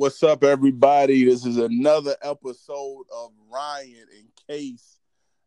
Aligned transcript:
what's 0.00 0.22
up, 0.22 0.42
everybody? 0.42 1.26
This 1.26 1.44
is 1.44 1.58
another 1.58 2.16
episode 2.22 3.02
of 3.14 3.32
Ryan 3.52 4.06
in 4.18 4.28
Case 4.48 4.98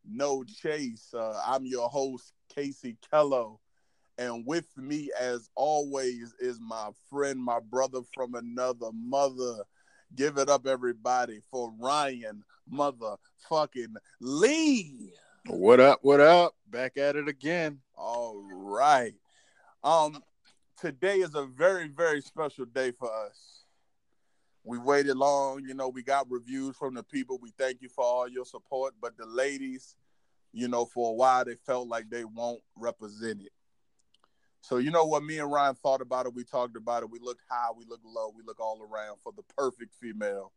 No 0.08 0.44
Chase. 0.44 1.12
Uh, 1.12 1.42
I'm 1.44 1.66
your 1.66 1.90
host, 1.90 2.34
Casey 2.54 2.96
Kello. 3.12 3.58
And 4.20 4.46
with 4.46 4.68
me, 4.78 5.10
as 5.20 5.50
always, 5.56 6.36
is 6.40 6.60
my 6.62 6.90
friend, 7.10 7.44
my 7.44 7.62
brother 7.62 8.02
from 8.14 8.36
another 8.36 8.92
mother. 8.94 9.64
Give 10.14 10.38
it 10.38 10.50
up, 10.50 10.68
everybody, 10.68 11.42
for 11.50 11.74
Ryan 11.80 12.44
motherfucking 12.72 13.96
Lee. 14.20 15.14
What 15.48 15.80
up? 15.80 15.98
What 16.04 16.20
up? 16.20 16.54
Back 16.70 16.98
at 16.98 17.16
it 17.16 17.28
again. 17.28 17.80
All 17.96 18.48
right. 18.54 19.16
Um, 19.84 20.22
today 20.80 21.22
is 21.22 21.34
a 21.34 21.48
very, 21.48 21.88
very 21.88 22.22
special 22.22 22.66
day 22.66 22.92
for 22.92 23.12
us. 23.12 23.63
We 24.64 24.78
waited 24.78 25.18
long, 25.18 25.64
you 25.66 25.74
know, 25.74 25.90
we 25.90 26.04
got 26.04 26.32
reviews 26.32 26.78
from 26.78 26.94
the 26.94 27.04
people. 27.04 27.38
We 27.42 27.52
thank 27.58 27.82
you 27.82 27.90
for 27.90 28.04
all 28.04 28.30
your 28.30 28.46
support. 28.46 28.94
But 29.02 29.18
the 29.18 29.26
ladies, 29.26 29.96
you 30.54 30.68
know, 30.68 30.86
for 30.86 31.12
a 31.12 31.14
while 31.14 31.44
they 31.44 31.56
felt 31.66 31.88
like 31.88 32.10
they 32.10 32.24
won't 32.24 32.62
represent 32.78 33.42
it. 33.42 33.52
So 34.62 34.78
you 34.78 34.92
know 34.92 35.04
what 35.04 35.24
me 35.24 35.40
and 35.40 35.52
Ryan 35.52 35.76
thought 35.76 36.00
about 36.00 36.26
it, 36.26 36.34
we 36.34 36.46
talked 36.46 36.78
about 36.78 37.04
it, 37.04 37.10
we 37.10 37.20
looked 37.20 37.42
high, 37.50 37.72
we 37.78 37.84
looked 37.86 38.06
low, 38.06 38.32
we 38.34 38.44
look 38.46 38.62
all 38.62 38.82
around 38.82 39.18
for 39.22 39.34
the 39.36 39.44
perfect 39.58 39.94
female 39.94 40.54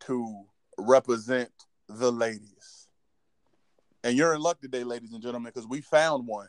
to 0.00 0.44
represent 0.76 1.50
the 1.88 2.12
ladies. 2.12 2.88
And 4.04 4.14
you're 4.14 4.34
in 4.34 4.42
luck 4.42 4.60
today, 4.60 4.84
ladies 4.84 5.12
and 5.12 5.22
gentlemen, 5.22 5.52
because 5.54 5.66
we 5.66 5.80
found 5.80 6.26
one 6.26 6.48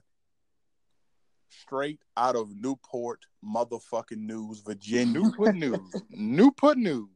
straight 1.62 2.00
out 2.18 2.36
of 2.36 2.56
Newport, 2.56 3.26
motherfucking 3.44 4.18
News, 4.18 4.60
Virginia. 4.60 5.20
Newport 5.22 5.56
News. 5.56 5.94
Newport 6.10 6.78
News. 6.78 7.10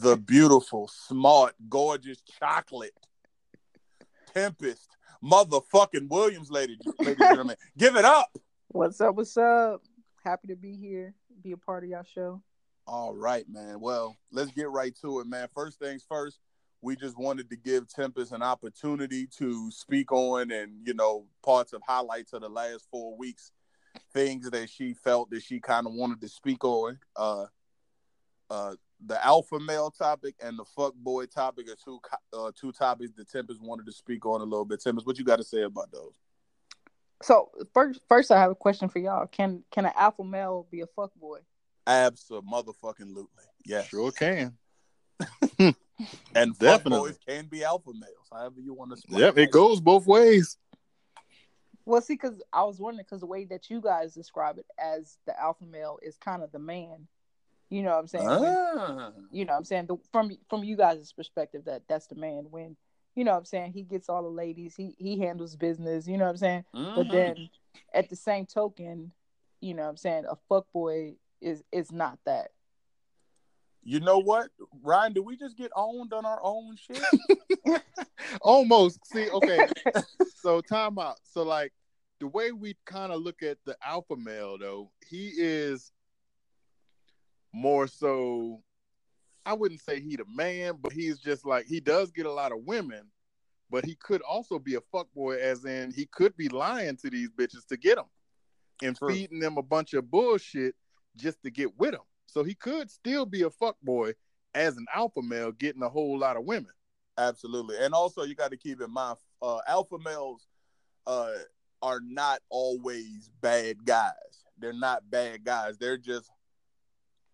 the 0.00 0.16
beautiful, 0.16 0.88
smart, 0.88 1.54
gorgeous 1.68 2.22
chocolate 2.38 2.94
Tempest, 4.36 4.88
motherfucking 5.24 6.10
Williams, 6.10 6.50
ladies, 6.50 6.78
ladies 6.98 7.16
and 7.18 7.18
gentlemen. 7.18 7.56
Give 7.78 7.96
it 7.96 8.04
up. 8.04 8.36
What's 8.68 9.00
up? 9.00 9.14
What's 9.14 9.36
up? 9.36 9.82
Happy 10.22 10.48
to 10.48 10.56
be 10.56 10.76
here, 10.76 11.14
be 11.42 11.52
a 11.52 11.56
part 11.56 11.84
of 11.84 11.90
y'all 11.90 12.02
show. 12.02 12.42
All 12.86 13.14
right, 13.14 13.48
man. 13.48 13.80
Well, 13.80 14.16
let's 14.30 14.50
get 14.52 14.70
right 14.70 14.94
to 15.00 15.20
it, 15.20 15.26
man. 15.26 15.48
First 15.54 15.78
things 15.78 16.04
first, 16.08 16.38
we 16.82 16.96
just 16.96 17.18
wanted 17.18 17.50
to 17.50 17.56
give 17.56 17.88
Tempest 17.88 18.32
an 18.32 18.42
opportunity 18.42 19.26
to 19.38 19.70
speak 19.70 20.12
on 20.12 20.50
and, 20.50 20.86
you 20.86 20.94
know, 20.94 21.26
parts 21.44 21.72
of 21.72 21.82
highlights 21.86 22.32
of 22.32 22.42
the 22.42 22.48
last 22.48 22.86
four 22.90 23.16
weeks, 23.16 23.50
things 24.12 24.50
that 24.50 24.70
she 24.70 24.94
felt 24.94 25.30
that 25.30 25.42
she 25.42 25.60
kind 25.60 25.86
of 25.86 25.94
wanted 25.94 26.20
to 26.20 26.28
speak 26.28 26.64
on. 26.64 26.98
Uh, 27.16 27.46
uh, 28.50 28.74
the 29.04 29.24
alpha 29.24 29.58
male 29.58 29.90
topic 29.90 30.34
and 30.42 30.58
the 30.58 30.64
fuck 30.64 30.94
boy 30.94 31.26
topic 31.26 31.68
are 31.68 31.76
two 31.84 32.00
uh, 32.32 32.50
two 32.58 32.72
topics 32.72 33.12
that 33.16 33.28
Tempest 33.28 33.60
wanted 33.60 33.84
to 33.86 33.92
speak 33.92 34.24
on 34.24 34.40
a 34.40 34.44
little 34.44 34.64
bit. 34.64 34.80
Tempest, 34.82 35.06
what 35.06 35.18
you 35.18 35.24
got 35.24 35.36
to 35.36 35.44
say 35.44 35.62
about 35.62 35.90
those? 35.92 36.14
So 37.22 37.50
first, 37.74 38.00
first 38.08 38.30
I 38.30 38.38
have 38.38 38.50
a 38.50 38.54
question 38.54 38.88
for 38.88 38.98
y'all. 38.98 39.26
Can 39.26 39.64
can 39.70 39.86
an 39.86 39.92
alpha 39.96 40.24
male 40.24 40.66
be 40.70 40.80
a 40.80 40.86
fuck 40.86 41.12
boy? 41.14 41.40
Absolutely, 41.86 42.50
motherfucking 42.50 43.08
lutely. 43.08 43.44
yes. 43.64 43.88
Sure 43.88 44.10
can. 44.10 44.56
And 46.34 46.54
fuck 46.54 46.82
Definitely. 46.84 47.10
boys 47.12 47.18
can 47.26 47.46
be 47.46 47.64
alpha 47.64 47.90
males, 47.94 48.28
however 48.30 48.60
you 48.60 48.74
want 48.74 48.90
to. 48.90 48.96
split 48.98 49.20
Yep, 49.20 49.38
it 49.38 49.50
goes 49.50 49.80
both 49.80 50.06
ways. 50.06 50.58
Well, 51.86 52.02
see, 52.02 52.14
because 52.14 52.42
I 52.52 52.64
was 52.64 52.78
wondering 52.80 53.04
because 53.08 53.20
the 53.20 53.26
way 53.26 53.44
that 53.46 53.70
you 53.70 53.80
guys 53.80 54.12
describe 54.12 54.58
it 54.58 54.66
as 54.78 55.16
the 55.26 55.40
alpha 55.40 55.64
male 55.64 55.98
is 56.02 56.18
kind 56.18 56.42
of 56.42 56.52
the 56.52 56.58
man. 56.58 57.06
You 57.70 57.82
know 57.82 57.90
what 57.90 58.00
I'm 58.00 58.06
saying? 58.08 58.26
When- 58.26 58.56
Ah. 58.78 59.12
you 59.30 59.44
know 59.46 59.52
what 59.54 59.58
I'm 59.58 59.64
saying 59.64 59.86
the, 59.86 59.96
from 60.12 60.30
from 60.50 60.62
you 60.64 60.76
guys' 60.76 61.12
perspective 61.12 61.64
that 61.64 61.82
that's 61.88 62.06
the 62.06 62.14
man 62.14 62.46
when 62.50 62.76
you 63.14 63.24
know 63.24 63.32
what 63.32 63.38
I'm 63.38 63.44
saying 63.46 63.72
he 63.72 63.82
gets 63.82 64.08
all 64.08 64.22
the 64.22 64.28
ladies 64.28 64.76
he 64.76 64.94
he 64.98 65.18
handles 65.18 65.56
business 65.56 66.06
you 66.06 66.16
know 66.18 66.24
what 66.24 66.30
I'm 66.32 66.36
saying 66.36 66.64
but 66.72 67.08
Mhm. 67.08 67.10
then 67.10 67.50
at 67.94 68.08
the 68.08 68.14
same 68.16 68.46
token 68.46 69.12
you 69.60 69.74
know 69.74 69.82
what 69.84 69.88
I'm 69.88 69.96
saying 69.96 70.26
a 70.28 70.36
fuck 70.48 70.70
boy 70.72 71.16
is 71.40 71.64
is 71.72 71.90
not 71.90 72.18
that 72.24 72.52
You 73.88 74.00
know 74.00 74.18
what, 74.18 74.48
Ryan? 74.82 75.12
Do 75.12 75.22
we 75.22 75.36
just 75.36 75.56
get 75.56 75.70
owned 75.76 76.12
on 76.12 76.26
our 76.26 76.40
own 76.42 76.74
shit? 76.74 77.00
Almost. 78.42 79.06
See, 79.06 79.30
okay. 79.30 79.68
so 80.40 80.60
time 80.60 80.98
out. 80.98 81.18
So 81.22 81.44
like 81.44 81.72
the 82.18 82.26
way 82.26 82.50
we 82.50 82.76
kind 82.84 83.12
of 83.12 83.22
look 83.22 83.44
at 83.44 83.58
the 83.64 83.76
alpha 83.86 84.16
male 84.16 84.58
though, 84.58 84.90
he 85.08 85.30
is 85.36 85.92
more 87.52 87.86
so 87.86 88.60
I 89.46 89.52
wouldn't 89.52 89.80
say 89.80 90.00
he 90.00 90.16
the 90.16 90.24
man, 90.28 90.78
but 90.82 90.92
he's 90.92 91.20
just 91.20 91.46
like 91.46 91.66
he 91.66 91.78
does 91.78 92.10
get 92.10 92.26
a 92.26 92.32
lot 92.32 92.50
of 92.50 92.64
women, 92.64 93.04
but 93.70 93.84
he 93.84 93.94
could 93.94 94.20
also 94.22 94.58
be 94.58 94.74
a 94.74 94.80
fuckboy 94.80 95.38
as 95.38 95.64
in 95.64 95.92
he 95.92 96.06
could 96.06 96.36
be 96.36 96.48
lying 96.48 96.96
to 96.96 97.08
these 97.08 97.30
bitches 97.30 97.64
to 97.68 97.76
get 97.76 97.94
them 97.94 98.06
and 98.82 98.96
True. 98.96 99.10
feeding 99.10 99.38
them 99.38 99.58
a 99.58 99.62
bunch 99.62 99.94
of 99.94 100.10
bullshit 100.10 100.74
just 101.16 101.40
to 101.44 101.50
get 101.52 101.78
with 101.78 101.92
them. 101.92 102.00
So 102.26 102.44
he 102.44 102.54
could 102.54 102.90
still 102.90 103.26
be 103.26 103.42
a 103.42 103.50
fuck 103.50 103.76
boy 103.82 104.14
as 104.54 104.76
an 104.76 104.86
alpha 104.94 105.22
male 105.22 105.52
getting 105.52 105.82
a 105.82 105.88
whole 105.88 106.18
lot 106.18 106.36
of 106.36 106.44
women. 106.44 106.72
Absolutely, 107.18 107.76
and 107.78 107.94
also 107.94 108.22
you 108.22 108.34
got 108.34 108.50
to 108.50 108.56
keep 108.56 108.80
in 108.80 108.90
mind, 108.90 109.16
uh, 109.40 109.58
alpha 109.66 109.98
males 109.98 110.46
uh, 111.06 111.32
are 111.82 112.00
not 112.00 112.40
always 112.50 113.30
bad 113.40 113.84
guys. 113.84 114.12
They're 114.58 114.72
not 114.72 115.08
bad 115.10 115.44
guys. 115.44 115.78
They're 115.78 115.98
just 115.98 116.30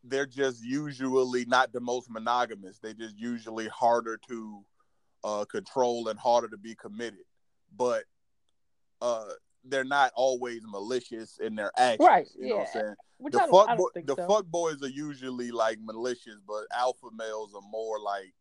they're 0.04 0.26
just 0.26 0.62
usually 0.64 1.44
not 1.44 1.72
the 1.72 1.80
most 1.80 2.10
monogamous. 2.10 2.78
They 2.78 2.92
just 2.92 3.16
usually 3.16 3.68
harder 3.68 4.18
to 4.28 4.64
uh, 5.24 5.44
control 5.44 6.08
and 6.08 6.18
harder 6.18 6.48
to 6.48 6.56
be 6.56 6.74
committed. 6.74 7.24
But 7.76 8.04
uh, 9.00 9.28
they're 9.64 9.84
not 9.84 10.12
always 10.16 10.62
malicious 10.64 11.38
in 11.38 11.54
their 11.54 11.70
actions. 11.76 12.06
Right, 12.06 12.26
You 12.38 12.48
know 12.48 12.56
what 12.56 12.60
I'm 12.62 12.66
yeah. 12.74 12.80
saying? 12.82 12.94
which 13.18 13.32
the 13.34 13.38
I 13.42 13.46
don't, 13.46 13.52
fuck 13.52 13.68
I 13.68 13.76
don't 13.76 13.94
think 13.94 14.06
the 14.08 14.16
so. 14.16 14.26
fuck 14.26 14.46
boys 14.46 14.82
are 14.82 14.88
usually 14.88 15.52
like 15.52 15.78
malicious, 15.80 16.36
but 16.46 16.64
alpha 16.76 17.06
males 17.16 17.54
are 17.54 17.62
more 17.70 18.00
like 18.00 18.34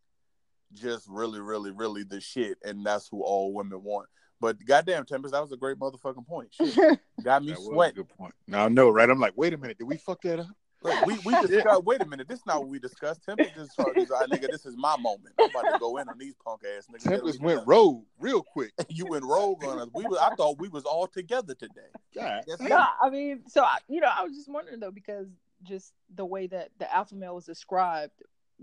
just 0.74 1.08
really, 1.08 1.40
really, 1.40 1.70
really 1.72 2.04
the 2.04 2.20
shit, 2.20 2.58
and 2.64 2.84
that's 2.86 3.08
who 3.08 3.22
all 3.22 3.54
women 3.54 3.84
want. 3.84 4.08
But 4.40 4.58
goddamn, 4.66 5.06
Tempest, 5.06 5.34
that 5.34 5.42
was 5.42 5.52
a 5.52 5.58
great 5.58 5.78
motherfucking 5.78 6.26
point. 6.26 6.50
Shit. 6.54 7.00
Got 7.24 7.44
me 7.44 7.50
That 7.52 7.60
was 7.60 7.68
a 7.68 7.72
sweating. 7.72 7.96
good 7.98 8.10
point. 8.10 8.34
Now 8.48 8.66
I 8.66 8.70
know, 8.70 8.90
right? 8.90 9.08
I'm 9.08 9.20
like, 9.20 9.34
wait 9.36 9.54
a 9.54 9.58
minute, 9.58 9.78
did 9.78 9.84
we 9.84 9.98
fuck 9.98 10.22
that 10.24 10.40
up? 10.40 10.48
Look, 10.84 11.06
we 11.06 11.18
we 11.20 11.34
discussed. 11.42 11.84
Wait 11.84 12.02
a 12.02 12.06
minute, 12.06 12.28
this 12.28 12.40
is 12.40 12.46
not 12.46 12.60
what 12.60 12.70
we 12.70 12.80
discussed. 12.80 13.24
Tempest 13.24 13.54
just 13.56 13.76
tried 13.76 13.94
to 13.94 14.06
say, 14.06 14.16
nigga, 14.28 14.50
this 14.50 14.66
is 14.66 14.76
my 14.78 14.96
moment. 14.98 15.36
I'm 15.40 15.50
about 15.50 15.68
to 15.72 15.80
go 15.80 15.98
in 15.98 16.10
on 16.10 16.18
these 16.18 16.34
punk 16.44 16.62
ass 16.78 16.88
niggas. 16.92 17.10
Tempest 17.10 17.40
Yeah, 17.40 17.46
went 17.46 17.68
rogue 17.68 18.04
real 18.20 18.42
quick. 18.42 18.74
You 18.90 19.06
went 19.06 19.24
rogue 19.24 19.64
on 19.64 19.80
us. 19.80 19.88
We 19.94 20.06
was, 20.06 20.20
I 20.20 20.36
thought 20.36 20.60
we 20.60 20.68
was 20.68 20.84
all 20.84 21.08
together 21.08 21.56
today. 21.56 21.82
God. 22.14 22.44
Yes, 22.48 22.60
no, 22.60 22.84
I 23.02 23.10
mean, 23.10 23.44
so 23.48 23.64
I, 23.64 23.78
you 23.88 24.02
know, 24.02 24.10
I 24.14 24.24
was 24.24 24.36
just 24.36 24.50
wondering 24.50 24.80
though 24.80 24.92
because 24.92 25.28
just 25.64 25.94
the 26.14 26.26
way 26.26 26.48
that 26.48 26.70
the 26.78 26.94
alpha 26.94 27.16
male 27.16 27.36
was 27.36 27.46
described 27.46 28.12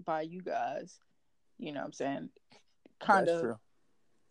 by 0.04 0.22
you 0.22 0.42
guys, 0.42 0.98
you 1.58 1.72
know, 1.72 1.80
what 1.80 1.86
I'm 1.86 1.92
saying, 1.92 2.28
kind 3.00 3.26
That's 3.26 3.36
of, 3.36 3.40
true. 3.42 3.56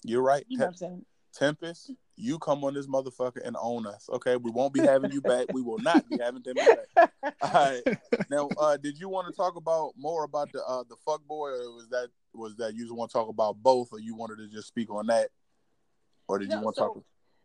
You're 0.04 0.22
right. 0.22 0.45
you 0.48 0.57
know, 0.57 0.66
what 0.66 0.69
I'm 0.69 0.75
saying. 0.75 1.06
Tempest, 1.33 1.92
you 2.18 2.40
come 2.40 2.64
on 2.64 2.74
this 2.74 2.88
motherfucker 2.88 3.46
and 3.46 3.56
own 3.62 3.86
us. 3.86 4.10
Okay, 4.12 4.36
we 4.36 4.50
won't 4.52 4.74
be 4.74 4.81
having 4.81 5.12
you 5.12 5.22
back. 5.22 5.48
We 5.52 5.62
will 5.62 5.80
not 5.80 6.10
be 6.10 6.18
having 6.18 6.42
Tempest 6.42 6.68
back. 6.74 7.14
All 7.42 7.52
right. 7.54 7.84
Now, 8.30 8.50
uh, 8.58 8.75
did 8.75 9.00
you 9.00 9.08
want 9.08 9.28
to 9.28 9.34
talk 9.34 9.56
about 9.56 9.94
more 9.96 10.24
about 10.24 10.52
the 10.52 10.64
uh, 10.64 10.84
the 10.90 10.96
fuck 11.06 11.25
boy, 11.28 11.50
or 11.50 11.72
was 11.75 11.88
that 11.92 12.10
was 12.34 12.56
that 12.58 12.74
you 12.74 12.84
just 12.84 12.96
want 12.96 13.12
to 13.12 13.14
talk 13.18 13.30
about 13.30 13.58
both, 13.62 13.90
or 13.92 14.00
you 14.00 14.16
wanted 14.16 14.38
to 14.38 14.48
just 14.48 14.68
speak 14.68 14.90
on 14.90 15.08
that, 15.08 15.30
or 16.28 16.40
did 16.40 16.52
you 16.52 16.60
want 16.60 16.75
to 16.75 16.81
so, 16.81 16.88
talk? 16.88 17.04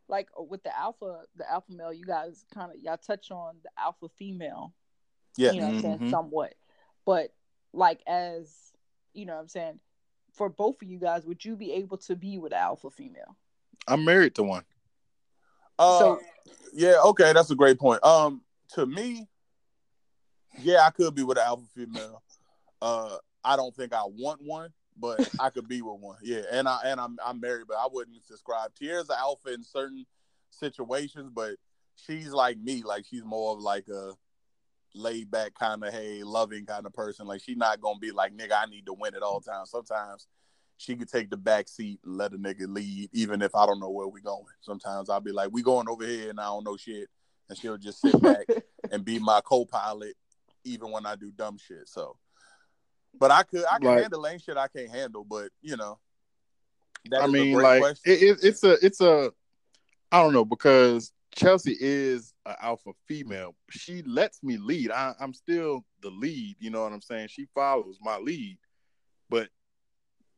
like 0.08 0.28
with 0.36 0.62
the 0.62 0.76
alpha, 0.76 1.22
the 1.36 1.50
alpha 1.50 1.70
male, 1.70 1.92
you 1.92 2.04
guys 2.04 2.44
kind 2.52 2.72
of 2.72 2.80
y'all 2.82 2.96
touch 2.96 3.30
on 3.30 3.56
the 3.62 3.70
alpha 3.78 4.08
female, 4.18 4.74
Yeah, 5.36 5.52
you 5.52 5.60
know, 5.60 5.66
what 5.66 5.74
I'm 5.74 5.80
saying 5.82 5.98
Mhm. 6.00 6.10
somewhat, 6.10 6.54
but 7.04 7.32
like 7.72 8.02
as 8.06 8.72
you 9.12 9.26
know, 9.26 9.34
what 9.34 9.42
I'm 9.42 9.48
saying 9.48 9.80
for 10.32 10.48
both 10.48 10.80
of 10.82 10.88
you 10.88 10.98
guys, 10.98 11.26
would 11.26 11.44
you 11.44 11.56
be 11.56 11.72
able 11.72 11.98
to 11.98 12.16
be 12.16 12.38
with 12.38 12.52
an 12.52 12.58
alpha 12.58 12.90
female? 12.90 13.36
I'm 13.88 14.04
married 14.04 14.34
to 14.36 14.42
one. 14.42 14.64
Uh, 15.78 15.98
So- 15.98 16.20
yeah, 16.72 16.96
okay, 17.04 17.32
that's 17.32 17.50
a 17.50 17.54
great 17.54 17.78
point. 17.78 18.02
Um, 18.04 18.42
to 18.74 18.86
me, 18.86 19.28
yeah, 20.60 20.86
I 20.86 20.90
could 20.90 21.14
be 21.14 21.22
with 21.22 21.38
an 21.38 21.44
alpha 21.46 21.66
female. 21.74 22.22
Uh, 22.80 23.16
I 23.44 23.56
don't 23.56 23.74
think 23.74 23.92
I 23.92 24.02
want 24.04 24.40
one, 24.42 24.72
but 24.96 25.28
I 25.40 25.50
could 25.50 25.68
be 25.68 25.82
with 25.82 26.00
one. 26.00 26.18
Yeah, 26.22 26.42
and 26.50 26.68
I 26.68 26.80
and 26.84 27.00
I'm 27.00 27.18
I'm 27.24 27.40
married, 27.40 27.66
but 27.68 27.76
I 27.76 27.88
wouldn't 27.90 28.24
subscribe. 28.24 28.74
Tierra's 28.74 29.08
an 29.08 29.16
alpha 29.18 29.52
in 29.52 29.62
certain 29.62 30.06
situations, 30.50 31.30
but 31.34 31.56
she's 31.96 32.30
like 32.30 32.58
me. 32.58 32.82
Like 32.82 33.04
she's 33.06 33.24
more 33.24 33.52
of 33.54 33.60
like 33.60 33.88
a 33.88 34.12
laid 34.94 35.30
back 35.30 35.54
kind 35.54 35.82
of 35.84 35.92
hey, 35.92 36.22
loving 36.22 36.66
kind 36.66 36.86
of 36.86 36.92
person. 36.92 37.26
Like 37.26 37.42
she's 37.42 37.56
not 37.56 37.80
gonna 37.80 37.98
be 37.98 38.12
like 38.12 38.36
nigga, 38.36 38.52
I 38.52 38.66
need 38.66 38.86
to 38.86 38.92
win 38.94 39.14
at 39.14 39.22
all 39.22 39.40
times. 39.40 39.70
Sometimes 39.70 40.26
she 40.78 40.96
could 40.96 41.08
take 41.08 41.30
the 41.30 41.36
back 41.36 41.68
seat 41.68 42.00
and 42.04 42.16
let 42.16 42.32
a 42.32 42.36
nigga 42.38 42.66
lead, 42.66 43.10
even 43.12 43.40
if 43.42 43.54
I 43.54 43.66
don't 43.66 43.80
know 43.80 43.90
where 43.90 44.08
we 44.08 44.20
going. 44.20 44.44
Sometimes 44.60 45.08
I'll 45.10 45.20
be 45.20 45.32
like, 45.32 45.50
we 45.52 45.62
going 45.62 45.88
over 45.88 46.04
here 46.04 46.30
and 46.30 46.40
I 46.40 46.44
don't 46.44 46.64
know 46.64 46.76
shit. 46.76 47.08
And 47.48 47.58
she'll 47.58 47.76
just 47.78 48.00
sit 48.00 48.20
back 48.22 48.46
and 48.90 49.04
be 49.04 49.18
my 49.18 49.40
co-pilot 49.44 50.14
even 50.64 50.90
when 50.90 51.06
I 51.06 51.16
do 51.16 51.30
dumb 51.30 51.58
shit. 51.58 51.88
So 51.88 52.16
but 53.18 53.30
I 53.30 53.42
could 53.42 53.64
I 53.70 53.78
can 53.78 53.88
Like- 53.88 54.00
handle 54.02 54.26
ain't 54.26 54.42
shit 54.42 54.56
I 54.56 54.68
can't 54.68 54.90
handle, 54.90 55.24
but 55.24 55.50
you 55.60 55.76
know. 55.76 55.98
that 57.10 57.22
I 57.22 57.24
is 57.24 57.30
a 57.30 57.32
mean, 57.32 57.54
great 57.54 57.64
like 57.64 57.80
question. 57.80 58.12
it, 58.12 58.22
it, 58.22 58.38
it's 58.42 58.64
a 58.64 58.72
it's 58.84 59.00
a 59.00 59.32
I 60.10 60.22
don't 60.22 60.32
know 60.32 60.44
because 60.44 61.12
Chelsea 61.34 61.76
is 61.80 62.34
an 62.46 62.54
alpha 62.62 62.92
female. 63.08 63.54
She 63.70 64.02
lets 64.02 64.42
me 64.42 64.56
lead. 64.58 64.90
I, 64.90 65.14
I'm 65.20 65.32
still 65.34 65.84
the 66.02 66.10
lead. 66.10 66.56
You 66.58 66.70
know 66.70 66.82
what 66.82 66.92
I'm 66.92 67.00
saying? 67.00 67.28
She 67.28 67.46
follows 67.54 67.98
my 68.02 68.18
lead, 68.18 68.58
but 69.30 69.48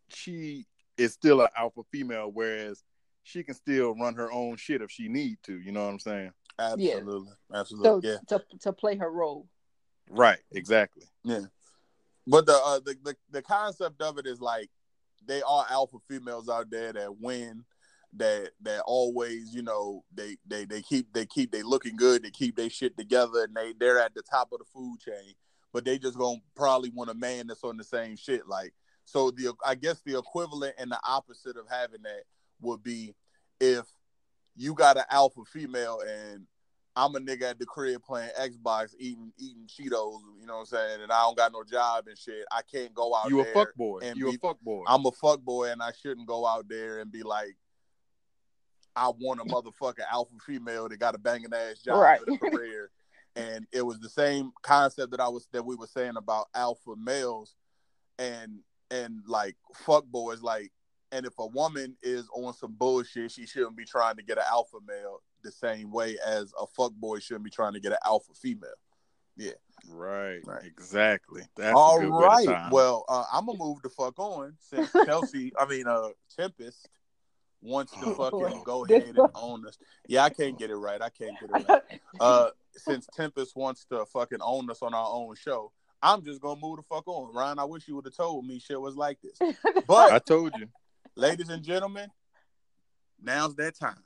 she 0.09 0.67
is 0.97 1.13
still 1.13 1.41
an 1.41 1.49
alpha 1.57 1.83
female. 1.91 2.31
Whereas 2.33 2.83
she 3.23 3.43
can 3.43 3.55
still 3.55 3.95
run 3.95 4.15
her 4.15 4.31
own 4.31 4.57
shit 4.57 4.83
if 4.83 4.91
she 4.91 5.09
need 5.09 5.39
to. 5.45 5.59
You 5.59 5.73
know 5.73 5.85
what 5.85 5.93
I'm 5.93 5.99
saying? 5.99 6.33
Absolutely. 6.59 7.33
so 7.51 7.57
Absolutely. 7.57 8.11
yeah. 8.11 8.17
to 8.29 8.45
to 8.61 8.73
play 8.73 8.97
her 8.97 9.11
role. 9.11 9.49
Right. 10.11 10.39
Exactly. 10.53 11.05
Yeah. 11.25 11.47
But 12.27 12.47
the, 12.47 12.53
uh, 12.53 12.81
the 12.85 12.97
the 13.03 13.17
the 13.31 13.43
concept 13.43 14.01
of 14.01 14.19
it 14.19 14.27
is 14.27 14.41
like 14.41 14.71
they 15.27 15.43
are 15.43 15.67
alpha 15.71 15.99
females 16.09 16.49
out 16.49 16.71
there 16.71 16.93
that 16.93 17.21
win, 17.21 17.65
that 18.17 18.51
that 18.63 18.83
always 18.87 19.55
you 19.55 19.63
know 19.63 20.05
they 20.15 20.37
they 20.47 20.65
they 20.65 20.83
keep 20.83 21.13
they 21.13 21.27
keep 21.27 21.51
they 21.51 21.63
looking 21.63 21.97
good, 21.97 22.23
they 22.23 22.31
keep 22.31 22.57
their 22.57 22.71
shit 22.71 22.97
together, 22.97 23.45
and 23.45 23.55
they 23.55 23.75
they're 23.79 23.99
at 23.99 24.15
the 24.15 24.23
top 24.23 24.53
of 24.53 24.59
the 24.59 24.65
food 24.65 24.99
chain. 25.01 25.35
But 25.73 25.85
they 25.85 25.99
just 25.99 26.17
gonna 26.17 26.39
probably 26.55 26.91
want 26.91 27.11
a 27.11 27.15
man 27.15 27.47
that's 27.47 27.65
on 27.65 27.77
the 27.77 27.85
same 27.85 28.17
shit. 28.17 28.47
Like 28.47 28.73
so, 29.05 29.31
the 29.31 29.55
I 29.65 29.75
guess 29.75 30.01
the 30.05 30.19
equivalent 30.19 30.75
and 30.79 30.91
the 30.91 30.99
opposite 31.05 31.57
of 31.57 31.67
having 31.71 32.03
that 32.03 32.23
would 32.61 32.83
be 32.83 33.15
if 33.61 33.85
you 34.57 34.75
got 34.75 34.97
an 34.97 35.05
alpha 35.11 35.43
female 35.45 36.01
and 36.01 36.47
I'm 36.97 37.15
a 37.17 37.19
nigga 37.19 37.43
at 37.51 37.59
the 37.59 37.67
crib 37.67 38.03
playing 38.05 38.31
Xbox, 38.41 38.95
eating 38.99 39.33
eating 39.37 39.67
Cheetos, 39.67 40.21
you 40.41 40.47
know 40.47 40.55
what 40.55 40.61
I'm 40.61 40.67
saying, 40.67 41.03
and 41.03 41.11
I 41.11 41.23
don't 41.23 41.37
got 41.37 41.53
no 41.53 41.65
job 41.65 42.07
and 42.07 42.17
shit. 42.17 42.45
I 42.53 42.61
can't 42.63 42.95
go 42.95 43.15
out 43.15 43.29
You 43.31 43.41
a 43.41 43.45
fuck 43.53 43.75
boy. 43.75 43.99
and 44.03 44.17
You 44.17 44.31
be- 44.31 44.37
a 44.37 44.39
fuck 44.39 44.61
boy. 44.61 44.85
I'm 44.87 45.05
a 45.05 45.11
fuck 45.11 45.41
boy, 45.41 45.71
and 45.71 45.83
I 45.83 45.91
shouldn't 45.91 46.29
go 46.29 46.47
out 46.47 46.69
there 46.69 47.01
and 47.01 47.11
be 47.11 47.25
like, 47.25 47.57
I 48.97 49.09
want 49.19 49.41
a 49.41 49.45
motherfucking 49.45 50.05
alpha 50.11 50.35
female 50.47 50.89
that 50.89 50.99
got 50.99 51.17
a 51.17 51.19
banging 51.19 51.53
ass 51.53 51.81
job 51.81 51.99
Right. 52.01 52.21
and 52.25 52.37
a 52.37 52.39
career. 52.39 52.91
and 53.37 53.67
it 53.73 53.83
was 53.83 53.99
the 53.99 54.09
same 54.09 54.53
concept 54.63 55.11
that 55.11 55.19
I 55.21 55.27
was 55.29 55.49
that 55.53 55.67
we 55.67 55.75
were 55.75 55.89
saying 55.89 56.17
about 56.17 56.47
alpha 56.55 56.95
males 56.97 57.57
and 58.21 58.61
and 58.95 59.23
like 59.27 59.57
fuck 59.75 60.05
boys, 60.07 60.43
like 60.43 60.73
and 61.13 61.27
if 61.27 61.35
a 61.39 61.47
woman 61.47 61.97
is 62.03 62.29
on 62.35 62.53
some 62.55 62.73
bullshit, 62.73 63.31
she 63.31 63.47
shouldn't 63.47 63.77
be 63.77 63.85
trying 63.85 64.17
to 64.17 64.23
get 64.23 64.39
an 64.39 64.45
alpha 64.51 64.79
male 64.87 65.21
the 65.43 65.53
same 65.53 65.91
way 65.91 66.17
as 66.27 66.53
a 66.61 66.67
fuck 66.67 66.93
boy 66.93 67.19
shouldn't 67.19 67.45
be 67.45 67.51
trying 67.51 67.75
to 67.75 67.81
get 67.81 67.93
an 67.93 67.99
alpha 68.05 68.33
female. 68.35 68.71
right. 69.91 70.41
Right. 70.45 70.65
Exactly. 70.65 71.43
That's 71.57 71.77
All 71.77 71.99
a 71.99 72.03
good 72.03 72.11
right. 72.11 72.47
time. 72.47 72.71
Well, 72.71 73.05
uh, 73.09 73.25
I'm 73.33 73.47
gonna 73.47 73.59
move 73.59 73.83
the 73.83 73.91
fuck 73.91 74.19
on 74.19 74.55
since 74.59 74.91
Chelsea. 75.07 75.53
I 75.59 75.67
mean, 75.67 75.87
uh, 75.87 76.09
Tempest 76.37 76.89
wants 77.61 77.93
to 77.93 78.07
Oh, 78.07 78.15
fucking 78.15 78.63
go 78.65 78.85
ahead 78.85 79.17
and 79.17 79.19
own 79.35 79.67
us. 79.67 79.79
Yeah, 80.07 80.25
I 80.25 80.31
can't 80.31 80.59
get 80.59 80.71
it 80.71 80.77
right. 80.77 81.01
I 81.01 81.11
can't 81.11 81.35
get 81.41 81.51
it 81.51 81.67
right. 81.69 82.01
Uh, 82.21 82.51
since 82.73 83.07
Tempest 83.15 83.57
wants 83.57 83.85
to 83.87 84.05
fucking 84.07 84.41
own 84.43 84.71
us 84.71 84.83
on 84.83 84.95
our 84.95 85.09
own 85.11 85.35
show, 85.37 85.73
I'm 86.05 86.23
just 86.23 86.43
gonna 86.43 86.61
move 86.61 86.77
the 86.77 86.83
fuck 86.83 87.09
on. 87.09 87.35
Ryan, 87.35 87.59
I 87.59 87.65
wish 87.65 87.89
you 87.89 87.95
would 87.97 88.05
have 88.05 88.15
told 88.15 88.47
me 88.47 88.59
shit 88.59 88.79
was 88.79 88.95
like 88.95 89.19
this. 89.23 89.39
But 89.87 90.13
I 90.13 90.19
told 90.19 90.55
you. 90.59 90.69
ladies 91.17 91.49
and 91.49 91.63
gentlemen, 91.63 92.11
now's 93.23 93.57
that 93.57 93.75
time. 93.79 93.97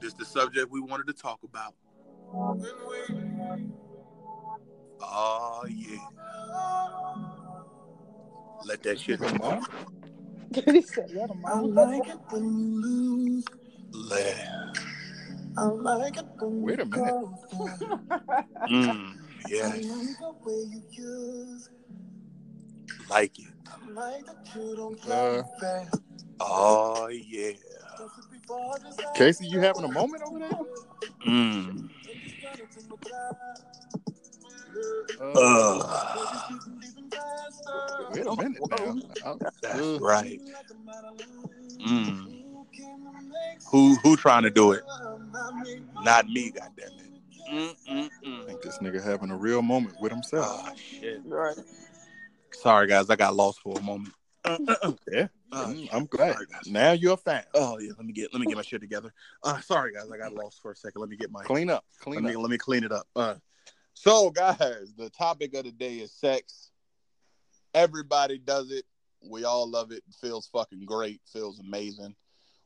This 0.00 0.14
the 0.14 0.24
subject 0.24 0.70
we 0.70 0.80
wanted 0.80 1.06
to 1.08 1.12
talk 1.12 1.40
about. 1.42 1.74
Oh 5.02 5.64
yeah. 5.68 5.98
Let 8.64 8.82
that 8.84 8.98
shit 8.98 9.20
Come 9.20 9.40
on. 9.42 9.66
he 10.54 10.80
said, 10.80 11.10
"Let 11.12 11.30
him 11.30 11.44
out." 11.44 12.08
it 12.08 12.18
when 12.30 12.42
you 12.44 12.80
lose. 12.80 13.44
Let. 13.92 14.36
Like 15.56 16.16
Wait 16.40 16.80
a 16.80 16.84
minute. 16.84 17.04
go. 17.06 17.38
Mm, 18.68 19.14
I 19.14 19.48
yes, 19.48 19.72
like 19.74 20.18
the 20.18 20.32
way 20.44 20.62
you 20.70 20.82
use. 20.92 21.70
like 23.08 23.38
it. 23.38 23.46
I 23.66 23.90
like 23.92 24.26
that 24.26 24.36
you 24.54 24.76
don't 24.76 25.10
Uh. 25.10 25.42
Oh 26.40 27.08
yeah. 27.08 27.52
Don't 27.98 28.10
you 28.16 28.22
be 28.30 28.38
bored 28.46 28.82
as 28.86 28.98
I 28.98 29.16
Casey, 29.16 29.46
you 29.46 29.60
having 29.60 29.84
a 29.84 29.88
moment 29.88 30.22
over 30.24 30.38
there? 30.38 30.50
Mm. 31.26 31.88
Uh, 35.20 35.38
Ugh. 35.40 36.60
wait 38.12 38.26
a 38.26 38.36
minute 38.36 38.60
now. 38.70 39.38
That's 39.62 39.80
uh, 39.82 39.98
right. 40.00 40.40
Mm. 41.80 42.35
Who 43.70 43.96
who 43.96 44.16
trying 44.16 44.42
to 44.44 44.50
do 44.50 44.72
it? 44.72 44.82
Not 46.02 46.28
me, 46.28 46.52
goddammit. 46.52 47.02
Mm 47.52 47.76
mm 47.88 48.42
I 48.42 48.46
think 48.46 48.62
this 48.62 48.78
nigga 48.78 49.02
having 49.02 49.30
a 49.30 49.36
real 49.36 49.62
moment 49.62 49.96
with 50.00 50.12
himself. 50.12 50.62
Oh 50.64 50.72
shit. 50.76 51.20
Right. 51.24 51.56
Sorry 52.52 52.86
guys, 52.86 53.10
I 53.10 53.16
got 53.16 53.34
lost 53.34 53.60
for 53.60 53.78
a 53.78 53.82
moment. 53.82 54.14
yeah, 54.46 55.28
Oh, 55.52 55.68
Mm, 55.68 55.88
I'm 55.92 56.06
glad. 56.06 56.34
Sorry. 56.34 56.46
Now 56.66 56.92
you're 56.92 57.14
a 57.14 57.16
fan. 57.16 57.44
Oh 57.54 57.78
yeah, 57.78 57.92
let 57.96 58.04
me 58.04 58.12
get 58.12 58.32
let 58.32 58.40
me 58.40 58.46
get 58.46 58.56
my 58.56 58.62
shit 58.62 58.80
together. 58.80 59.12
Uh, 59.42 59.60
sorry 59.60 59.92
guys, 59.92 60.10
I 60.12 60.16
got 60.16 60.34
lost 60.34 60.60
for 60.60 60.72
a 60.72 60.76
second. 60.76 61.00
Let 61.00 61.08
me 61.08 61.16
get 61.16 61.30
my 61.30 61.44
Clean 61.44 61.70
up. 61.70 61.84
let 62.00 62.02
Clean 62.02 62.24
me 62.24 62.36
let 62.36 62.50
me 62.50 62.58
clean 62.58 62.84
it 62.84 62.92
up. 62.92 63.06
Uh, 63.14 63.36
so 63.94 64.30
guys, 64.30 64.92
the 64.96 65.10
topic 65.10 65.54
of 65.54 65.64
the 65.64 65.72
day 65.72 65.96
is 65.96 66.12
sex. 66.12 66.70
Everybody 67.74 68.38
does 68.38 68.70
it. 68.70 68.84
We 69.22 69.44
all 69.44 69.68
love 69.70 69.92
it. 69.92 70.02
It 70.08 70.14
feels 70.20 70.46
fucking 70.48 70.84
great. 70.84 71.20
Feels 71.32 71.58
amazing. 71.60 72.14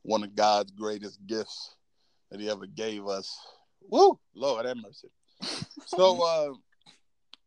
One 0.02 0.22
of 0.24 0.34
God's 0.34 0.70
greatest 0.70 1.18
gifts 1.26 1.76
that 2.30 2.40
He 2.40 2.50
ever 2.50 2.66
gave 2.66 3.06
us. 3.06 3.36
Woo, 3.88 4.18
Lord 4.34 4.66
have 4.66 4.76
mercy. 4.76 5.08
So, 5.86 6.22
uh, 6.24 6.54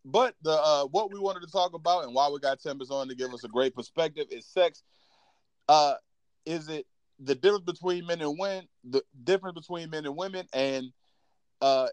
but 0.06 0.36
the 0.44 0.52
uh, 0.52 0.86
what 0.86 1.12
we 1.12 1.20
wanted 1.20 1.42
to 1.42 1.52
talk 1.52 1.74
about 1.74 2.06
and 2.06 2.14
why 2.14 2.30
we 2.30 2.40
got 2.40 2.62
Tempest 2.62 2.92
on 2.92 3.08
to 3.08 3.16
give 3.16 3.34
us 3.34 3.44
a 3.44 3.48
great 3.48 3.74
perspective 3.74 4.28
is 4.30 4.46
sex. 4.46 4.84
Uh, 5.70 5.96
is 6.46 6.68
it 6.68 6.86
the 7.20 7.36
difference 7.36 7.66
between 7.66 8.06
men 8.06 8.22
and 8.22 8.38
women? 8.38 8.68
The 8.84 9.02
difference 9.24 9.56
between 9.60 9.90
men 9.90 10.06
and 10.06 10.16
women, 10.16 10.46
and 10.54 10.92
uh, 11.62 11.88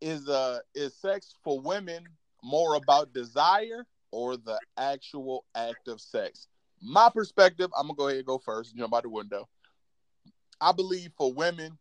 is 0.00 0.28
uh 0.28 0.60
is 0.74 0.94
sex 0.94 1.34
for 1.42 1.60
women 1.60 2.04
more 2.42 2.76
about 2.76 3.12
desire 3.12 3.84
or 4.12 4.36
the 4.36 4.58
actual 4.76 5.44
act 5.54 5.88
of 5.88 6.00
sex? 6.00 6.46
My 6.80 7.10
perspective, 7.12 7.70
I'm 7.76 7.88
gonna 7.88 7.96
go 7.96 8.06
ahead 8.06 8.18
and 8.18 8.26
go 8.26 8.38
first, 8.38 8.76
jump 8.76 8.94
out 8.94 9.02
the 9.02 9.08
window. 9.08 9.48
I 10.60 10.72
believe 10.72 11.12
for 11.16 11.32
women, 11.32 11.78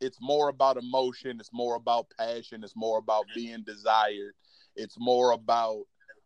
it's 0.00 0.18
more 0.20 0.48
about 0.48 0.76
emotion, 0.76 1.38
it's 1.40 1.52
more 1.52 1.76
about 1.76 2.06
passion, 2.18 2.64
it's 2.64 2.76
more 2.76 2.98
about 2.98 3.26
being 3.34 3.62
desired, 3.62 4.34
it's 4.76 4.96
more 4.98 5.32
about 5.32 5.84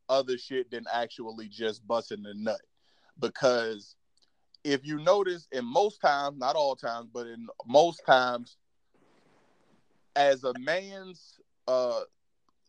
other 0.08 0.38
shit 0.38 0.70
than 0.70 0.84
actually 0.92 1.48
just 1.48 1.86
busting 1.86 2.22
the 2.22 2.34
nut. 2.34 2.60
Because 3.18 3.96
if 4.62 4.86
you 4.86 4.98
notice, 4.98 5.48
in 5.52 5.64
most 5.64 6.00
times, 6.00 6.38
not 6.38 6.56
all 6.56 6.76
times, 6.76 7.08
but 7.12 7.26
in 7.26 7.46
most 7.66 8.02
times, 8.06 8.56
as 10.16 10.44
a 10.44 10.52
man's 10.58 11.40
uh 11.66 12.00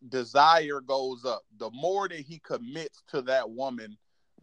desire 0.08 0.80
goes 0.80 1.24
up, 1.24 1.42
the 1.58 1.70
more 1.70 2.08
that 2.08 2.20
he 2.20 2.38
commits 2.40 3.02
to 3.08 3.22
that 3.22 3.48
woman, 3.48 3.96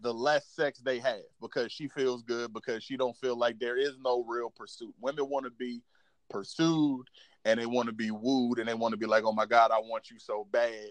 the 0.04 0.14
less 0.14 0.46
sex 0.48 0.80
they 0.80 1.00
have 1.00 1.22
because 1.42 1.72
she 1.72 1.88
feels 1.88 2.22
good 2.22 2.54
because 2.54 2.84
she 2.84 2.98
don't 2.98 3.18
feel 3.18 3.38
like 3.38 3.58
there 3.58 3.78
is 3.78 3.98
no 4.04 4.24
real 4.28 4.50
pursuit. 4.50 4.94
Women 5.02 5.30
want 5.30 5.46
to 5.46 5.52
be 5.52 5.82
pursued 6.30 7.06
and 7.46 7.60
they 7.60 7.66
want 7.66 7.88
to 7.88 7.94
be 7.94 8.12
wooed 8.12 8.60
and 8.60 8.68
they 8.68 8.74
want 8.74 8.92
to 8.92 8.98
be 8.98 9.06
like, 9.06 9.24
"Oh 9.24 9.32
my 9.32 9.46
god, 9.46 9.72
I 9.72 9.80
want 9.80 10.12
you 10.12 10.20
so 10.20 10.46
bad." 10.52 10.90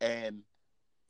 And 0.00 0.42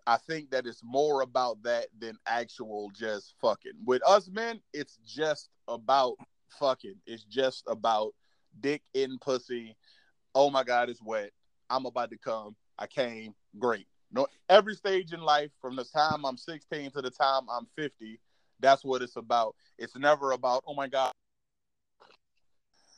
I 0.07 0.16
think 0.16 0.50
that 0.50 0.66
it's 0.66 0.83
more 0.83 1.23
about 1.23 1.62
that 1.64 1.87
than 1.99 2.16
actual 2.26 2.90
just 2.95 3.35
fucking. 3.40 3.73
With 3.85 4.02
us 4.07 4.28
men, 4.28 4.61
it's 4.73 4.99
just 5.04 5.50
about 5.69 6.14
fucking. 6.59 6.97
It's 7.07 7.25
just 7.25 7.64
about 7.66 8.14
dick 8.61 8.83
in 8.95 9.19
pussy. 9.19 9.76
Oh 10.35 10.50
my 10.50 10.64
god, 10.64 10.88
it's 10.88 11.02
wet. 11.02 11.33
I'm 11.69 11.87
about 11.87 12.11
to 12.11 12.19
come. 12.19 12.57
I 12.78 12.87
came. 12.87 13.35
Great. 13.59 13.87
No, 14.12 14.26
every 14.49 14.75
stage 14.75 15.12
in 15.12 15.21
life, 15.21 15.50
from 15.61 15.76
the 15.76 15.85
time 15.85 16.25
I'm 16.25 16.37
16 16.37 16.90
to 16.93 17.02
the 17.02 17.11
time 17.11 17.43
I'm 17.50 17.67
50, 17.76 18.19
that's 18.59 18.85
what 18.85 19.02
it's 19.02 19.17
about. 19.17 19.55
It's 19.79 19.97
never 19.97 20.33
about 20.33 20.64
oh 20.67 20.75
my 20.75 20.88
god, 20.88 21.12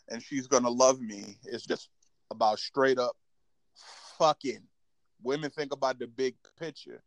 and 0.08 0.22
she's 0.22 0.46
gonna 0.46 0.70
love 0.70 1.00
me. 1.00 1.36
It's 1.44 1.66
just 1.66 1.88
about 2.30 2.58
straight 2.58 2.98
up 2.98 3.16
fucking. 4.18 4.62
Women 5.22 5.50
think 5.50 5.72
about 5.72 5.98
the 5.98 6.06
big 6.06 6.34
picture. 6.58 7.02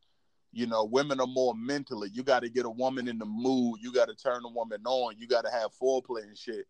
You 0.51 0.67
know, 0.67 0.85
women 0.85 1.19
are 1.19 1.27
more 1.27 1.53
mentally. 1.53 2.09
You 2.13 2.23
got 2.23 2.41
to 2.41 2.49
get 2.49 2.65
a 2.65 2.69
woman 2.69 3.09
in 3.09 3.17
the 3.17 3.25
mood. 3.25 3.79
You 3.81 3.91
got 3.91 4.07
to 4.07 4.15
turn 4.15 4.41
a 4.45 4.49
woman 4.49 4.81
on. 4.85 5.15
You 5.17 5.27
got 5.27 5.43
to 5.43 5.51
have 5.51 5.71
foreplay 5.81 6.23
and 6.23 6.37
shit. 6.37 6.65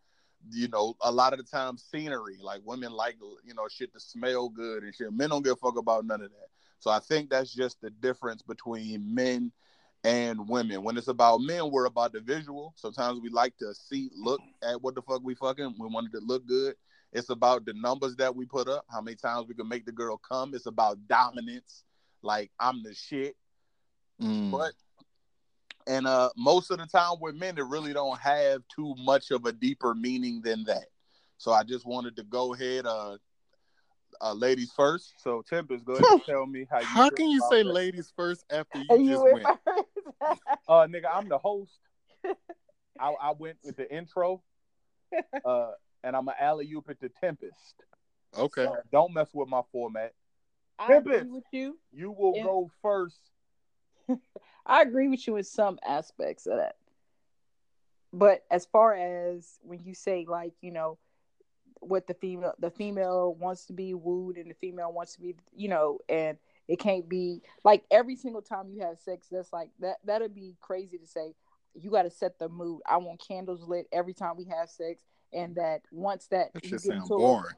You 0.52 0.68
know, 0.70 0.96
a 1.02 1.12
lot 1.12 1.34
of 1.34 1.40
the 1.40 1.46
time, 1.46 1.78
scenery. 1.78 2.38
Like 2.42 2.62
women 2.64 2.92
like, 2.92 3.18
you 3.44 3.54
know, 3.54 3.68
shit 3.70 3.94
to 3.94 4.00
smell 4.00 4.50
good 4.50 4.82
and 4.82 4.94
shit. 4.94 5.14
Men 5.14 5.30
don't 5.30 5.44
give 5.44 5.54
a 5.54 5.56
fuck 5.58 5.78
about 5.78 6.06
none 6.06 6.22
of 6.22 6.32
that. 6.32 6.48
So 6.86 6.92
I 6.92 7.00
think 7.00 7.32
that's 7.32 7.52
just 7.52 7.82
the 7.82 7.90
difference 7.90 8.44
between 8.44 9.16
men 9.16 9.52
and 10.04 10.48
women. 10.48 10.84
When 10.84 10.98
it's 10.98 11.08
about 11.08 11.42
men, 11.42 11.72
we're 11.72 11.88
about 11.88 12.14
the 12.14 12.20
visual. 12.20 12.76
Sometimes 12.76 13.20
we 13.20 13.30
like 13.30 13.58
to 13.58 13.74
see, 13.74 14.12
look 14.16 14.40
at 14.62 14.80
what 14.84 14.94
the 14.94 15.02
fuck 15.02 15.24
we 15.24 15.34
fucking. 15.34 15.78
We 15.80 15.88
wanted 15.88 16.12
to 16.12 16.20
look 16.20 16.46
good. 16.46 16.76
It's 17.12 17.32
about 17.32 17.66
the 17.66 17.74
numbers 17.74 18.16
that 18.18 18.36
we 18.36 18.46
put 18.46 18.68
up, 18.68 18.86
how 18.88 19.02
many 19.02 19.16
times 19.16 19.48
we 19.48 19.56
can 19.56 19.68
make 19.68 19.88
the 19.88 19.92
girl 19.92 20.18
come. 20.18 20.54
It's 20.54 20.68
about 20.68 21.00
dominance. 21.08 21.86
Like 22.22 22.52
I'm 22.60 22.84
the 22.84 22.94
shit. 22.94 23.36
Mm. 24.22 24.52
But 24.52 24.74
and 25.88 26.06
uh 26.06 26.30
most 26.38 26.70
of 26.70 26.78
the 26.78 26.86
time 26.86 27.16
with 27.20 27.34
men, 27.34 27.58
it 27.58 27.66
really 27.66 27.94
don't 27.94 28.20
have 28.20 28.62
too 28.68 28.94
much 29.00 29.32
of 29.32 29.46
a 29.46 29.52
deeper 29.52 29.96
meaning 29.96 30.40
than 30.44 30.64
that. 30.66 30.86
So 31.38 31.52
I 31.52 31.64
just 31.64 31.88
wanted 31.88 32.16
to 32.18 32.24
go 32.24 32.54
ahead, 32.54 32.86
uh, 32.86 33.18
uh 34.22 34.34
ladies 34.34 34.72
first. 34.76 35.14
So 35.22 35.42
Tempest, 35.48 35.86
go 35.86 35.94
ahead 35.94 36.08
and 36.10 36.24
tell 36.26 36.46
me 36.46 36.66
how 36.70 36.80
you. 36.80 36.86
How 36.88 37.10
can 37.10 37.30
you 37.30 37.42
say 37.42 37.64
that. 37.64 37.72
ladies 37.72 38.12
first 38.16 38.46
after 38.52 38.80
you, 38.80 38.98
you 38.98 39.10
just 39.12 39.24
went 39.24 39.34
went? 39.34 39.48
first. 39.66 40.42
Uh, 40.68 40.88
nigga, 40.88 41.06
I'm 41.14 41.28
the 41.30 41.38
host. 41.38 41.80
I, 43.00 43.14
I 43.22 43.32
went 43.38 43.58
with 43.64 43.76
the 43.78 43.92
intro. 43.94 44.42
Uh, 45.46 45.72
and 46.04 46.16
I'm 46.16 46.28
an 46.28 46.34
alley 46.40 46.70
oop 46.74 46.90
at 46.90 47.00
the 47.00 47.10
Tempest. 47.10 47.76
Okay. 48.38 48.66
So 48.66 48.76
don't 48.92 49.14
mess 49.14 49.30
with 49.34 49.48
my 49.48 49.62
format. 49.72 50.14
I 50.78 50.94
agree 50.96 51.30
with 51.30 51.46
you. 51.52 51.78
You 51.92 52.12
will 52.12 52.34
Yeah. 52.34 52.44
go 52.44 52.72
first. 52.82 53.20
I 54.66 54.82
agree 54.82 55.08
with 55.08 55.26
you 55.28 55.36
in 55.38 55.44
some 55.44 55.80
aspects 55.88 56.48
of 56.48 56.58
that. 56.58 56.76
But 58.12 58.44
as 58.50 58.66
far 58.66 58.94
as 58.94 59.60
when 59.62 59.84
you 59.84 59.94
say 59.94 60.26
like, 60.28 60.54
you 60.62 60.72
know, 60.72 60.98
what 61.82 62.08
the 62.08 62.14
female 62.14 62.54
the 62.60 62.70
female 62.72 63.36
wants 63.36 63.66
to 63.66 63.74
be 63.74 63.94
wooed 63.94 64.38
and 64.38 64.50
the 64.50 64.56
female 64.56 64.92
wants 64.92 65.14
to 65.16 65.22
be, 65.22 65.36
you 65.56 65.68
know, 65.68 66.00
and 66.10 66.38
it 66.68 66.80
can't 66.80 67.08
be 67.08 67.42
like 67.64 67.84
every 67.92 68.16
single 68.16 68.42
time 68.42 68.70
you 68.70 68.82
have 68.82 68.98
sex, 69.00 69.28
that's 69.32 69.54
like 69.54 69.70
that 69.80 69.98
that'd 70.06 70.34
be 70.34 70.56
crazy 70.62 70.98
to 70.98 71.08
say. 71.08 71.34
You 71.78 71.92
gotta 71.92 72.10
set 72.10 72.40
the 72.40 72.48
mood. 72.50 72.82
I 72.90 72.98
want 72.98 73.20
candles 73.26 73.62
lit 73.68 73.88
every 73.92 74.14
time 74.14 74.38
we 74.38 74.46
have 74.46 74.70
sex. 74.70 75.04
And 75.34 75.56
that 75.56 75.82
once 75.92 76.28
that 76.28 76.54
That 76.54 76.64
you 76.64 76.72
get 76.72 76.82
sound 76.82 77.02
into 77.02 77.16
a- 77.16 77.18
boring. 77.18 77.54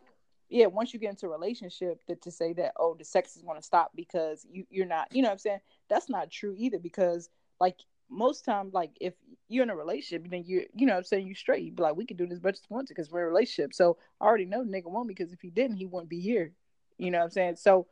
yeah, 0.50 0.66
once 0.66 0.92
you 0.94 1.00
get 1.00 1.12
into 1.12 1.28
a 1.28 1.30
relationship, 1.30 2.02
that 2.08 2.22
to 2.24 2.32
say 2.32 2.54
that 2.54 2.74
oh 2.78 2.96
the 2.98 3.06
sex 3.06 3.36
is 3.36 3.44
going 3.44 3.58
to 3.58 3.64
stop 3.64 3.92
because 3.96 4.46
you 4.50 4.66
you're 4.72 4.88
not, 4.88 5.08
you 5.14 5.22
know 5.22 5.28
what 5.28 5.34
I'm 5.34 5.38
saying? 5.40 5.60
That's 5.88 6.10
not 6.10 6.32
true 6.32 6.56
either 6.58 6.80
because 6.80 7.30
like 7.60 7.78
most 8.10 8.46
time 8.46 8.70
like 8.74 8.92
if 9.02 9.14
you're 9.50 9.64
in 9.64 9.70
a 9.70 9.76
relationship 9.76 10.30
then 10.30 10.44
you 10.46 10.66
you 10.74 10.86
know 10.86 10.94
what 10.94 11.00
I'm 11.00 11.04
saying 11.04 11.28
you 11.28 11.36
straight 11.36 11.64
you 11.64 11.72
be 11.72 11.84
like 11.84 11.96
we 11.96 12.06
can 12.06 12.18
do 12.18 12.26
this 12.26 12.38
as 12.38 12.44
much 12.44 12.56
as 12.56 12.62
we 12.70 12.74
want 12.74 12.88
to 12.88 12.94
because 12.94 13.12
we're 13.12 13.22
in 13.22 13.26
a 13.26 13.30
relationship. 13.30 13.74
So 13.74 13.98
I 14.22 14.26
already 14.26 14.46
know 14.46 14.64
the 14.64 14.72
nigga 14.72 14.86
want 14.86 15.08
me 15.08 15.14
because 15.14 15.34
if 15.34 15.42
he 15.42 15.50
didn't 15.50 15.78
he 15.78 15.86
wouldn't 15.86 16.10
be 16.10 16.20
here. 16.20 16.52
You 16.98 17.12
know 17.12 17.20
what 17.20 17.26
I'm 17.26 17.32
saying? 17.32 17.56
So 17.58 17.88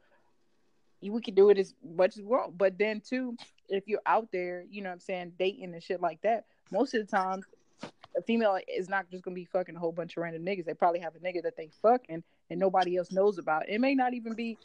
we 1.02 1.22
can 1.22 1.36
do 1.36 1.50
it 1.50 1.58
as 1.58 1.74
much 1.84 2.18
as 2.18 2.24
we 2.24 2.26
want. 2.26 2.58
But 2.58 2.78
then 2.78 3.02
too, 3.02 3.36
if 3.70 3.88
you're 3.88 4.02
out 4.06 4.30
there, 4.32 4.64
you 4.70 4.82
know 4.82 4.90
what 4.90 4.96
I'm 4.96 5.00
saying, 5.00 5.34
dating 5.38 5.74
and 5.74 5.84
shit 5.84 6.02
like 6.02 6.22
that, 6.22 6.46
most 6.72 6.94
of 6.94 7.06
the 7.06 7.16
time 7.16 7.44
a 8.18 8.22
female 8.22 8.58
is 8.68 8.90
not 8.90 9.10
just 9.12 9.24
gonna 9.24 9.36
be 9.36 9.46
fucking 9.46 9.76
a 9.76 9.80
whole 9.80 9.92
bunch 9.92 10.18
of 10.18 10.24
random 10.24 10.44
niggas. 10.46 10.66
They 10.66 10.74
probably 10.74 11.00
have 11.02 11.16
a 11.16 11.20
nigga 11.20 11.44
that 11.44 11.58
they 11.58 11.70
fucking 11.82 12.24
and 12.50 12.60
nobody 12.60 12.98
else 12.98 13.12
knows 13.12 13.38
about. 13.38 13.70
It 13.70 13.80
may 13.80 13.96
not 13.96 14.14
even 14.14 14.34
be. 14.34 14.58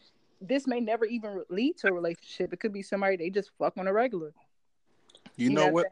This 0.43 0.67
may 0.67 0.81
never 0.81 1.05
even 1.05 1.45
lead 1.51 1.77
to 1.79 1.89
a 1.89 1.93
relationship. 1.93 2.53
It 2.55 2.61
could 2.61 2.73
be 2.73 2.83
somebody 2.83 3.17
they 3.17 3.29
just 3.29 3.51
fuck 3.59 3.77
on 3.77 3.87
a 3.87 3.93
regular. 3.93 4.33
You, 5.41 5.51
know, 5.51 5.69
what? 5.69 5.87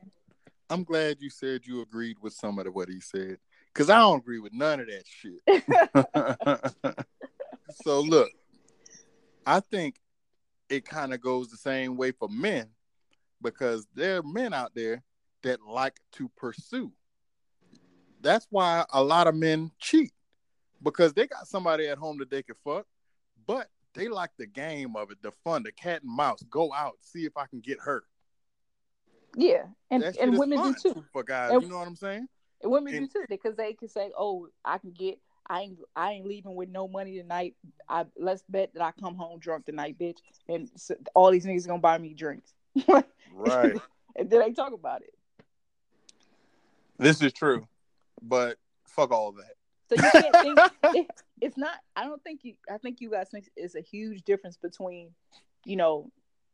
I'm 0.68 0.84
glad 0.84 1.16
you 1.20 1.30
said 1.30 1.62
you 1.64 1.80
agreed 1.80 2.18
with 2.20 2.34
some 2.34 2.58
of 2.58 2.66
the, 2.66 2.70
what 2.70 2.88
he 2.88 3.00
said. 3.00 3.38
Cause 3.74 3.90
I 3.90 3.98
don't 3.98 4.18
agree 4.18 4.40
with 4.40 4.52
none 4.52 4.80
of 4.80 4.88
that 4.88 5.04
shit. 5.06 5.40
so 7.84 8.00
look, 8.00 8.28
I 9.46 9.60
think 9.60 10.00
it 10.68 10.84
kind 10.84 11.14
of 11.14 11.20
goes 11.20 11.48
the 11.48 11.56
same 11.56 11.96
way 11.96 12.10
for 12.10 12.28
men 12.28 12.70
because 13.40 13.86
there 13.94 14.18
are 14.18 14.22
men 14.22 14.52
out 14.52 14.72
there 14.74 15.02
that 15.42 15.60
like 15.62 16.00
to 16.12 16.28
pursue. 16.36 16.92
That's 18.20 18.46
why 18.50 18.84
a 18.92 19.02
lot 19.02 19.28
of 19.28 19.36
men 19.36 19.70
cheat 19.78 20.12
because 20.82 21.12
they 21.14 21.26
got 21.26 21.46
somebody 21.46 21.86
at 21.86 21.98
home 21.98 22.18
that 22.18 22.30
they 22.30 22.42
can 22.42 22.56
fuck, 22.64 22.86
but 23.46 23.68
they 23.94 24.08
like 24.08 24.30
the 24.38 24.46
game 24.46 24.96
of 24.96 25.10
it, 25.10 25.18
the 25.22 25.32
fun, 25.44 25.62
the 25.62 25.72
cat 25.72 26.02
and 26.02 26.14
mouse. 26.14 26.42
Go 26.50 26.72
out, 26.72 26.94
see 27.00 27.24
if 27.24 27.36
I 27.36 27.46
can 27.46 27.60
get 27.60 27.78
her. 27.80 28.04
Yeah, 29.36 29.64
and 29.90 30.02
That 30.02 30.16
and 30.18 30.38
women 30.38 30.58
fun 30.58 30.76
do 30.82 30.94
too. 30.94 31.04
for 31.12 31.22
guys. 31.22 31.52
And- 31.52 31.62
you 31.62 31.68
know 31.68 31.78
what 31.78 31.86
I'm 31.88 31.96
saying? 31.96 32.28
And 32.62 32.72
women 32.72 32.94
And- 32.94 33.08
do 33.10 33.20
too 33.20 33.26
because 33.28 33.56
they 33.56 33.72
can 33.74 33.88
say, 33.88 34.10
"Oh, 34.16 34.48
I 34.64 34.78
can 34.78 34.90
get. 34.92 35.18
I 35.50 35.62
ain't. 35.62 35.78
I 35.96 36.12
ain't 36.12 36.26
leaving 36.26 36.54
with 36.54 36.68
no 36.68 36.88
money 36.88 37.16
tonight. 37.16 37.54
I 37.88 38.04
let's 38.16 38.42
bet 38.48 38.72
that 38.74 38.82
I 38.82 38.92
come 39.00 39.14
home 39.14 39.38
drunk 39.38 39.64
tonight, 39.66 39.96
bitch. 39.98 40.18
And 40.48 40.68
so, 40.76 40.94
all 41.14 41.30
these 41.30 41.46
niggas 41.46 41.66
gonna 41.66 41.78
buy 41.78 41.98
me 41.98 42.14
drinks. 42.14 42.52
Right. 43.32 43.76
and 44.16 44.28
then 44.28 44.40
they 44.40 44.52
talk 44.52 44.72
about 44.72 45.02
it. 45.02 45.14
This 46.98 47.22
is 47.22 47.32
true, 47.32 47.68
but 48.20 48.58
fuck 48.84 49.12
all 49.12 49.32
that. 49.32 49.54
So 49.88 49.94
you 50.04 50.10
can't 50.10 50.36
think 50.82 50.96
it, 50.96 51.10
it's 51.40 51.56
not. 51.56 51.76
I 51.94 52.04
don't 52.04 52.22
think 52.24 52.40
you. 52.42 52.54
I 52.70 52.78
think 52.78 53.00
you 53.00 53.10
guys 53.10 53.28
think 53.30 53.48
it's 53.56 53.74
a 53.76 53.80
huge 53.80 54.22
difference 54.22 54.56
between, 54.56 55.10
you 55.64 55.76
know, 55.76 56.10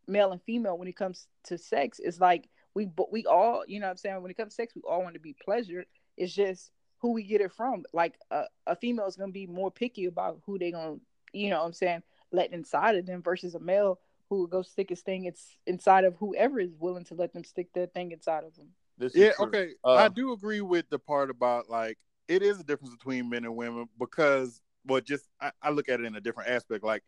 male 0.07 0.33
and 0.33 0.43
female 0.43 0.77
when 0.77 0.89
it 0.89 0.97
comes 0.97 1.27
to 1.45 1.57
sex. 1.57 1.99
It's 2.03 2.21
like 2.21 2.49
we 2.75 2.87
but 2.87 3.13
we 3.13 3.25
all, 3.27 3.65
you 3.67 3.81
know, 3.81 3.87
what 3.87 3.93
I'm 3.93 3.97
saying 3.97 4.23
when 4.23 4.31
it 4.31 4.37
comes 4.37 4.53
to 4.53 4.57
sex, 4.57 4.75
we 4.75 4.83
all 4.89 5.03
want 5.03 5.15
to 5.15 5.21
be 5.21 5.37
pleasured. 5.45 5.87
It's 6.17 6.35
just 6.35 6.71
who 6.99 7.13
we 7.13 7.23
get 7.23 7.41
it 7.41 7.53
from. 7.53 7.85
Like 7.93 8.15
a, 8.31 8.45
a 8.67 8.77
female 8.77 9.07
is 9.07 9.17
gonna 9.17 9.33
be 9.33 9.47
more 9.47 9.71
picky 9.71 10.07
about 10.07 10.41
who 10.47 10.59
they 10.59 10.73
gonna, 10.73 10.97
you 11.33 11.51
know, 11.51 11.59
what 11.59 11.67
I'm 11.67 11.73
saying 11.73 12.03
let 12.33 12.53
inside 12.53 12.97
of 12.97 13.07
them 13.07 13.23
versus 13.23 13.55
a 13.55 13.61
male 13.61 14.01
who 14.29 14.41
will 14.41 14.47
go 14.47 14.63
stick 14.63 14.89
his 14.89 15.03
thing 15.03 15.25
it's 15.25 15.57
inside 15.67 16.05
of 16.05 16.17
whoever 16.17 16.59
is 16.59 16.75
willing 16.79 17.05
to 17.05 17.15
let 17.15 17.33
them 17.33 17.45
stick 17.45 17.73
their 17.73 17.87
thing 17.87 18.11
inside 18.11 18.45
of 18.45 18.57
them. 18.57 18.69
This 18.99 19.15
is 19.15 19.21
Yeah, 19.21 19.33
okay. 19.41 19.73
Uh, 19.85 19.95
I 19.95 20.09
do 20.09 20.33
agree 20.33 20.61
with 20.61 20.89
the 20.91 20.99
part 20.99 21.31
about 21.31 21.71
like 21.71 21.99
it 22.29 22.43
is 22.43 22.61
a 22.61 22.65
difference 22.65 22.95
between 22.95 23.29
men 23.29 23.45
and 23.45 23.57
women 23.57 23.89
because, 23.99 24.61
well, 24.87 25.01
just 25.01 25.29
I, 25.41 25.53
I 25.63 25.71
look 25.71 25.89
at 25.89 26.01
it 26.01 26.07
in 26.07 26.17
a 26.17 26.21
different 26.21 26.51
aspect. 26.51 26.85
Like, 26.85 27.03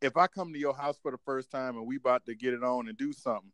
if 0.00 0.16
I 0.16 0.26
come 0.26 0.52
to 0.52 0.58
your 0.58 0.74
house 0.74 0.98
for 1.02 1.10
the 1.10 1.18
first 1.18 1.50
time 1.50 1.76
and 1.76 1.86
we 1.86 1.96
about 1.96 2.24
to 2.26 2.34
get 2.34 2.54
it 2.54 2.64
on 2.64 2.88
and 2.88 2.96
do 2.96 3.12
something, 3.12 3.52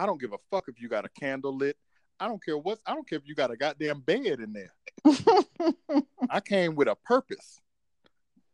I 0.00 0.06
don't 0.06 0.18
give 0.18 0.32
a 0.32 0.38
fuck 0.50 0.64
if 0.68 0.80
you 0.80 0.88
got 0.88 1.04
a 1.04 1.10
candle 1.10 1.54
lit. 1.54 1.76
I 2.18 2.26
don't 2.26 2.42
care 2.42 2.56
what. 2.56 2.78
I 2.86 2.94
don't 2.94 3.06
care 3.06 3.18
if 3.18 3.28
you 3.28 3.34
got 3.34 3.50
a 3.50 3.56
goddamn 3.56 4.00
bed 4.00 4.40
in 4.40 4.54
there. 4.54 4.72
I 6.30 6.40
came 6.40 6.74
with 6.74 6.88
a 6.88 6.94
purpose. 6.94 7.60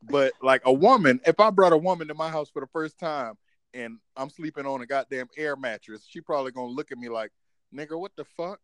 But 0.03 0.33
like 0.43 0.63
a 0.65 0.73
woman, 0.73 1.21
if 1.25 1.39
I 1.39 1.51
brought 1.51 1.73
a 1.73 1.77
woman 1.77 2.09
to 2.09 2.15
my 2.15 2.31
house 2.31 2.51
for 2.51 2.59
the 2.59 2.67
first 2.67 2.99
time 2.99 3.35
and 3.75 3.99
I'm 4.17 4.29
sleeping 4.29 4.67
on 4.67 4.83
a 4.83 4.87
goddamn 4.87 5.29
air 5.37 5.55
mattress, 5.55 6.05
she 6.09 6.21
probably 6.21 6.51
gonna 6.51 6.67
look 6.67 6.91
at 6.91 6.99
me 6.99 7.09
like, 7.09 7.31
"Nigga, 7.73 7.97
what 7.97 8.17
the 8.17 8.25
fuck?" 8.25 8.61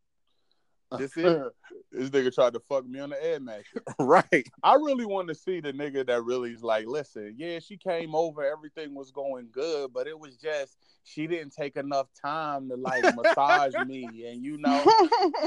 This 0.99 1.17
is 1.17 1.43
this 1.93 2.11
nigga 2.11 2.35
tried 2.35 2.55
to 2.55 2.61
fuck 2.61 2.87
me 2.87 3.01
on 3.01 3.11
the 3.11 3.25
air 3.25 3.41
mattress. 3.41 3.85
right. 3.99 4.47
I 4.63 4.75
really 4.75 5.07
want 5.07 5.29
to 5.29 5.35
see 5.35 5.61
the 5.61 5.73
nigga 5.73 6.07
that 6.07 6.23
really 6.25 6.53
is 6.53 6.63
like, 6.63 6.87
listen, 6.87 7.35
yeah, 7.37 7.59
she 7.59 7.77
came 7.77 8.15
over, 8.15 8.45
everything 8.45 8.95
was 8.95 9.11
going 9.11 9.49
good, 9.53 9.93
but 9.93 10.07
it 10.07 10.19
was 10.19 10.37
just 10.37 10.77
she 11.05 11.27
didn't 11.27 11.53
take 11.53 11.77
enough 11.77 12.09
time 12.21 12.69
to 12.69 12.77
like 12.77 13.05
massage 13.15 13.75
me, 13.77 14.27
and 14.27 14.45
you 14.45 14.57
know, 14.59 14.85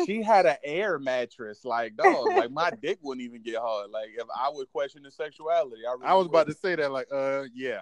she 0.06 0.22
had 0.22 0.46
an 0.46 0.58
air 0.64 1.00
mattress, 1.00 1.64
like 1.64 1.96
dog, 1.96 2.34
like 2.36 2.52
my 2.52 2.72
dick 2.82 3.00
wouldn't 3.02 3.26
even 3.26 3.42
get 3.42 3.58
hard. 3.58 3.90
Like 3.90 4.10
if 4.18 4.28
I 4.36 4.50
would 4.52 4.70
question 4.72 5.04
the 5.04 5.12
sexuality, 5.12 5.82
I, 5.88 5.94
really 5.94 6.06
I 6.06 6.14
was 6.14 6.28
about 6.28 6.48
to 6.48 6.54
say 6.54 6.76
that, 6.76 6.92
like, 6.92 7.08
uh, 7.12 7.44
yeah, 7.54 7.82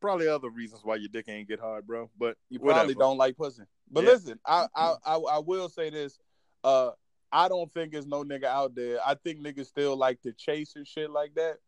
probably 0.00 0.28
other 0.28 0.50
reasons 0.50 0.82
why 0.84 0.96
your 0.96 1.08
dick 1.08 1.26
ain't 1.28 1.48
get 1.48 1.60
hard, 1.60 1.86
bro. 1.86 2.10
But 2.18 2.36
You 2.50 2.58
probably 2.58 2.94
whatever. 2.94 2.94
don't 2.94 3.18
like 3.18 3.36
pussy. 3.36 3.62
But 3.90 4.04
Yeah. 4.04 4.10
listen, 4.10 4.40
I, 4.44 4.66
I 4.74 4.94
I 5.04 5.16
I 5.16 5.38
will 5.38 5.68
say 5.68 5.90
this. 5.90 6.18
Uh 6.64 6.90
I 7.30 7.48
don't 7.48 7.72
think 7.72 7.92
there's 7.92 8.06
no 8.06 8.24
nigga 8.24 8.44
out 8.44 8.74
there. 8.74 8.98
I 9.06 9.14
think 9.14 9.40
niggas 9.40 9.66
still 9.66 9.96
like 9.96 10.22
to 10.22 10.32
chase 10.32 10.76
and 10.76 10.86
shit 10.86 11.10
like 11.10 11.34
that. 11.34 11.58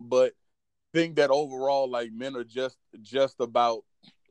But 0.00 0.32
think 0.92 1.16
that 1.16 1.30
overall, 1.30 1.88
like 1.88 2.12
men 2.12 2.36
are 2.36 2.44
just 2.44 2.78
just 3.02 3.40
about 3.40 3.84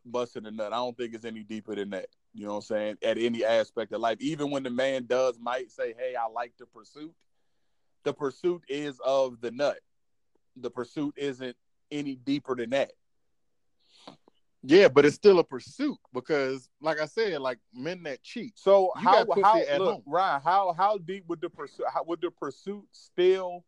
busting 0.05 0.45
a 0.45 0.51
nut. 0.51 0.73
I 0.73 0.77
don't 0.77 0.97
think 0.97 1.13
it's 1.13 1.25
any 1.25 1.43
deeper 1.43 1.75
than 1.75 1.89
that. 1.91 2.07
You 2.33 2.45
know 2.45 2.53
what 2.53 2.57
I'm 2.57 2.61
saying? 2.63 2.97
At 3.03 3.17
any 3.17 3.43
aspect 3.43 3.91
of 3.91 4.01
life, 4.01 4.17
even 4.21 4.49
when 4.49 4.63
the 4.63 4.69
man 4.69 5.05
does 5.05 5.37
might 5.39 5.69
say, 5.71 5.93
"Hey, 5.97 6.15
I 6.15 6.27
like 6.27 6.53
the 6.57 6.65
pursuit," 6.65 7.13
the 8.03 8.13
pursuit 8.13 8.63
is 8.67 8.99
of 9.05 9.41
the 9.41 9.51
nut. 9.51 9.79
The 10.55 10.71
pursuit 10.71 11.15
isn't 11.17 11.55
any 11.91 12.15
deeper 12.15 12.55
than 12.55 12.71
that. 12.71 12.91
Yeah, 14.65 14.87
but 14.87 15.05
it's 15.05 15.15
still 15.15 15.39
a 15.39 15.43
pursuit 15.43 15.97
because, 16.13 16.69
like 16.79 16.99
I 16.99 17.05
said, 17.05 17.41
like 17.41 17.59
men 17.73 18.01
that 18.03 18.23
cheat. 18.23 18.53
So 18.57 18.91
You 18.95 19.01
how 19.01 19.25
how 19.43 19.61
at 19.61 19.81
look 19.81 19.95
home. 19.95 20.03
Ryan? 20.05 20.41
How 20.41 20.73
how 20.73 20.97
deep 20.97 21.25
would 21.27 21.41
the 21.41 21.49
pursuit? 21.49 21.85
How 21.93 22.03
would 22.05 22.21
the 22.21 22.31
pursuit 22.31 22.85
still 22.91 23.65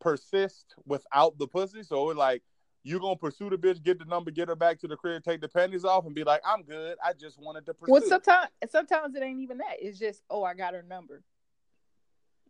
persist 0.00 0.74
without 0.84 1.38
the 1.38 1.46
pussy? 1.46 1.82
So 1.82 2.04
like 2.04 2.42
you're 2.82 3.00
gonna 3.00 3.16
pursue 3.16 3.48
the 3.48 3.56
bitch, 3.56 3.82
get 3.82 3.98
the 3.98 4.04
number, 4.04 4.30
get 4.30 4.48
her 4.48 4.56
back 4.56 4.78
to 4.80 4.88
the 4.88 4.96
crib, 4.96 5.24
take 5.24 5.40
the 5.40 5.48
panties 5.48 5.84
off, 5.84 6.04
and 6.04 6.14
be 6.14 6.24
like, 6.24 6.42
"I'm 6.44 6.62
good. 6.62 6.98
I 7.02 7.14
just 7.14 7.38
wanted 7.38 7.64
to 7.66 7.74
pursue." 7.74 7.92
Well, 7.92 8.02
sometimes 8.02 8.48
sometimes 8.70 9.14
it 9.14 9.22
ain't 9.22 9.40
even 9.40 9.58
that. 9.58 9.76
It's 9.80 9.98
just, 9.98 10.22
oh, 10.28 10.44
I 10.44 10.54
got 10.54 10.74
her 10.74 10.82
number. 10.82 11.22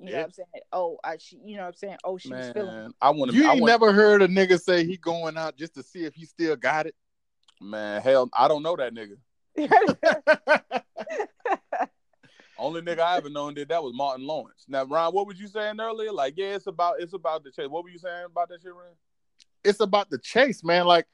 You 0.00 0.12
know 0.12 0.18
what 0.18 0.24
I'm 0.24 0.32
saying? 0.32 0.48
Oh, 0.72 0.98
I 1.04 1.16
she, 1.18 1.36
you 1.44 1.56
know 1.56 1.62
what 1.62 1.68
I'm 1.68 1.74
saying? 1.74 1.96
Oh, 2.04 2.16
she 2.16 2.32
was 2.32 2.50
feeling. 2.50 2.68
man, 2.74 2.94
I 3.02 3.10
want 3.10 3.32
to. 3.32 3.36
You 3.36 3.44
I 3.44 3.48
wanna, 3.54 3.66
never 3.66 3.92
heard 3.92 4.22
a 4.22 4.28
nigga 4.28 4.58
say 4.60 4.84
he 4.84 4.96
going 4.96 5.36
out 5.36 5.56
just 5.56 5.74
to 5.74 5.82
see 5.82 6.04
if 6.04 6.14
he 6.14 6.24
still 6.24 6.56
got 6.56 6.86
it. 6.86 6.94
Man, 7.60 8.00
hell, 8.00 8.28
I 8.32 8.48
don't 8.48 8.62
know 8.62 8.76
that 8.76 8.94
nigga. 8.94 9.16
Only 12.58 12.82
nigga 12.82 13.00
I 13.00 13.16
ever 13.16 13.30
known 13.30 13.54
did 13.54 13.68
that 13.68 13.82
was 13.82 13.94
Martin 13.94 14.26
Lawrence. 14.26 14.66
Now, 14.68 14.84
Ron, 14.84 15.14
what 15.14 15.26
was 15.26 15.40
you 15.40 15.48
saying 15.48 15.80
earlier? 15.80 16.12
Like, 16.12 16.34
yeah, 16.36 16.54
it's 16.54 16.66
about 16.66 17.00
it's 17.00 17.14
about 17.14 17.42
the 17.42 17.50
chase. 17.50 17.68
What 17.68 17.84
were 17.84 17.90
you 17.90 17.98
saying 17.98 18.26
about 18.26 18.50
that 18.50 18.62
shit, 18.62 18.72
Ron? 18.72 18.94
it's 19.64 19.80
about 19.80 20.10
the 20.10 20.18
chase, 20.18 20.64
man. 20.64 20.86
Like 20.86 21.06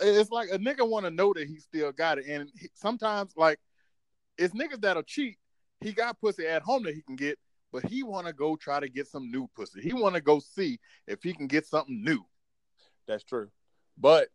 it's 0.00 0.30
like 0.30 0.50
a 0.50 0.58
nigga 0.58 0.88
want 0.88 1.04
to 1.04 1.10
know 1.10 1.32
that 1.34 1.46
he 1.46 1.58
still 1.58 1.92
got 1.92 2.18
it, 2.18 2.26
and 2.26 2.50
he, 2.58 2.68
sometimes 2.74 3.32
like 3.36 3.58
it's 4.38 4.54
niggas 4.54 4.80
that'll 4.80 5.02
cheat. 5.02 5.36
He 5.80 5.92
got 5.92 6.20
pussy 6.20 6.46
at 6.46 6.62
home 6.62 6.84
that 6.84 6.94
he 6.94 7.02
can 7.02 7.16
get, 7.16 7.38
but 7.72 7.84
he 7.84 8.02
want 8.02 8.26
to 8.26 8.32
go 8.32 8.56
try 8.56 8.80
to 8.80 8.88
get 8.88 9.06
some 9.06 9.30
new 9.30 9.48
pussy. 9.54 9.82
He 9.82 9.92
want 9.92 10.14
to 10.14 10.20
go 10.20 10.40
see 10.40 10.78
if 11.06 11.22
he 11.22 11.32
can 11.32 11.46
get 11.46 11.66
something 11.66 12.02
new. 12.02 12.24
That's 13.06 13.24
true. 13.24 13.48
But 13.98 14.28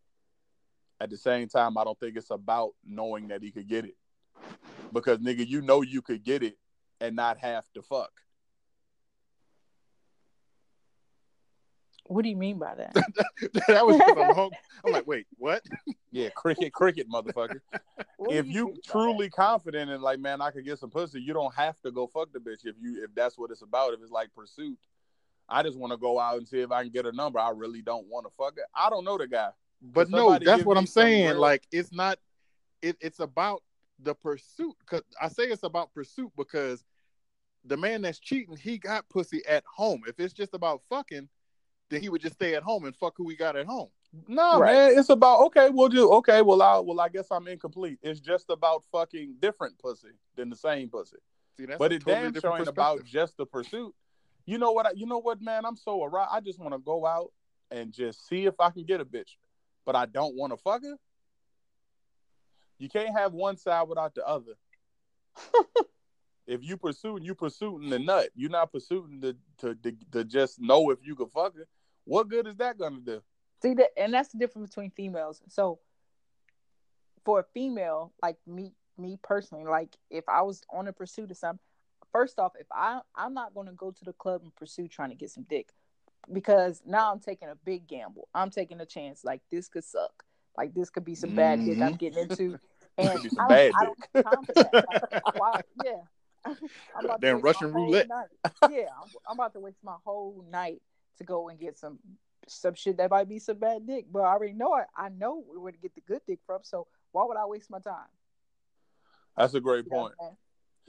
at 0.99 1.09
the 1.09 1.17
same 1.17 1.47
time, 1.47 1.77
I 1.77 1.83
don't 1.83 1.99
think 1.99 2.17
it's 2.17 2.31
about 2.31 2.71
knowing 2.85 3.29
that 3.29 3.41
he 3.41 3.51
could 3.51 3.67
get 3.67 3.85
it. 3.85 3.95
Because 4.93 5.19
nigga, 5.19 5.47
you 5.47 5.61
know 5.61 5.81
you 5.81 6.01
could 6.01 6.23
get 6.23 6.43
it 6.43 6.57
and 6.99 7.15
not 7.15 7.37
have 7.37 7.65
to 7.73 7.81
fuck. 7.81 8.11
what 12.09 12.23
do 12.23 12.29
you 12.29 12.35
mean 12.35 12.57
by 12.57 12.73
that? 12.73 12.93
that 13.67 13.85
was 13.85 13.97
just 13.97 14.17
a 14.17 14.33
long. 14.33 14.49
I'm 14.83 14.91
like, 14.91 15.05
wait, 15.05 15.27
what? 15.37 15.63
Yeah, 16.11 16.29
cricket, 16.29 16.73
cricket, 16.73 17.07
motherfucker. 17.07 17.61
If 18.21 18.47
you 18.47 18.65
mean 18.65 18.73
by 18.73 18.91
truly 18.91 19.29
confident 19.29 19.91
and 19.91 20.01
like, 20.01 20.19
man, 20.19 20.41
I 20.41 20.49
could 20.49 20.65
get 20.65 20.79
some 20.79 20.89
pussy, 20.89 21.21
you 21.21 21.33
don't 21.33 21.53
have 21.53 21.79
to 21.81 21.91
go 21.91 22.07
fuck 22.07 22.33
the 22.33 22.39
bitch 22.39 22.65
if 22.65 22.75
you 22.81 23.03
if 23.03 23.13
that's 23.13 23.37
what 23.37 23.51
it's 23.51 23.61
about. 23.61 23.93
If 23.93 24.01
it's 24.01 24.11
like 24.11 24.33
pursuit, 24.33 24.79
I 25.47 25.61
just 25.61 25.77
want 25.77 25.93
to 25.93 25.97
go 25.97 26.19
out 26.19 26.37
and 26.37 26.47
see 26.47 26.61
if 26.61 26.71
I 26.71 26.81
can 26.81 26.91
get 26.91 27.05
a 27.05 27.11
number. 27.11 27.37
I 27.37 27.51
really 27.51 27.83
don't 27.83 28.07
want 28.07 28.25
to 28.25 28.31
fuck 28.37 28.53
it. 28.57 28.65
I 28.75 28.89
don't 28.89 29.05
know 29.05 29.17
the 29.17 29.27
guy. 29.27 29.51
But 29.81 30.09
no, 30.09 30.37
that's 30.39 30.65
what 30.65 30.77
I'm 30.77 30.85
saying. 30.87 31.29
real- 31.31 31.39
Like 31.39 31.67
it's 31.71 31.91
not. 31.91 32.19
It, 32.81 32.97
it's 33.01 33.19
about 33.19 33.63
the 33.99 34.15
pursuit. 34.15 34.75
Cause 34.85 35.01
I 35.21 35.27
say 35.27 35.43
it's 35.45 35.63
about 35.63 35.93
pursuit 35.93 36.31
because 36.37 36.83
the 37.65 37.75
man 37.77 38.01
that's 38.01 38.19
cheating, 38.19 38.55
he 38.55 38.77
got 38.77 39.07
pussy 39.09 39.45
at 39.45 39.63
home. 39.65 40.03
If 40.07 40.19
it's 40.19 40.33
just 40.33 40.53
about 40.53 40.81
fucking, 40.89 41.27
then 41.89 42.01
he 42.01 42.07
would 42.09 42.21
just 42.21 42.35
stay 42.35 42.55
at 42.55 42.63
home 42.63 42.85
and 42.85 42.95
fuck 42.95 43.15
who 43.17 43.27
he 43.29 43.35
got 43.35 43.57
at 43.57 43.65
home. 43.65 43.89
No, 44.27 44.59
Right. 44.59 44.73
man, 44.73 44.97
it's 44.97 45.09
about 45.09 45.41
okay. 45.47 45.69
We'll 45.69 45.89
do 45.89 46.09
okay. 46.13 46.41
Well, 46.41 46.61
I 46.61 46.79
well, 46.79 46.99
I 46.99 47.09
guess 47.09 47.27
I'm 47.31 47.47
incomplete. 47.47 47.99
It's 48.01 48.19
just 48.19 48.49
about 48.49 48.83
fucking 48.91 49.35
different 49.39 49.77
pussy 49.77 50.13
than 50.35 50.49
the 50.49 50.55
same 50.55 50.89
pussy. 50.89 51.17
See, 51.57 51.65
that's 51.65 51.77
but 51.77 51.91
it 51.91 51.99
totally 51.99 52.23
damn 52.23 52.31
different 52.31 52.55
sure 52.55 52.59
ain't 52.61 52.69
about 52.69 53.03
just 53.05 53.37
the 53.37 53.45
pursuit. 53.45 53.93
You 54.45 54.57
know 54.57 54.71
what? 54.71 54.87
I, 54.87 54.91
you 54.95 55.05
know 55.05 55.19
what, 55.19 55.41
man? 55.41 55.63
I'm 55.65 55.75
so 55.75 56.03
aroused. 56.03 56.29
I 56.31 56.39
just 56.39 56.57
want 56.59 56.73
to 56.73 56.79
go 56.79 57.05
out 57.05 57.31
and 57.69 57.91
just 57.91 58.27
see 58.27 58.45
if 58.45 58.55
I 58.59 58.71
can 58.71 58.83
get 58.83 58.99
a 59.01 59.05
bitch, 59.05 59.35
but 59.89 59.95
I 59.95 60.05
don't 60.05 60.35
want 60.35 60.53
to 60.53 60.57
fuck 60.57 60.83
her. 60.83 60.99
You 62.77 62.89
can't 62.89 63.17
have 63.17 63.33
one 63.33 63.57
side 63.57 63.89
without 63.89 64.13
the 64.13 64.23
other. 64.23 64.53
if 66.45 66.63
you 66.63 66.77
pursuing, 66.77 67.23
you 67.23 67.33
pursuing 67.33 67.89
the 67.89 67.97
nut. 67.97 68.29
You're 68.35 68.51
not 68.51 68.71
pursuing 68.71 69.19
the 69.19 69.35
to, 69.57 69.73
to 69.73 69.95
to 70.11 70.23
just 70.23 70.61
know 70.61 70.91
if 70.91 70.99
you 71.01 71.15
can 71.15 71.27
fuck 71.29 71.55
her. 71.55 71.65
What 72.05 72.29
good 72.29 72.45
is 72.45 72.57
that 72.57 72.77
gonna 72.77 72.99
do? 72.99 73.23
See 73.63 73.73
that, 73.73 73.89
and 73.97 74.13
that's 74.13 74.29
the 74.29 74.37
difference 74.37 74.69
between 74.69 74.91
females. 74.91 75.41
So, 75.47 75.79
for 77.25 77.39
a 77.39 77.45
female 77.55 78.13
like 78.21 78.37
me, 78.45 78.73
me 78.95 79.17
personally, 79.23 79.63
like 79.65 79.97
if 80.11 80.29
I 80.29 80.43
was 80.43 80.61
on 80.71 80.87
a 80.87 80.93
pursuit 80.93 81.31
of 81.31 81.37
something, 81.37 81.65
first 82.11 82.37
off, 82.37 82.51
if 82.59 82.67
I 82.71 82.99
I'm 83.15 83.33
not 83.33 83.55
going 83.55 83.65
to 83.65 83.73
go 83.73 83.89
to 83.89 84.05
the 84.05 84.13
club 84.13 84.41
and 84.43 84.55
pursue 84.55 84.87
trying 84.87 85.09
to 85.09 85.15
get 85.15 85.31
some 85.31 85.47
dick, 85.49 85.73
because 86.31 86.81
now 86.85 87.11
I'm 87.11 87.19
taking 87.19 87.49
a 87.49 87.55
big 87.65 87.87
gamble. 87.87 88.27
I'm 88.33 88.49
taking 88.49 88.79
a 88.81 88.85
chance. 88.85 89.23
Like 89.23 89.41
this 89.51 89.67
could 89.67 89.83
suck. 89.83 90.23
Like 90.57 90.73
this 90.73 90.89
could 90.89 91.05
be 91.05 91.15
some 91.15 91.35
bad 91.35 91.59
dick 91.63 91.77
I'm 91.77 91.93
mm-hmm. 91.93 91.95
getting 91.95 92.19
into. 92.19 92.59
And 92.97 93.11
Could 93.11 93.23
be 93.23 93.29
some 93.29 93.45
I 93.49 93.71
don't, 93.71 93.75
I 93.75 93.85
don't 93.85 93.99
have 94.13 94.25
time 94.25 94.43
for 94.43 94.53
that. 94.53 95.23
Like, 95.25 95.39
why- 95.39 95.61
yeah. 95.85 96.01
I'm 96.45 97.05
about 97.05 97.21
Damn 97.21 97.39
Russian 97.39 97.71
roulette. 97.71 98.09
Yeah, 98.69 98.87
I'm, 99.01 99.09
I'm 99.27 99.33
about 99.35 99.53
to 99.53 99.61
waste 99.61 99.77
my 99.83 99.95
whole 100.03 100.43
night 100.51 100.81
to 101.17 101.23
go 101.23 101.47
and 101.47 101.57
get 101.57 101.77
some 101.77 101.99
some 102.47 102.73
shit 102.73 102.97
that 102.97 103.09
might 103.09 103.29
be 103.29 103.39
some 103.39 103.57
bad 103.57 103.87
dick. 103.87 104.05
But 104.11 104.23
I 104.23 104.33
already 104.33 104.53
know 104.53 104.75
it. 104.77 104.85
I 104.97 105.09
know 105.09 105.43
where 105.47 105.71
to 105.71 105.77
get 105.77 105.95
the 105.95 106.01
good 106.01 106.21
dick 106.27 106.39
from. 106.45 106.59
So 106.63 106.87
why 107.13 107.23
would 107.25 107.37
I 107.37 107.45
waste 107.45 107.69
my 107.69 107.79
time? 107.79 108.09
That's 109.37 109.53
a 109.53 109.61
great 109.61 109.85
You 109.85 109.91
point. 109.91 110.13
saying? 110.19 110.35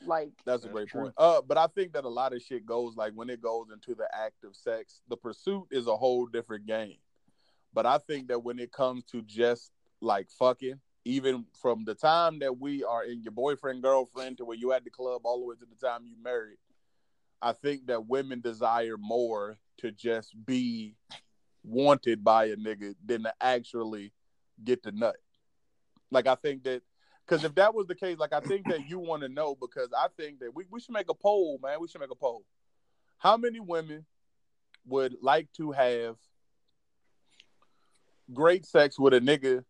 Like 0.06 0.30
That's 0.46 0.64
a 0.64 0.68
great 0.68 0.88
true. 0.88 1.02
point. 1.02 1.14
Uh, 1.16 1.42
but 1.46 1.58
I 1.58 1.66
think 1.66 1.92
that 1.92 2.04
a 2.04 2.08
lot 2.08 2.32
of 2.32 2.42
shit 2.42 2.64
goes 2.64 2.96
like 2.96 3.12
when 3.14 3.30
it 3.30 3.42
goes 3.42 3.66
into 3.72 3.94
the 3.94 4.08
act 4.14 4.44
of 4.44 4.56
sex, 4.56 5.02
the 5.08 5.16
pursuit 5.16 5.66
is 5.70 5.86
a 5.86 5.96
whole 5.96 6.26
different 6.26 6.66
game. 6.66 6.96
But 7.72 7.86
I 7.86 7.98
think 7.98 8.28
that 8.28 8.42
when 8.42 8.58
it 8.58 8.72
comes 8.72 9.04
to 9.06 9.22
just 9.22 9.70
like 10.00 10.28
fucking, 10.30 10.80
even 11.04 11.46
from 11.60 11.84
the 11.84 11.94
time 11.94 12.38
that 12.40 12.58
we 12.58 12.84
are 12.84 13.04
in 13.04 13.22
your 13.22 13.32
boyfriend 13.32 13.82
girlfriend 13.82 14.38
to 14.38 14.44
where 14.44 14.56
you 14.56 14.72
at 14.72 14.84
the 14.84 14.90
club 14.90 15.22
all 15.24 15.40
the 15.40 15.46
way 15.46 15.54
to 15.54 15.66
the 15.66 15.86
time 15.86 16.04
you 16.04 16.16
married, 16.22 16.58
I 17.40 17.52
think 17.52 17.86
that 17.86 18.06
women 18.06 18.40
desire 18.40 18.96
more 18.98 19.58
to 19.78 19.90
just 19.90 20.34
be 20.44 20.96
wanted 21.62 22.22
by 22.24 22.46
a 22.46 22.56
nigga 22.56 22.94
than 23.04 23.22
to 23.22 23.32
actually 23.40 24.12
get 24.62 24.82
the 24.82 24.92
nut. 24.92 25.16
Like 26.10 26.26
I 26.26 26.34
think 26.34 26.64
that 26.64 26.82
because 27.30 27.44
if 27.44 27.54
that 27.54 27.74
was 27.74 27.86
the 27.86 27.94
case, 27.94 28.18
like 28.18 28.32
I 28.32 28.40
think 28.40 28.68
that 28.68 28.88
you 28.88 28.98
want 28.98 29.22
to 29.22 29.28
know 29.28 29.54
because 29.54 29.88
I 29.96 30.08
think 30.16 30.40
that 30.40 30.52
we, 30.52 30.64
we 30.68 30.80
should 30.80 30.92
make 30.92 31.08
a 31.08 31.14
poll, 31.14 31.60
man. 31.62 31.78
We 31.80 31.86
should 31.86 32.00
make 32.00 32.10
a 32.10 32.16
poll. 32.16 32.44
How 33.18 33.36
many 33.36 33.60
women 33.60 34.04
would 34.84 35.14
like 35.22 35.46
to 35.52 35.70
have 35.70 36.16
great 38.32 38.66
sex 38.66 38.98
with 38.98 39.14
a 39.14 39.20
nigga 39.20 39.64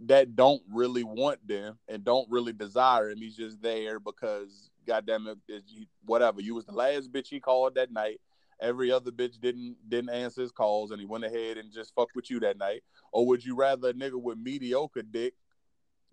that 0.00 0.34
don't 0.34 0.62
really 0.72 1.04
want 1.04 1.46
them 1.46 1.78
and 1.88 2.04
don't 2.04 2.30
really 2.30 2.54
desire 2.54 3.10
him? 3.10 3.18
He's 3.18 3.36
just 3.36 3.60
there 3.60 4.00
because 4.00 4.70
goddamn 4.86 5.36
it, 5.48 5.62
whatever. 6.06 6.40
You 6.40 6.54
was 6.54 6.64
the 6.64 6.72
last 6.72 7.12
bitch 7.12 7.28
he 7.28 7.38
called 7.38 7.74
that 7.74 7.92
night. 7.92 8.20
Every 8.62 8.90
other 8.90 9.10
bitch 9.10 9.38
didn't 9.40 9.76
didn't 9.86 10.10
answer 10.10 10.40
his 10.40 10.52
calls, 10.52 10.90
and 10.90 11.00
he 11.00 11.06
went 11.06 11.24
ahead 11.24 11.58
and 11.58 11.70
just 11.70 11.94
fucked 11.94 12.14
with 12.14 12.30
you 12.30 12.40
that 12.40 12.56
night. 12.56 12.82
Or 13.12 13.26
would 13.26 13.44
you 13.44 13.56
rather 13.56 13.88
a 13.88 13.92
nigga 13.92 14.14
with 14.14 14.38
mediocre 14.38 15.02
dick 15.02 15.34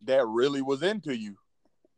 that 0.06 0.26
really 0.26 0.62
was 0.62 0.84
into 0.84 1.16
you? 1.16 1.38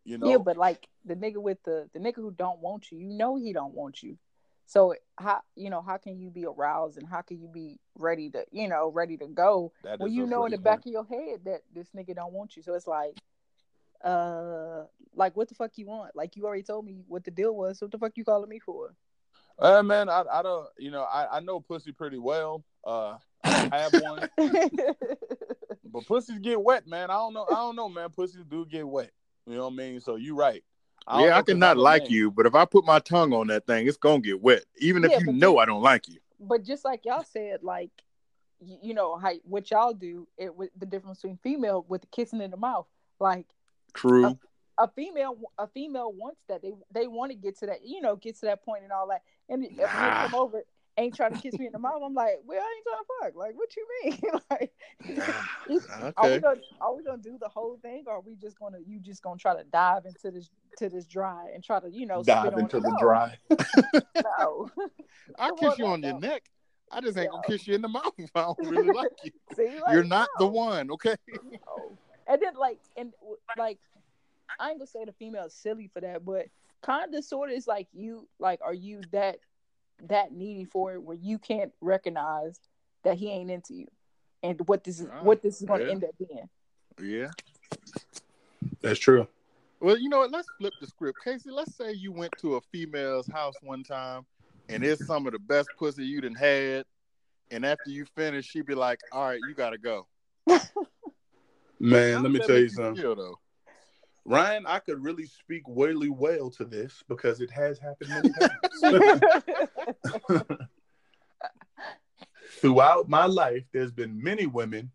You 0.06 0.18
know, 0.18 0.30
yeah, 0.30 0.38
but 0.38 0.58
like 0.58 0.88
the 1.06 1.16
nigga 1.16 1.38
with 1.38 1.64
the 1.64 1.90
the 1.94 2.00
nigga 2.00 2.16
who 2.16 2.32
don't 2.32 2.60
want 2.60 2.92
you, 2.92 2.98
you 2.98 3.10
know 3.10 3.36
he 3.36 3.54
don't 3.54 3.74
want 3.74 4.04
you. 4.04 4.18
So 4.66 4.96
how 5.18 5.42
you 5.56 5.70
know 5.70 5.82
how 5.82 5.98
can 5.98 6.20
you 6.20 6.30
be 6.30 6.46
aroused 6.46 6.98
and 6.98 7.08
how 7.08 7.22
can 7.22 7.40
you 7.40 7.48
be 7.48 7.80
ready 7.96 8.30
to 8.32 8.46
you 8.52 8.68
know 8.68 8.92
ready 8.92 9.18
to 9.18 9.28
go 9.28 9.72
That 9.84 10.00
when 10.00 10.12
you 10.12 10.26
know 10.26 10.46
in 10.46 10.52
the 10.52 10.58
great 10.58 10.64
back 10.64 10.80
of 10.86 10.92
your 10.92 11.06
head 11.06 11.42
that 11.46 11.62
this 11.74 11.90
nigga 11.96 12.16
don't 12.16 12.34
want 12.34 12.56
you. 12.56 12.64
So 12.64 12.74
it's 12.74 12.88
like, 12.88 13.16
uh, 14.04 14.84
like 15.16 15.36
what 15.36 15.50
the 15.50 15.56
fuck 15.56 15.72
you 15.76 15.86
want? 15.88 16.16
Like 16.16 16.36
you 16.36 16.46
already 16.46 16.64
told 16.64 16.86
me 16.86 16.96
what 17.08 17.24
the 17.24 17.32
deal 17.32 17.56
was. 17.56 17.80
So 17.80 17.86
what 17.86 17.92
the 17.92 17.98
fuck 17.98 18.14
you 18.16 18.24
calling 18.24 18.50
me 18.50 18.60
for? 18.60 18.96
Uh, 19.60 19.84
man, 19.84 20.10
I, 20.10 20.24
I 20.32 20.42
don't, 20.42 20.68
you 20.78 20.92
know, 20.92 21.04
I, 21.04 21.38
I 21.38 21.40
know 21.40 21.60
pussy 21.60 21.92
pretty 21.92 22.18
well. 22.18 22.64
Uh, 22.84 23.18
I 23.44 23.78
have 23.78 23.94
one, 23.94 24.30
but 25.86 26.06
pussies 26.06 26.40
get 26.40 26.62
wet, 26.62 26.88
man. 26.88 27.10
I 27.10 27.16
don't 27.16 27.34
know, 27.34 27.46
I 27.46 27.56
don't 27.58 27.76
know, 27.76 27.90
man. 27.90 28.10
Pussies 28.10 28.46
do 28.48 28.66
get 28.66 28.88
wet. 28.88 29.12
You 29.46 29.56
know 29.56 29.66
what 29.66 29.74
I 29.74 29.76
mean? 29.76 30.00
So 30.00 30.16
you 30.16 30.36
right. 30.36 30.64
don't 31.08 31.22
yeah, 31.22 31.30
know 31.30 31.34
I 31.36 31.40
'cause 31.40 31.46
cannot 31.48 31.78
like 31.78 32.04
man. 32.04 32.12
you, 32.12 32.32
but 32.32 32.46
if 32.46 32.56
I 32.56 32.66
put 32.66 32.86
my 32.86 33.00
tongue 33.00 33.34
on 33.34 33.48
that 33.48 33.68
thing, 33.68 33.88
it's 33.88 33.98
gonna 33.98 34.22
get 34.22 34.42
wet, 34.42 34.64
even 34.78 35.04
if 35.04 35.20
you 35.20 35.34
know 35.34 35.54
you- 35.54 35.58
I 35.60 35.66
don't 35.66 35.82
like 35.82 36.08
you. 36.08 36.20
but 36.40 36.64
just 36.64 36.86
like 36.86 37.06
y'all 37.06 37.24
said, 37.24 37.64
like 37.64 37.92
you, 38.60 38.78
you 38.82 38.94
know 38.94 39.18
how 39.18 39.34
what 39.44 39.70
y'all 39.72 39.94
do, 39.94 40.28
it 40.38 40.56
with 40.56 40.70
the 40.78 40.86
difference 40.86 41.22
between 41.22 41.38
female 41.38 41.86
with 41.90 42.02
the 42.02 42.08
kissing 42.08 42.42
in 42.42 42.52
the 42.52 42.58
mouth. 42.58 42.88
Like 43.20 43.48
True. 43.94 44.38
a 44.80 44.88
female, 44.88 45.38
a 45.58 45.68
female 45.68 46.12
wants 46.14 46.44
that 46.48 46.62
they 46.62 46.72
they 46.92 47.08
want 47.08 47.32
to 47.32 47.38
get 47.38 47.58
to 47.60 47.66
that, 47.68 47.86
you 47.86 48.02
know, 48.02 48.16
get 48.16 48.36
to 48.40 48.46
that 48.46 48.64
point 48.64 48.84
and 48.84 48.92
all 48.92 49.08
that. 49.10 49.22
And 49.50 49.66
if 49.66 49.72
a 49.72 49.76
nigga 49.76 49.88
Nah. 49.88 50.28
come 50.28 50.36
over 50.36 50.64
ain't 50.98 51.16
trying 51.16 51.34
to 51.34 51.40
kiss 51.40 51.58
me 51.58 51.66
in 51.66 51.72
the 51.72 51.80
mouth, 51.80 52.02
I'm 52.04 52.14
like, 52.14 52.40
well, 52.46 52.62
I 52.62 52.76
ain't 52.76 52.86
trying 52.86 52.98
to 52.98 53.06
fuck. 53.22 53.36
Like, 53.36 53.56
what 53.58 53.76
you 53.76 53.88
mean? 54.04 54.20
like, 54.52 56.14
are 56.18 56.32
we 56.32 56.40
gonna 56.40 56.62
are 56.82 56.96
we 56.96 57.04
gonna 57.04 57.22
do 57.22 57.38
the 57.40 57.50
whole 57.50 57.78
thing, 57.82 58.04
or 58.08 58.14
are 58.14 58.22
we 58.22 58.36
just 58.36 58.60
gonna 58.60 58.78
you 58.86 59.00
just 59.00 59.22
gonna 59.22 59.38
try 59.38 59.56
to 59.56 59.64
dive 59.66 60.06
into 60.06 60.32
this 60.32 60.50
to 60.78 60.90
this 60.90 61.06
dry 61.06 61.50
and 61.54 61.64
try 61.64 61.80
to 61.80 61.90
you 61.90 62.06
know 62.06 62.24
Dive 62.24 62.58
into 62.58 62.80
the 62.80 62.90
No, 62.90 62.98
dry. 63.00 63.38
No. 64.40 64.70
I'll 65.38 65.56
kiss 65.56 65.78
you 65.78 65.86
on 65.86 66.02
your 66.04 66.14
no. 66.14 66.20
neck. 66.20 66.44
I 66.92 67.02
just 67.02 67.18
ain't 67.18 67.32
gonna 67.32 67.44
kiss 67.48 67.68
you 67.68 67.76
in 67.76 67.82
the 67.82 67.88
mouth 67.88 68.14
if 68.18 68.30
I 68.36 68.42
don't 68.42 68.58
really 68.60 68.92
like 68.94 69.10
you. 69.24 69.32
See, 69.56 69.80
like, 69.82 69.94
You're 69.94 70.04
not 70.04 70.30
the 70.38 70.48
one, 70.48 70.92
okay? 70.92 71.16
No. 71.28 71.98
And 72.28 72.42
then 72.42 72.54
like 72.56 72.80
and 72.96 73.14
like 73.58 73.80
I 74.60 74.70
ain't 74.70 74.80
gonna 74.80 74.88
say 74.88 75.06
the 75.06 75.14
female 75.14 75.46
is 75.46 75.54
silly 75.54 75.90
for 75.94 76.02
that, 76.02 76.24
but 76.24 76.48
kind 76.84 77.16
of 77.16 77.24
sort 77.24 77.50
of 77.50 77.58
is 77.58 77.66
like 77.66 77.88
you 77.94 78.28
like 78.40 78.60
are 78.64 78.74
you 78.74 79.02
that 79.12 79.40
that 80.10 80.34
needy 80.34 80.66
for 80.66 80.94
it 80.94 81.02
where 81.02 81.18
you 81.18 81.38
can't 81.38 81.72
recognize 81.82 82.60
that 83.04 83.18
he 83.18 83.30
ain't 83.30 83.52
into 83.52 83.74
you 83.74 83.88
and 84.42 84.60
what 84.68 84.84
this 84.84 85.00
is 85.00 85.08
what 85.22 85.42
this 85.42 85.62
is 85.62 85.68
gonna 85.68 85.86
yeah. 85.86 85.92
end 85.92 86.04
up 86.04 86.12
being. 86.18 86.50
Yeah. 87.02 87.30
That's 88.82 89.00
true. 89.00 89.28
Well, 89.80 89.98
you 89.98 90.10
know 90.10 90.20
what? 90.20 90.32
Let's 90.32 90.48
flip 90.58 90.74
the 90.80 90.88
script. 90.88 91.20
Casey, 91.24 91.50
let's 91.50 91.76
say 91.76 91.92
you 91.92 92.12
went 92.12 92.34
to 92.40 92.56
a 92.56 92.62
female's 92.62 93.28
house 93.28 93.56
one 93.62 93.84
time 93.84 94.26
and 94.70 94.84
it's 94.84 95.06
some 95.06 95.26
of 95.28 95.34
the 95.34 95.40
best 95.40 95.70
pussy 95.78 96.06
you 96.06 96.22
done 96.22 96.36
had. 96.36 96.86
And 97.52 97.66
after 97.66 97.90
you 97.90 98.06
finish, 98.16 98.46
she'd 98.46 98.66
be 98.66 98.76
like, 98.76 99.00
all 99.12 99.28
right, 99.28 99.40
you 99.48 99.54
gotta 99.54 99.78
go. 99.78 100.08
Man, 101.80 102.24
let 102.24 102.32
me 102.32 102.40
tell 102.40 102.58
you 102.58 102.70
something. 102.70 103.02
feel, 103.02 103.16
though? 103.16 103.40
Ryan, 104.26 104.66
I 104.66 104.80
could 104.80 105.04
really 105.04 105.26
speak 105.26 105.64
really 105.68 106.10
well 106.10 106.50
to 106.52 106.66
this 106.66 107.04
because 107.10 107.42
it 107.42 107.52
has 107.52 107.78
happened 107.80 108.10
many 108.10 108.30
times. 108.40 108.84
Throughout 112.62 113.10
my 113.10 113.26
life, 113.26 113.66
there's 113.74 113.92
been 113.92 114.22
many 114.22 114.46
women 114.46 114.92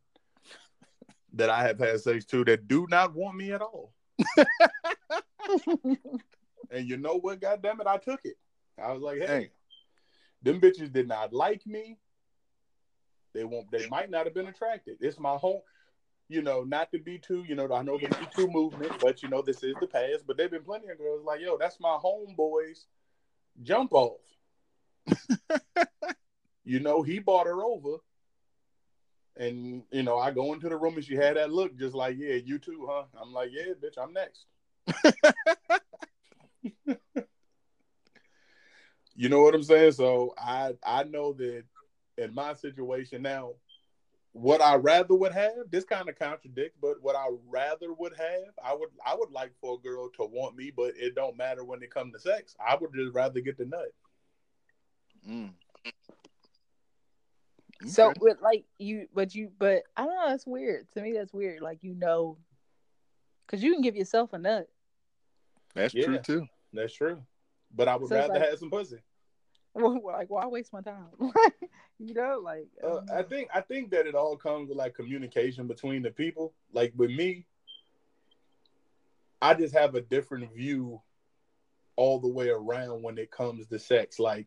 that 1.34 1.50
I 1.50 1.62
have 1.62 1.78
had 1.78 2.00
sex 2.00 2.24
to 2.26 2.44
that 2.44 2.68
do 2.68 2.86
not 2.88 3.14
want 3.14 3.36
me 3.36 3.52
at 3.52 3.62
all. 3.62 3.92
And 6.70 6.88
you 6.88 6.96
know 6.96 7.18
what? 7.18 7.40
God 7.40 7.62
damn 7.62 7.80
it, 7.80 7.86
I 7.86 7.96
took 7.96 8.20
it. 8.24 8.36
I 8.82 8.92
was 8.92 9.02
like, 9.02 9.18
hey, 9.18 9.50
them 10.42 10.60
bitches 10.60 10.92
did 10.92 11.08
not 11.08 11.32
like 11.32 11.66
me. 11.66 11.98
They 13.34 13.44
won't. 13.44 13.70
They 13.70 13.88
might 13.88 14.10
not 14.10 14.24
have 14.24 14.34
been 14.34 14.48
attracted. 14.48 14.96
It's 15.00 15.18
my 15.18 15.36
home. 15.36 15.60
You 16.28 16.42
know, 16.42 16.62
not 16.62 16.90
to 16.92 16.98
be 16.98 17.18
too. 17.18 17.44
You 17.48 17.54
know, 17.54 17.72
I 17.72 17.82
know 17.82 17.98
the 17.98 18.08
Me 18.08 18.26
Too 18.34 18.48
movement, 18.48 18.92
but 19.00 19.22
you 19.22 19.28
know, 19.28 19.42
this 19.42 19.62
is 19.62 19.74
the 19.80 19.86
past. 19.86 20.24
But 20.26 20.36
there've 20.36 20.50
been 20.50 20.62
plenty 20.64 20.88
of 20.88 20.98
girls 20.98 21.24
like, 21.24 21.40
yo, 21.40 21.56
that's 21.56 21.80
my 21.80 21.98
homeboy's 22.02 22.86
jump 23.62 23.92
off. 23.92 24.20
you 26.64 26.80
know, 26.80 27.02
he 27.02 27.18
bought 27.18 27.46
her 27.46 27.62
over. 27.64 27.96
And 29.36 29.84
you 29.90 30.02
know, 30.02 30.18
I 30.18 30.32
go 30.32 30.52
into 30.52 30.68
the 30.68 30.76
room 30.76 30.96
and 30.96 31.04
she 31.04 31.14
had 31.14 31.36
that 31.36 31.52
look, 31.52 31.76
just 31.78 31.94
like, 31.94 32.16
yeah, 32.18 32.34
you 32.34 32.58
too, 32.58 32.86
huh? 32.90 33.04
I'm 33.20 33.32
like, 33.32 33.50
yeah, 33.52 33.72
bitch, 33.80 33.96
I'm 34.02 34.12
next. 34.12 34.46
You 39.14 39.28
know 39.28 39.42
what 39.42 39.54
I'm 39.54 39.64
saying? 39.64 39.92
So 39.92 40.34
I 40.38 40.74
I 40.84 41.02
know 41.04 41.32
that 41.34 41.64
in 42.16 42.34
my 42.34 42.54
situation 42.54 43.22
now, 43.22 43.54
what 44.40 44.60
I 44.60 44.76
rather 44.76 45.14
would 45.14 45.32
have, 45.32 45.70
this 45.70 45.84
kind 45.84 46.08
of 46.08 46.18
contradicts, 46.18 46.78
but 46.80 47.02
what 47.02 47.16
I 47.16 47.26
rather 47.48 47.92
would 47.92 48.16
have, 48.16 48.54
I 48.64 48.74
would 48.74 48.90
I 49.04 49.14
would 49.14 49.30
like 49.32 49.52
for 49.60 49.74
a 49.74 49.78
girl 49.78 50.08
to 50.10 50.24
want 50.24 50.56
me, 50.56 50.70
but 50.74 50.92
it 50.96 51.14
don't 51.14 51.36
matter 51.36 51.64
when 51.64 51.82
it 51.82 51.90
comes 51.90 52.12
to 52.14 52.20
sex. 52.20 52.54
I 52.64 52.76
would 52.76 52.94
just 52.94 53.14
rather 53.14 53.40
get 53.40 53.58
the 53.58 53.64
nut. 53.66 53.92
Mm. 55.28 55.50
So 57.86 58.10
Okay. 58.10 58.18
with 58.20 58.40
like 58.40 58.64
you, 58.78 59.06
but 59.14 59.34
you, 59.34 59.50
but 59.58 59.82
I 59.96 60.04
don't 60.04 60.14
know. 60.14 60.28
That's 60.28 60.46
weird 60.46 60.90
to 60.92 61.00
me. 61.00 61.12
That's 61.12 61.32
weird. 61.32 61.60
Like 61.62 61.82
you 61.82 61.94
know, 61.94 62.38
because 63.46 63.62
you 63.62 63.72
can 63.72 63.82
give 63.82 63.96
yourself 63.96 64.32
a 64.32 64.38
nut. 64.38 64.68
that's 65.74 65.94
Yeah. 65.94 66.06
true 66.06 66.18
too. 66.18 66.46
That's 66.72 66.92
true. 66.92 67.22
But 67.74 67.86
I 67.88 67.96
would 67.96 68.08
So 68.08 68.16
rather 68.16 68.34
like- 68.34 68.48
have 68.48 68.58
some 68.58 68.70
pussy. 68.70 68.98
Well, 69.78 70.00
like 70.04 70.28
why 70.28 70.46
waste 70.46 70.72
my 70.72 70.80
time? 70.80 71.06
you 71.98 72.14
know, 72.14 72.40
like 72.42 72.66
I 72.82 72.86
Uh, 72.86 73.00
I 73.14 73.22
think 73.22 73.48
I 73.54 73.60
think 73.60 73.90
that 73.90 74.06
it 74.06 74.14
all 74.14 74.36
comes 74.36 74.68
with 74.68 74.78
like 74.78 74.94
communication 74.94 75.66
between 75.68 76.02
the 76.02 76.10
people. 76.10 76.52
Like 76.72 76.92
with 76.96 77.10
me, 77.10 77.46
I 79.40 79.54
just 79.54 79.74
have 79.74 79.94
a 79.94 80.00
different 80.00 80.52
view 80.52 81.00
all 81.94 82.18
the 82.18 82.28
way 82.28 82.48
around 82.48 83.02
when 83.02 83.18
it 83.18 83.30
comes 83.30 83.68
to 83.68 83.78
sex. 83.78 84.18
Like 84.18 84.46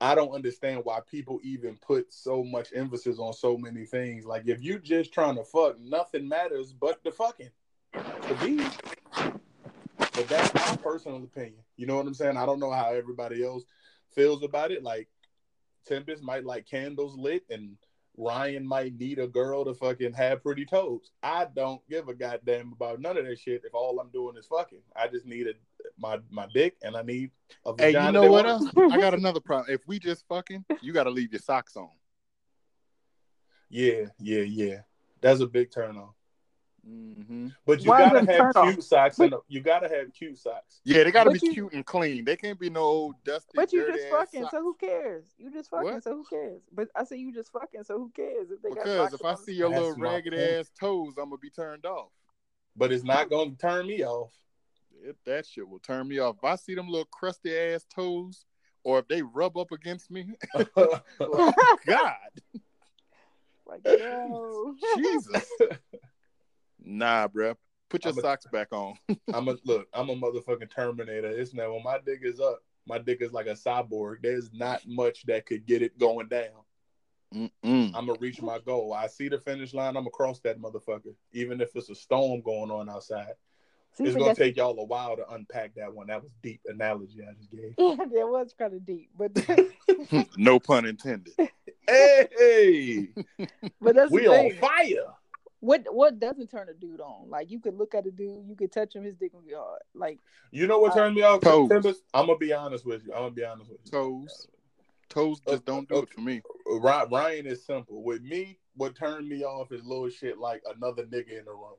I 0.00 0.14
don't 0.14 0.32
understand 0.32 0.80
why 0.84 1.00
people 1.10 1.40
even 1.42 1.76
put 1.76 2.12
so 2.12 2.42
much 2.42 2.68
emphasis 2.74 3.18
on 3.18 3.32
so 3.32 3.56
many 3.56 3.84
things. 3.84 4.24
Like 4.24 4.46
if 4.46 4.62
you 4.62 4.78
just 4.78 5.12
trying 5.12 5.36
to 5.36 5.44
fuck, 5.44 5.78
nothing 5.78 6.28
matters 6.28 6.72
but 6.72 7.02
the 7.02 7.10
fucking. 7.10 7.50
To 7.92 8.44
me. 8.44 8.64
But 9.98 10.28
that's 10.28 10.54
my 10.54 10.76
personal 10.76 11.22
opinion. 11.22 11.62
You 11.76 11.86
know 11.86 11.96
what 11.96 12.06
I'm 12.06 12.14
saying? 12.14 12.36
I 12.36 12.46
don't 12.46 12.60
know 12.60 12.72
how 12.72 12.92
everybody 12.92 13.44
else 13.44 13.64
feels 14.14 14.42
about 14.42 14.70
it. 14.70 14.82
Like 14.82 15.08
Tempest 15.86 16.22
might 16.22 16.44
like 16.44 16.66
candles 16.66 17.16
lit 17.16 17.44
and 17.50 17.76
Ryan 18.16 18.66
might 18.66 18.98
need 18.98 19.18
a 19.18 19.26
girl 19.26 19.64
to 19.64 19.74
fucking 19.74 20.12
have 20.12 20.42
pretty 20.42 20.66
toes. 20.66 21.10
I 21.22 21.46
don't 21.54 21.80
give 21.88 22.08
a 22.08 22.14
goddamn 22.14 22.72
about 22.72 23.00
none 23.00 23.16
of 23.16 23.24
that 23.24 23.38
shit 23.38 23.62
if 23.64 23.74
all 23.74 23.98
I'm 23.98 24.10
doing 24.10 24.36
is 24.36 24.46
fucking. 24.46 24.82
I 24.94 25.08
just 25.08 25.26
need 25.26 25.46
a, 25.46 25.52
my 25.98 26.18
my 26.30 26.46
dick 26.52 26.76
and 26.82 26.96
I 26.96 27.02
need 27.02 27.30
a 27.64 27.74
Hey, 27.78 27.92
you 27.92 28.12
know 28.12 28.30
what 28.30 28.46
else? 28.46 28.66
I 28.76 28.98
got 28.98 29.14
another 29.18 29.40
problem. 29.40 29.72
If 29.72 29.86
we 29.86 29.98
just 29.98 30.26
fucking, 30.28 30.64
you 30.82 30.92
got 30.92 31.04
to 31.04 31.10
leave 31.10 31.32
your 31.32 31.40
socks 31.40 31.76
on. 31.76 31.88
Yeah, 33.70 34.06
yeah, 34.18 34.42
yeah. 34.42 34.80
That's 35.20 35.40
a 35.40 35.46
big 35.46 35.70
turn 35.70 35.96
on. 35.96 36.10
Mm-hmm. 36.90 37.48
But 37.66 37.82
you 37.82 37.90
Why 37.90 38.00
gotta 38.00 38.18
have 38.20 38.26
turn 38.26 38.52
on? 38.56 38.72
cute 38.72 38.84
socks 38.84 39.18
and 39.18 39.34
you 39.48 39.60
gotta 39.60 39.88
have 39.88 40.12
cute 40.12 40.38
socks. 40.38 40.80
Yeah, 40.84 41.04
they 41.04 41.10
got 41.12 41.24
to 41.24 41.30
be 41.30 41.38
you- 41.42 41.52
cute 41.52 41.72
and 41.72 41.86
clean. 41.86 42.24
They 42.24 42.36
can't 42.36 42.58
be 42.58 42.68
no 42.70 42.80
old 42.80 43.14
dusty. 43.24 43.50
But 43.54 43.72
you 43.72 43.80
dirty 43.86 43.98
just 43.98 44.10
fucking, 44.10 44.42
socks. 44.42 44.50
so 44.52 44.62
who 44.62 44.74
cares? 44.74 45.24
You 45.38 45.52
just 45.52 45.70
fucking, 45.70 45.92
What? 45.92 46.02
so 46.02 46.16
who 46.16 46.24
cares? 46.24 46.62
But 46.72 46.88
I 46.96 47.04
say 47.04 47.16
you 47.16 47.32
just 47.32 47.52
fucking, 47.52 47.84
so 47.84 47.98
who 47.98 48.10
cares 48.14 48.50
if 48.50 48.60
they 48.62 48.70
got 48.70 48.84
Because 48.84 49.14
if 49.14 49.24
I 49.24 49.34
see 49.34 49.52
your 49.54 49.68
little 49.68 49.96
my 49.96 50.14
ragged 50.14 50.32
point. 50.32 50.42
ass 50.44 50.70
toes, 50.78 51.14
I'm 51.18 51.26
gonna 51.30 51.38
be 51.38 51.50
turned 51.50 51.86
off. 51.86 52.10
But 52.76 52.92
it's 52.92 53.04
not 53.04 53.30
gonna 53.30 53.52
turn 53.52 53.86
me 53.86 54.04
off. 54.04 54.32
It, 55.02 55.16
that 55.26 55.46
shit 55.46 55.68
will 55.68 55.78
turn 55.78 56.08
me 56.08 56.18
off. 56.18 56.36
If 56.38 56.44
I 56.44 56.56
see 56.56 56.74
them 56.74 56.88
little 56.88 57.06
crusty 57.06 57.56
ass 57.56 57.86
toes, 57.94 58.44
or 58.84 58.98
if 58.98 59.08
they 59.08 59.22
rub 59.22 59.56
up 59.56 59.72
against 59.72 60.10
me, 60.10 60.26
oh, 60.76 61.00
God, 61.86 62.14
like 63.66 63.80
no. 63.84 64.74
Jesus, 64.96 65.44
nah, 66.84 67.28
bruh. 67.28 67.56
Put 67.88 68.04
your 68.04 68.12
I'm 68.12 68.18
a- 68.18 68.22
socks 68.22 68.46
back 68.52 68.68
on. 68.72 68.94
I'm 69.34 69.48
a 69.48 69.56
look, 69.64 69.88
I'm 69.92 70.10
a 70.10 70.16
motherfucking 70.16 70.70
terminator. 70.70 71.28
It's 71.28 71.54
now 71.54 71.72
when 71.72 71.82
my 71.82 71.98
dick 72.04 72.20
is 72.22 72.40
up, 72.40 72.62
my 72.86 72.98
dick 72.98 73.20
is 73.20 73.32
like 73.32 73.46
a 73.46 73.54
cyborg. 73.54 74.16
There's 74.22 74.52
not 74.52 74.80
much 74.86 75.24
that 75.26 75.46
could 75.46 75.66
get 75.66 75.82
it 75.82 75.98
going 75.98 76.28
down. 76.28 76.50
Mm-mm. 77.34 77.50
I'm 77.94 78.06
gonna 78.06 78.18
reach 78.18 78.42
my 78.42 78.58
goal. 78.58 78.92
I 78.92 79.06
see 79.06 79.28
the 79.28 79.38
finish 79.38 79.72
line. 79.74 79.88
I'm 79.96 80.02
gonna 80.02 80.10
cross 80.10 80.40
that 80.40 80.60
motherfucker, 80.60 81.14
even 81.32 81.60
if 81.60 81.74
it's 81.76 81.90
a 81.90 81.94
storm 81.94 82.40
going 82.42 82.70
on 82.70 82.88
outside. 82.88 83.34
See, 83.92 84.04
it's 84.04 84.16
gonna 84.16 84.34
take 84.34 84.56
y'all 84.56 84.78
a 84.78 84.84
while 84.84 85.16
to 85.16 85.28
unpack 85.30 85.74
that 85.74 85.92
one. 85.92 86.08
That 86.08 86.22
was 86.22 86.32
deep 86.42 86.60
analogy 86.66 87.20
I 87.28 87.34
just 87.34 87.50
gave. 87.50 87.74
Yeah, 87.78 87.96
that 87.96 88.28
was 88.28 88.54
kind 88.56 88.74
of 88.74 88.86
deep, 88.86 89.10
but 89.16 89.32
no 90.36 90.58
pun 90.58 90.86
intended. 90.86 91.34
Hey, 91.88 93.08
but 93.80 93.94
that's 93.94 94.12
we 94.12 94.22
the 94.22 94.28
on 94.28 94.52
fire. 94.58 95.14
What 95.60 95.84
what 95.94 96.18
doesn't 96.18 96.50
turn 96.50 96.68
a 96.70 96.74
dude 96.74 97.00
on? 97.00 97.28
Like 97.28 97.50
you 97.50 97.60
could 97.60 97.76
look 97.76 97.94
at 97.94 98.06
a 98.06 98.10
dude, 98.10 98.46
you 98.48 98.56
could 98.56 98.72
touch 98.72 98.96
him, 98.96 99.04
his 99.04 99.14
dick 99.16 99.32
would 99.34 99.46
be 99.46 99.54
hard. 99.54 99.82
Like 99.94 100.18
You 100.50 100.66
know 100.66 100.78
what 100.78 100.92
Uh, 100.92 100.96
turned 100.96 101.14
me 101.14 101.22
off? 101.22 101.40
Toes. 101.42 101.70
I'm 102.14 102.26
gonna 102.26 102.38
be 102.38 102.52
honest 102.52 102.86
with 102.86 103.04
you. 103.06 103.12
I'm 103.12 103.20
gonna 103.22 103.30
be 103.32 103.44
honest 103.44 103.70
with 103.70 103.80
you. 103.84 103.90
Toes, 103.90 104.48
toes 105.10 105.40
just 105.46 105.64
don't 105.66 105.88
do 105.88 105.98
it 105.98 106.08
for 106.08 106.22
me. 106.22 106.40
Ry- 106.66 107.04
Ryan 107.04 107.46
is 107.46 107.64
simple. 107.64 108.02
With 108.02 108.22
me, 108.22 108.58
what 108.74 108.94
turned 108.94 109.28
me 109.28 109.44
off 109.44 109.70
is 109.72 109.84
little 109.84 110.08
shit 110.08 110.38
like 110.38 110.62
another 110.74 111.04
nigga 111.04 111.38
in 111.38 111.44
the 111.44 111.52
room 111.52 111.76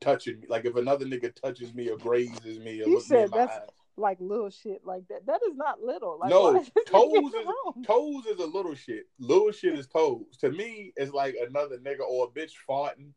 touching 0.00 0.40
me. 0.40 0.46
Like 0.48 0.64
if 0.64 0.74
another 0.74 1.04
nigga 1.06 1.32
touches 1.34 1.72
me 1.72 1.88
or 1.90 1.96
grazes 1.96 2.58
me 2.58 2.82
or 2.82 2.88
You 2.88 2.94
looks 2.94 3.08
me 3.10 3.18
in 3.18 3.22
said 3.24 3.30
my 3.30 3.36
that's- 3.38 3.58
eyes. 3.60 3.68
Like 4.00 4.18
little 4.20 4.50
shit 4.50 4.80
like 4.84 5.06
that. 5.08 5.26
That 5.26 5.40
is 5.48 5.56
not 5.56 5.80
little. 5.82 6.18
Like 6.20 6.30
No, 6.30 6.56
is 6.60 6.70
toes 6.86 7.12
nigga 7.12 7.16
in 7.18 7.24
the 7.30 7.38
is- 7.38 7.46
room? 7.46 7.84
Toes 7.84 8.26
is 8.26 8.38
a 8.40 8.46
little 8.46 8.74
shit. 8.74 9.04
Little 9.18 9.52
shit 9.52 9.78
is 9.78 9.86
toes. 9.86 10.24
To 10.40 10.50
me, 10.50 10.92
it's 10.96 11.12
like 11.12 11.36
another 11.46 11.78
nigga 11.78 12.00
or 12.08 12.26
a 12.26 12.28
bitch 12.28 12.52
farting, 12.68 13.12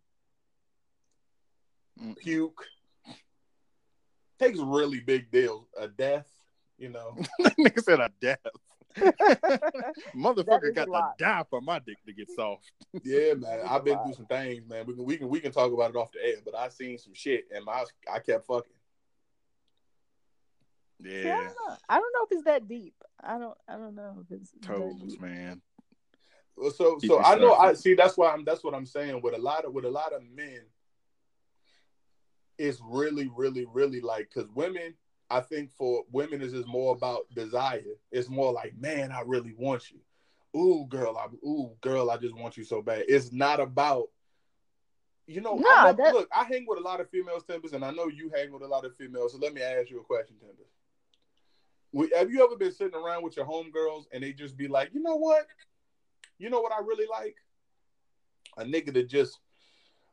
Mm. 2.02 2.18
puke. 2.18 2.66
Takes 4.40 4.58
a 4.60 4.66
really 4.66 5.00
big 5.00 5.30
deal. 5.32 5.68
A 5.80 5.88
death, 5.88 6.28
you 6.78 6.90
know. 6.90 7.16
Nigga 7.60 7.84
said 7.84 8.00
a 8.00 8.10
death. 8.20 8.40
Motherfucker 10.16 10.74
got 10.74 10.86
to 10.86 11.14
die 11.20 11.44
for 11.50 11.62
my 11.62 11.80
dick 11.80 11.98
to 12.08 12.14
get 12.14 12.30
soft. 12.32 12.72
Yeah, 13.04 13.34
man. 13.36 13.60
I've 13.68 13.84
been 13.84 13.94
lot. 13.94 14.06
through 14.06 14.14
some 14.16 14.26
things, 14.26 14.64
man. 14.68 14.86
We 14.88 14.96
can 14.96 15.06
we 15.06 15.18
can 15.18 15.30
we 15.30 15.40
can 15.40 15.52
talk 15.52 15.72
about 15.72 15.92
it 15.92 15.96
off 15.96 16.12
the 16.12 16.24
air, 16.26 16.36
but 16.44 16.56
I 16.56 16.70
seen 16.70 16.98
some 16.98 17.14
shit 17.14 17.46
and 17.56 17.64
my 17.66 17.84
I 18.12 18.20
kept 18.20 18.46
fucking. 18.48 18.72
Yeah, 21.04 21.24
See, 21.24 21.30
I 21.30 21.36
don't 21.36 21.46
know. 21.46 21.76
I 21.90 22.00
don't 22.00 22.14
know 22.14 22.26
if 22.26 22.32
it's 22.32 22.44
that 22.44 22.68
deep. 22.68 22.96
I 23.24 23.38
don't. 23.38 23.58
I 23.68 23.74
don't 23.74 23.96
know 23.96 24.18
if 24.22 24.32
it's 24.32 24.52
that 24.52 24.62
toes, 24.64 25.02
deep. 25.02 25.22
man. 25.22 25.62
Well, 26.56 26.72
So 26.72 26.98
Keep 26.98 27.10
so 27.10 27.20
I 27.20 27.36
know 27.36 27.54
I 27.54 27.74
see 27.74 27.96
that's 27.96 28.18
why 28.18 28.32
I'm 28.32 28.46
that's 28.46 28.64
what 28.64 28.76
I'm 28.76 28.86
saying 28.86 29.22
with 29.22 29.34
a 29.34 29.40
lot 29.40 29.66
of 29.66 29.74
with 29.74 29.86
a 29.86 29.90
lot 29.90 30.14
of 30.14 30.22
men 30.36 30.62
it's 32.60 32.80
really 32.84 33.28
really 33.36 33.66
really 33.74 34.00
like 34.00 34.30
cuz 34.30 34.48
women 34.54 34.94
I 35.30 35.42
think 35.42 35.72
for 35.72 36.04
women 36.12 36.42
is 36.42 36.52
just 36.52 36.68
more 36.68 36.94
about 36.94 37.28
desire. 37.34 37.98
It's 38.12 38.30
more 38.30 38.54
like, 38.54 38.76
man, 38.78 39.12
I 39.12 39.22
really 39.26 39.54
want 39.58 39.90
you. 39.90 40.00
Ooh, 40.56 40.86
girl, 40.88 41.18
I 41.18 41.26
ooh, 41.44 41.76
girl, 41.82 42.12
I 42.12 42.18
just 42.18 42.36
want 42.36 42.56
you 42.56 42.64
so 42.64 42.84
bad. 42.84 43.06
It's 43.08 43.32
not 43.32 43.60
about 43.60 44.10
you 45.26 45.40
know, 45.42 45.56
Nah, 45.56 45.70
I 45.70 45.84
never- 45.86 46.04
that- 46.04 46.14
look, 46.14 46.30
I 46.36 46.44
hang 46.44 46.66
with 46.68 46.78
a 46.78 46.82
lot 46.82 47.00
of 47.00 47.10
females, 47.10 47.46
Tempest, 47.46 47.74
and 47.74 47.84
I 47.84 47.92
know 47.92 48.10
you 48.10 48.30
hang 48.30 48.52
with 48.52 48.62
a 48.62 48.68
lot 48.68 48.84
of 48.86 48.96
females. 48.98 49.32
So 49.32 49.38
let 49.38 49.54
me 49.54 49.62
ask 49.62 49.90
you 49.90 50.02
a 50.02 50.04
question, 50.04 50.38
Tempest. 50.38 50.70
We, 51.94 52.12
have 52.18 52.32
you 52.32 52.44
ever 52.44 52.58
been 52.58 52.72
sitting 52.72 53.00
around 53.00 53.24
with 53.24 53.38
your 53.38 53.46
homegirls 53.46 54.06
and 54.12 54.24
they 54.24 54.34
just 54.34 54.58
be 54.58 54.68
like, 54.68 54.94
you 54.94 55.02
know 55.02 55.16
what? 55.16 55.46
You 56.40 56.50
know 56.50 56.60
what 56.60 56.74
I 56.74 56.80
really 56.80 57.06
like? 57.10 57.36
A 58.58 58.64
nigga 58.64 58.94
to 58.96 59.04
just 59.04 59.40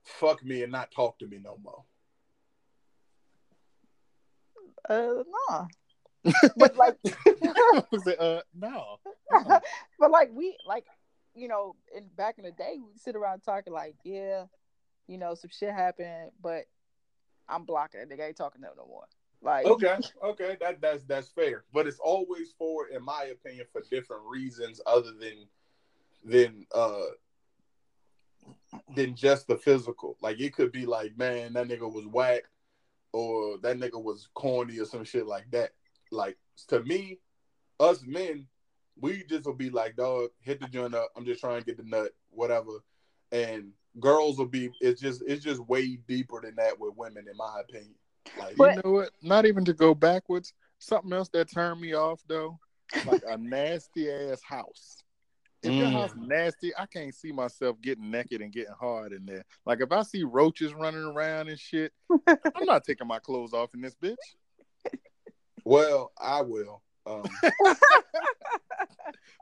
fuck 0.05 0.45
me 0.45 0.63
and 0.63 0.71
not 0.71 0.91
talk 0.91 1.19
to 1.19 1.27
me 1.27 1.39
no 1.43 1.59
more. 1.63 1.85
Uh, 4.89 5.25
nah. 5.49 5.67
but 6.57 6.77
like, 6.77 6.97
was 7.91 8.05
like, 8.05 8.21
uh, 8.21 8.43
no. 8.55 8.99
Uh-uh. 9.33 9.61
but 9.99 10.11
like 10.11 10.31
we 10.35 10.57
like, 10.67 10.85
you 11.35 11.49
know, 11.49 11.77
in 11.97 12.05
back 12.17 12.37
in 12.39 12.45
the 12.45 12.53
day, 12.53 12.75
we 12.77 12.99
sit 12.99 13.17
around 13.17 13.41
talking 13.41 13.73
like, 13.73 13.95
yeah, 14.05 14.45
you 15.07 15.17
know, 15.17 15.35
some 15.35 15.51
shit 15.51 15.73
happened, 15.73 16.31
but 16.43 16.65
I'm 17.49 17.65
blocking 17.65 18.01
it. 18.01 18.11
Nigga 18.11 18.29
ain't 18.29 18.37
talking 18.37 18.61
to 18.61 18.69
them 18.69 18.77
no 18.77 18.87
more. 18.87 19.07
Like, 19.43 19.67
Okay, 19.67 19.97
okay, 20.23 20.57
that 20.61 20.81
that's 20.81 21.05
that's 21.05 21.29
fair. 21.29 21.65
But 21.73 21.87
it's 21.87 21.99
always 21.99 22.53
for, 22.59 22.89
in 22.89 23.03
my 23.03 23.25
opinion, 23.33 23.67
for 23.73 23.83
different 23.91 24.23
reasons 24.29 24.81
other 24.87 25.13
than 25.19 25.47
than 26.25 26.67
uh 26.75 27.07
than 28.95 29.15
just 29.15 29.47
the 29.47 29.57
physical. 29.57 30.17
Like 30.21 30.41
it 30.41 30.55
could 30.55 30.73
be 30.73 30.87
like, 30.87 31.17
man, 31.17 31.55
that 31.55 31.69
nigga 31.69 31.91
was 31.91 32.07
whack, 32.07 32.43
or 33.13 33.59
that 33.59 33.79
nigga 33.79 34.03
was 34.03 34.29
corny 34.35 34.79
or 34.79 34.85
some 34.85 35.05
shit 35.05 35.27
like 35.27 35.51
that. 35.53 35.71
Like 36.11 36.37
to 36.69 36.83
me, 36.83 37.19
us 37.79 38.03
men, 38.07 38.47
we 39.01 39.25
just 39.25 39.47
will 39.47 39.55
be 39.55 39.71
like, 39.71 39.97
dog, 39.97 40.31
hit 40.41 40.61
the 40.61 40.69
joint 40.69 40.95
up. 40.95 41.11
I'm 41.17 41.25
just 41.25 41.41
trying 41.41 41.61
to 41.61 41.65
get 41.65 41.79
the 41.79 41.85
nut, 41.85 42.11
whatever. 42.31 42.85
And 43.33 43.73
girls 43.99 44.39
will 44.39 44.47
be 44.47 44.71
it's 44.81 45.01
just 45.01 45.23
it's 45.27 45.43
just 45.43 45.61
way 45.67 45.97
deeper 46.07 46.41
than 46.43 46.57
that 46.57 46.79
with 46.79 46.95
women, 46.97 47.27
in 47.29 47.37
my 47.37 47.61
opinion. 47.61 47.95
Like 48.39 48.57
But- 48.57 48.77
you 48.77 48.83
know 48.85 48.91
what? 48.93 49.11
Not 49.23 49.47
even 49.47 49.65
to 49.67 49.73
go 49.73 49.95
backwards. 49.95 50.53
Something 50.79 51.13
else 51.13 51.29
that 51.31 51.51
turned 51.51 51.81
me 51.81 51.93
off 51.95 52.23
though, 52.27 52.59
like 53.07 53.23
a 53.29 53.37
nasty 53.39 54.11
ass 54.11 54.41
house. 54.43 55.03
If 55.63 55.73
your 55.75 55.89
Mm. 55.89 55.93
house 55.93 56.15
nasty, 56.17 56.73
I 56.79 56.87
can't 56.87 57.15
see 57.15 57.33
myself 57.33 57.79
getting 57.83 58.11
naked 58.11 58.41
and 58.41 58.51
getting 58.51 58.73
hard 58.81 59.13
in 59.13 59.27
there. 59.27 59.45
Like 59.67 59.83
if 59.83 59.93
I 59.93 60.03
see 60.03 60.23
roaches 60.25 60.73
running 60.73 61.05
around 61.05 61.49
and 61.51 61.59
shit, 61.59 61.93
I'm 62.27 62.65
not 62.65 62.85
taking 62.85 63.07
my 63.07 63.19
clothes 63.19 63.53
off 63.53 63.75
in 63.75 63.83
this 63.83 63.95
bitch. 63.95 64.17
well, 65.65 66.13
I 66.19 66.41
will. 66.41 66.83
Um 67.07 67.25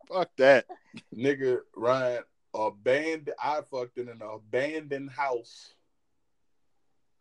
Fuck 0.09 0.31
that. 0.39 0.65
nigga 1.15 1.59
Ryan 1.77 2.23
abandoned 2.55 3.31
I 3.43 3.61
fucked 3.71 3.99
in 3.99 4.09
an 4.09 4.23
abandoned 4.23 5.11
house 5.11 5.75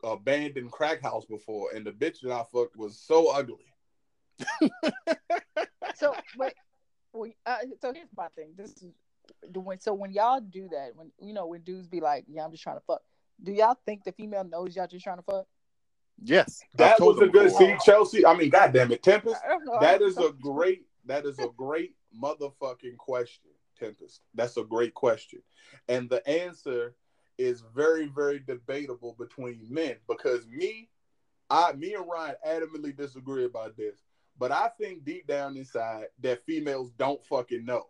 abandoned 0.03 0.71
crack 0.71 1.01
house 1.01 1.25
before 1.25 1.71
and 1.73 1.85
the 1.85 1.91
bitch 1.91 2.21
that 2.21 2.31
I 2.31 2.43
fucked 2.51 2.77
was 2.77 2.99
so 2.99 3.31
ugly. 3.31 3.65
so 5.95 6.15
but 6.37 6.53
well, 7.13 7.31
uh, 7.45 7.57
so 7.81 7.93
here's 7.93 8.09
my 8.15 8.27
thing. 8.35 8.53
This 8.55 8.71
is 8.83 8.93
the 9.51 9.59
when 9.59 9.79
so 9.79 9.93
when 9.93 10.11
y'all 10.11 10.39
do 10.39 10.69
that, 10.69 10.91
when 10.95 11.11
you 11.19 11.33
know 11.33 11.47
when 11.47 11.61
dudes 11.61 11.87
be 11.87 11.99
like, 11.99 12.25
"Yeah, 12.27 12.45
I'm 12.45 12.51
just 12.51 12.63
trying 12.63 12.77
to 12.77 12.83
fuck." 12.85 13.01
Do 13.43 13.51
y'all 13.51 13.77
think 13.85 14.03
the 14.03 14.11
female 14.11 14.43
knows 14.43 14.75
y'all 14.75 14.87
just 14.87 15.03
trying 15.03 15.17
to 15.17 15.23
fuck? 15.23 15.45
Yes. 16.23 16.61
That 16.75 16.97
told 16.97 17.17
was 17.17 17.27
a 17.27 17.31
good 17.31 17.45
before. 17.45 17.59
see 17.59 17.75
Chelsea. 17.83 18.25
I 18.25 18.35
mean 18.35 18.49
goddamn 18.49 18.91
it, 18.91 19.03
Tempest. 19.03 19.41
I 19.45 19.49
don't 19.49 19.65
know. 19.65 19.79
That 19.79 20.01
is 20.01 20.17
a 20.17 20.31
great 20.41 20.85
that 21.05 21.25
is 21.25 21.39
a 21.39 21.47
great 21.55 21.95
motherfucking 22.21 22.97
question, 22.97 23.51
Tempest. 23.79 24.21
That's 24.33 24.57
a 24.57 24.63
great 24.63 24.93
question. 24.93 25.41
And 25.87 26.09
the 26.09 26.27
answer 26.27 26.95
is 27.37 27.63
very, 27.75 28.07
very 28.07 28.39
debatable 28.39 29.15
between 29.19 29.65
men 29.69 29.95
because 30.07 30.45
me, 30.47 30.89
I 31.49 31.73
me 31.73 31.93
and 31.93 32.07
Ryan 32.07 32.35
adamantly 32.47 32.95
disagree 32.95 33.45
about 33.45 33.77
this. 33.77 33.97
But 34.39 34.51
I 34.51 34.69
think 34.79 35.03
deep 35.03 35.27
down 35.27 35.57
inside 35.57 36.07
that 36.21 36.45
females 36.45 36.91
don't 36.97 37.23
fucking 37.25 37.65
know. 37.65 37.87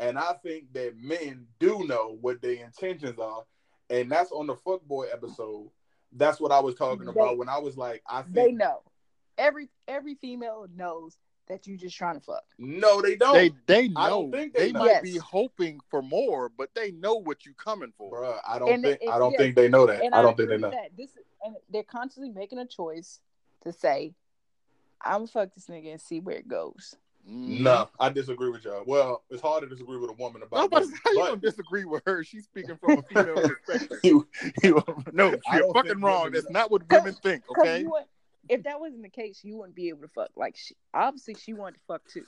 And 0.00 0.18
I 0.18 0.32
think 0.42 0.72
that 0.72 0.96
men 0.96 1.46
do 1.60 1.84
know 1.86 2.18
what 2.20 2.42
their 2.42 2.64
intentions 2.64 3.18
are. 3.20 3.44
And 3.90 4.10
that's 4.10 4.32
on 4.32 4.46
the 4.48 4.54
fuckboy 4.54 5.12
episode. 5.12 5.70
That's 6.12 6.40
what 6.40 6.50
I 6.50 6.60
was 6.60 6.74
talking 6.74 7.04
They- 7.04 7.10
about 7.10 7.38
when 7.38 7.48
I 7.48 7.58
was 7.58 7.76
like, 7.76 8.02
I 8.06 8.22
think 8.22 8.34
they 8.34 8.52
know. 8.52 8.82
Every 9.38 9.70
every 9.88 10.14
female 10.16 10.66
knows 10.74 11.16
that 11.52 11.66
you 11.66 11.76
just 11.76 11.96
trying 11.96 12.14
to 12.14 12.20
fuck. 12.20 12.42
no, 12.58 13.00
they 13.02 13.14
don't. 13.16 13.34
They 13.34 13.50
they 13.66 13.90
I 13.96 14.08
know. 14.08 14.22
don't 14.22 14.32
think 14.32 14.54
they 14.54 14.66
they 14.66 14.72
know. 14.72 14.80
might 14.86 15.02
be 15.02 15.18
hoping 15.18 15.80
for 15.90 16.00
more, 16.02 16.48
but 16.48 16.70
they 16.74 16.90
know 16.92 17.14
what 17.14 17.44
you 17.44 17.52
coming 17.54 17.92
for. 17.96 18.10
Bruh, 18.10 18.38
I 18.48 18.58
don't 18.58 18.70
And 18.70 18.82
think 18.82 18.98
it- 19.02 19.08
I 19.10 19.18
don't 19.18 19.32
yeah, 19.32 19.38
think 19.38 19.54
they 19.56 19.68
know 19.68 19.86
that. 19.86 20.02
And 20.02 20.14
I 20.14 20.22
don't 20.22 20.36
think 20.36 20.48
they 20.48 20.56
know. 20.58 20.70
That. 20.70 20.96
This 20.96 21.10
and 21.44 21.56
they're 21.70 21.82
constantly 21.82 22.30
making 22.32 22.58
a 22.58 22.66
choice 22.66 23.20
to 23.64 23.72
say, 23.72 24.14
"I'm 25.00 25.12
gonna 25.20 25.26
fuck 25.26 25.54
this 25.54 25.66
nigga 25.66 25.92
and 25.92 26.00
see 26.00 26.20
where 26.20 26.36
it 26.36 26.48
goes." 26.48 26.96
Mhm. 27.28 27.60
No, 27.60 27.88
I 28.00 28.08
disagree 28.08 28.50
with 28.50 28.64
y'all. 28.64 28.82
Well, 28.84 29.22
it's 29.30 29.42
hard 29.42 29.62
to 29.62 29.68
disagree 29.68 29.96
with 29.96 30.10
a 30.10 30.14
woman 30.14 30.42
about 30.42 30.64
about 30.64 30.78
to 30.80 30.86
say, 30.86 30.92
women, 30.92 31.00
how 31.04 31.10
you 31.12 31.28
gonna 31.30 31.40
disagree 31.40 31.84
with 31.84 32.02
her? 32.06 32.24
She's 32.24 32.44
speaking 32.46 32.76
from 32.78 32.98
a 32.98 33.02
female 33.02 33.34
perspective. 33.64 34.00
you, 34.02 34.26
you, 34.62 34.82
No, 35.12 35.36
you're 35.52 35.72
fucking 35.72 36.00
wrong. 36.00 36.24
women- 36.24 36.32
That's 36.32 36.50
not 36.50 36.70
what 36.72 36.82
women 36.90 37.14
think. 37.14 37.44
Okay. 37.50 37.82
you 37.82 37.90
would- 37.90 38.04
if 38.48 38.62
that 38.64 38.80
wasn't 38.80 39.02
the 39.02 39.08
case, 39.08 39.40
you 39.42 39.56
wouldn't 39.56 39.76
be 39.76 39.88
able 39.88 40.02
to 40.02 40.08
fuck. 40.08 40.30
Like, 40.36 40.56
she, 40.56 40.74
obviously, 40.92 41.34
she 41.34 41.52
wanted 41.52 41.74
to 41.74 41.80
fuck 41.86 42.02
too. 42.06 42.24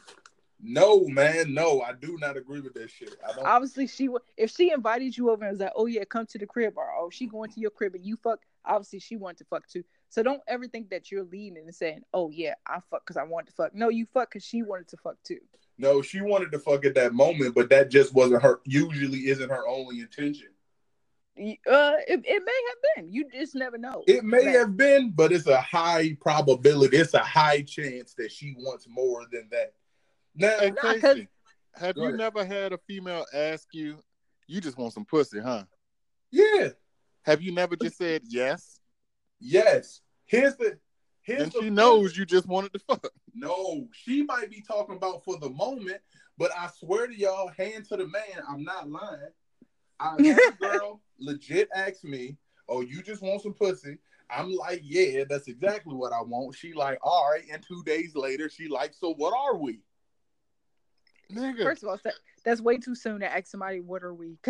no, 0.63 1.07
man, 1.09 1.53
no, 1.53 1.81
I 1.83 1.93
do 1.93 2.17
not 2.21 2.37
agree 2.37 2.61
with 2.61 2.75
that 2.75 2.91
shit. 2.91 3.15
I 3.29 3.33
don't. 3.35 3.47
Obviously, 3.47 3.87
she 3.87 4.09
would. 4.09 4.23
If 4.37 4.51
she 4.51 4.71
invited 4.73 5.17
you 5.17 5.31
over 5.31 5.45
and 5.45 5.53
was 5.53 5.61
like, 5.61 5.73
"Oh 5.77 5.87
yeah, 5.87 6.05
come 6.05 6.27
to 6.27 6.39
the 6.39 6.47
crib," 6.47 6.75
or 6.77 6.91
"Oh, 6.99 7.11
she 7.11 7.27
going 7.27 7.51
to 7.51 7.61
your 7.61 7.71
crib 7.71 7.95
and 7.95 8.05
you 8.07 8.17
fuck," 8.17 8.41
obviously 8.65 9.01
she 9.01 9.17
wanted 9.17 9.39
to 9.39 9.45
fuck 9.47 9.67
too. 9.69 9.85
So 10.09 10.23
don't 10.23 10.41
ever 10.47 10.69
think 10.69 10.91
that 10.91 11.11
you're 11.11 11.25
leading 11.25 11.59
and 11.65 11.75
saying, 11.75 12.03
"Oh 12.15 12.31
yeah, 12.31 12.55
I 12.67 12.79
fuck 12.91 13.05
because 13.05 13.17
I 13.17 13.25
wanted 13.25 13.49
to 13.49 13.53
fuck." 13.53 13.75
No, 13.75 13.89
you 13.89 14.07
fuck 14.15 14.31
because 14.31 14.45
she 14.45 14.63
wanted 14.63 14.89
to 14.89 14.97
fuck 14.99 15.17
too. 15.25 15.41
no, 15.77 16.01
she 16.03 16.21
wanted 16.21 16.53
to 16.53 16.59
fuck 16.61 16.85
at 16.85 16.95
that 16.95 17.13
moment, 17.13 17.55
but 17.55 17.69
that 17.71 17.91
just 17.91 18.15
wasn't 18.15 18.43
her. 18.43 18.61
Usually, 18.65 19.29
isn't 19.29 19.51
her 19.51 19.67
only 19.67 20.01
intention. 20.01 20.49
Y- 21.37 21.59
Uh, 21.67 21.95
it, 22.07 22.21
it 22.25 22.43
may 22.45 22.63
have 22.69 22.79
been. 22.97 23.13
You 23.13 23.29
just 23.31 23.55
never 23.55 23.77
know. 23.77 24.05
It 24.07 24.25
may 24.25 24.47
Right. 24.47 24.55
have 24.57 24.77
been, 24.77 25.11
but 25.11 25.33
it's 25.33 25.47
a 25.47 25.61
high 25.61 26.17
probability. 26.21 26.97
It's 26.97 27.15
a 27.15 27.19
high 27.19 27.63
chance 27.63 28.15
that 28.15 28.31
she 28.31 28.55
wants 28.57 28.87
more 28.89 29.27
than 29.33 29.49
that. 29.51 29.75
Now, 30.35 30.59
Hey, 30.61 30.71
Nah, 30.71 30.81
'cause- 30.83 31.01
Casey, 31.03 31.29
have 31.75 31.97
you 31.97 32.05
ahead. 32.05 32.17
never 32.17 32.45
had 32.45 32.73
a 32.73 32.79
female 32.79 33.27
ask 33.33 33.69
you, 33.73 34.03
"You 34.47 34.61
just 34.61 34.79
want 34.79 34.93
some 34.93 35.05
pussy, 35.05 35.41
huh?" 35.41 35.65
yeah, 36.31 36.71
Have 37.23 37.41
you 37.43 37.53
never 37.53 37.75
just 37.75 37.97
said 37.97 38.23
yes? 38.27 38.79
yes. 39.41 40.03
Here's 40.27 40.57
the. 40.57 40.79
Here's 41.23 41.45
And 41.45 41.53
the 41.53 41.61
she 41.63 41.71
knows 41.71 42.17
you 42.19 42.27
just 42.27 42.47
wanted 42.47 42.75
to 42.75 42.79
fuck. 42.81 43.07
No, 43.33 43.89
she 43.93 44.23
might 44.25 44.51
be 44.51 44.61
talking 44.61 44.97
about 44.97 45.25
for 45.25 45.39
the 45.39 45.49
moment, 45.49 46.03
but 46.37 46.53
I 46.57 46.69
swear 46.69 47.07
to 47.07 47.15
y'all, 47.17 47.49
hand 47.49 47.87
to 47.87 47.97
the 47.97 48.07
man, 48.07 48.43
I'm 48.47 48.63
not 48.63 48.91
lying. 48.91 49.33
I 50.05 50.23
had 50.23 50.39
a 50.39 50.53
girl 50.59 51.01
legit 51.19 51.69
ask 51.75 52.05
me, 52.05 52.37
"Oh, 52.69 52.81
you 52.83 53.03
just 53.03 53.23
want 53.23 53.43
some 53.43 53.55
pussy?" 53.55 53.99
I'm 54.31 54.53
like, 54.55 54.81
"Yeah, 54.83 55.25
that's 55.29 55.49
exactly 55.49 55.95
what 55.95 56.13
I 56.13 56.23
want." 56.23 56.55
She 56.57 56.73
like, 56.73 56.99
"All 57.03 57.31
right," 57.31 57.45
and 57.51 57.63
two 57.63 57.83
days 57.85 58.15
later, 58.15 58.49
she 58.49 58.69
like, 58.69 58.95
"So 58.95 59.15
what 59.15 59.35
are 59.37 59.57
we?" 59.57 59.81
Nigga, 61.33 61.63
First 61.63 61.83
of 61.83 61.89
all, 61.89 61.99
that, 62.05 62.15
that's 62.45 62.61
way 62.61 62.77
too 62.77 62.95
soon 62.95 63.21
to 63.21 63.33
ask 63.33 63.47
somebody 63.47 63.81
what 63.81 64.03
are 64.03 64.15
we. 64.15 64.39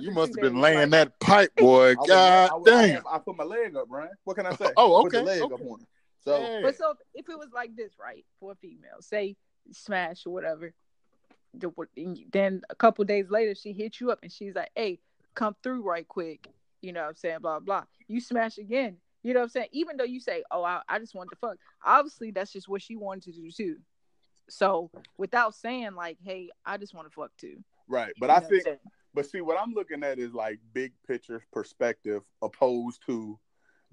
You 0.00 0.10
must 0.10 0.32
have 0.32 0.42
been 0.42 0.54
days, 0.54 0.62
laying 0.62 0.78
like, 0.80 0.90
that 0.90 1.18
pipe, 1.20 1.50
boy. 1.56 1.92
I 1.92 1.94
was- 1.94 2.06
God 2.06 2.50
I, 2.50 2.54
was- 2.56 2.68
I- 2.72 2.86
damn. 2.88 3.06
I, 3.10 3.18
put 3.18 3.36
my 3.36 3.44
leg 3.44 3.74
up, 3.74 3.88
Brian. 3.88 4.10
What 4.24 4.36
can 4.36 4.46
I 4.46 4.54
say? 4.54 4.70
Oh, 4.76 4.98
I 5.00 5.02
put 5.04 5.12
the 5.12 5.18
okay, 5.18 5.26
leg 5.26 5.42
okay. 5.42 5.54
up 5.54 5.60
on 5.60 5.80
her. 5.80 5.86
So 6.20 6.36
Hey. 6.36 6.60
But 6.62 6.76
so 6.76 6.94
if 7.14 7.28
it 7.28 7.38
was 7.38 7.48
like 7.54 7.74
this, 7.74 7.92
right, 7.98 8.24
for 8.38 8.52
a 8.52 8.56
female, 8.56 9.00
say 9.00 9.36
smash 9.72 10.26
or 10.26 10.30
whatever, 10.30 10.66
the- 10.66 10.74
then 12.32 12.62
a 12.70 12.74
couple 12.74 13.04
days 13.04 13.30
later 13.30 13.54
she 13.54 13.72
hits 13.72 14.00
you 14.00 14.10
up 14.10 14.20
and 14.22 14.32
she's 14.32 14.54
like, 14.54 14.70
"Hey, 14.74 15.00
come 15.34 15.56
through 15.62 15.82
right 15.82 16.06
quick," 16.06 16.48
you 16.82 16.92
know 16.92 17.02
what 17.02 17.08
I'm 17.08 17.14
saying? 17.14 17.38
Blah 17.40 17.60
blah. 17.60 17.84
You 18.06 18.20
smash 18.20 18.58
again, 18.58 18.96
you 19.22 19.34
know 19.34 19.40
what 19.40 19.44
I'm 19.44 19.50
saying? 19.50 19.68
Even 19.72 19.96
though 19.96 20.04
you 20.04 20.20
say, 20.20 20.44
"Oh, 20.50 20.62
I, 20.62 20.80
I 20.88 20.98
just 20.98 21.14
wanted 21.14 21.30
to 21.30 21.36
fuck," 21.36 21.56
obviously 21.84 22.30
that's 22.30 22.52
just 22.52 22.68
what 22.68 22.82
she 22.82 22.96
wanted 22.96 23.34
to 23.34 23.40
do 23.40 23.50
too. 23.50 23.76
So 24.48 24.90
without 25.16 25.54
saying 25.54 25.94
like, 25.94 26.18
"Hey, 26.22 26.50
I 26.64 26.76
just 26.76 26.94
want 26.94 27.08
to 27.08 27.14
fuck 27.14 27.30
too," 27.38 27.62
right, 27.88 28.12
but 28.18 28.28
you 28.28 28.36
I 28.36 28.40
think? 28.40 28.80
But 29.14 29.26
see, 29.26 29.40
what 29.40 29.60
I'm 29.60 29.72
looking 29.72 30.04
at 30.04 30.18
is 30.18 30.32
like 30.32 30.60
big 30.72 30.92
picture 31.06 31.42
perspective 31.52 32.22
opposed 32.42 33.02
to 33.06 33.38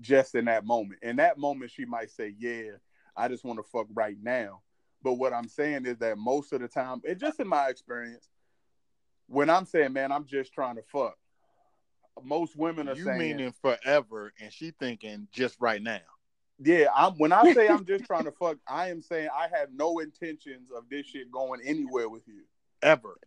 just 0.01 0.35
in 0.35 0.45
that 0.45 0.65
moment. 0.65 0.99
In 1.01 1.15
that 1.17 1.37
moment, 1.37 1.71
she 1.71 1.85
might 1.85 2.11
say, 2.11 2.35
Yeah, 2.37 2.71
I 3.15 3.27
just 3.27 3.43
want 3.43 3.59
to 3.59 3.63
fuck 3.63 3.87
right 3.93 4.17
now. 4.21 4.61
But 5.05 5.13
what 5.19 5.33
I'm 5.33 5.47
saying 5.47 5.85
is 5.85 5.99
that 5.99 6.17
most 6.17 6.51
of 6.51 6.61
the 6.61 6.67
time, 6.67 6.99
it 7.03 7.19
just 7.19 7.39
in 7.39 7.47
my 7.47 7.69
experience, 7.69 8.27
when 9.27 9.51
I'm 9.51 9.65
saying, 9.65 9.93
man, 9.93 10.11
I'm 10.11 10.25
just 10.25 10.51
trying 10.51 10.77
to 10.77 10.81
fuck, 10.81 11.15
most 12.23 12.55
women 12.55 12.89
are 12.89 12.95
You 12.95 13.05
saying, 13.05 13.19
meaning 13.19 13.53
forever, 13.61 14.33
and 14.41 14.51
she 14.51 14.71
thinking 14.71 15.27
just 15.31 15.57
right 15.59 15.81
now. 15.81 15.99
yeah, 16.57 16.87
I'm 16.95 17.13
when 17.19 17.31
I 17.31 17.53
say 17.53 17.67
I'm 17.67 17.85
just 17.85 18.05
trying 18.07 18.23
to 18.23 18.31
fuck, 18.31 18.57
I 18.67 18.89
am 18.89 18.99
saying 18.99 19.29
I 19.31 19.47
have 19.55 19.69
no 19.71 19.99
intentions 19.99 20.71
of 20.75 20.89
this 20.89 21.05
shit 21.05 21.31
going 21.31 21.61
anywhere 21.63 22.09
with 22.09 22.27
you. 22.27 22.41
Ever. 22.81 23.19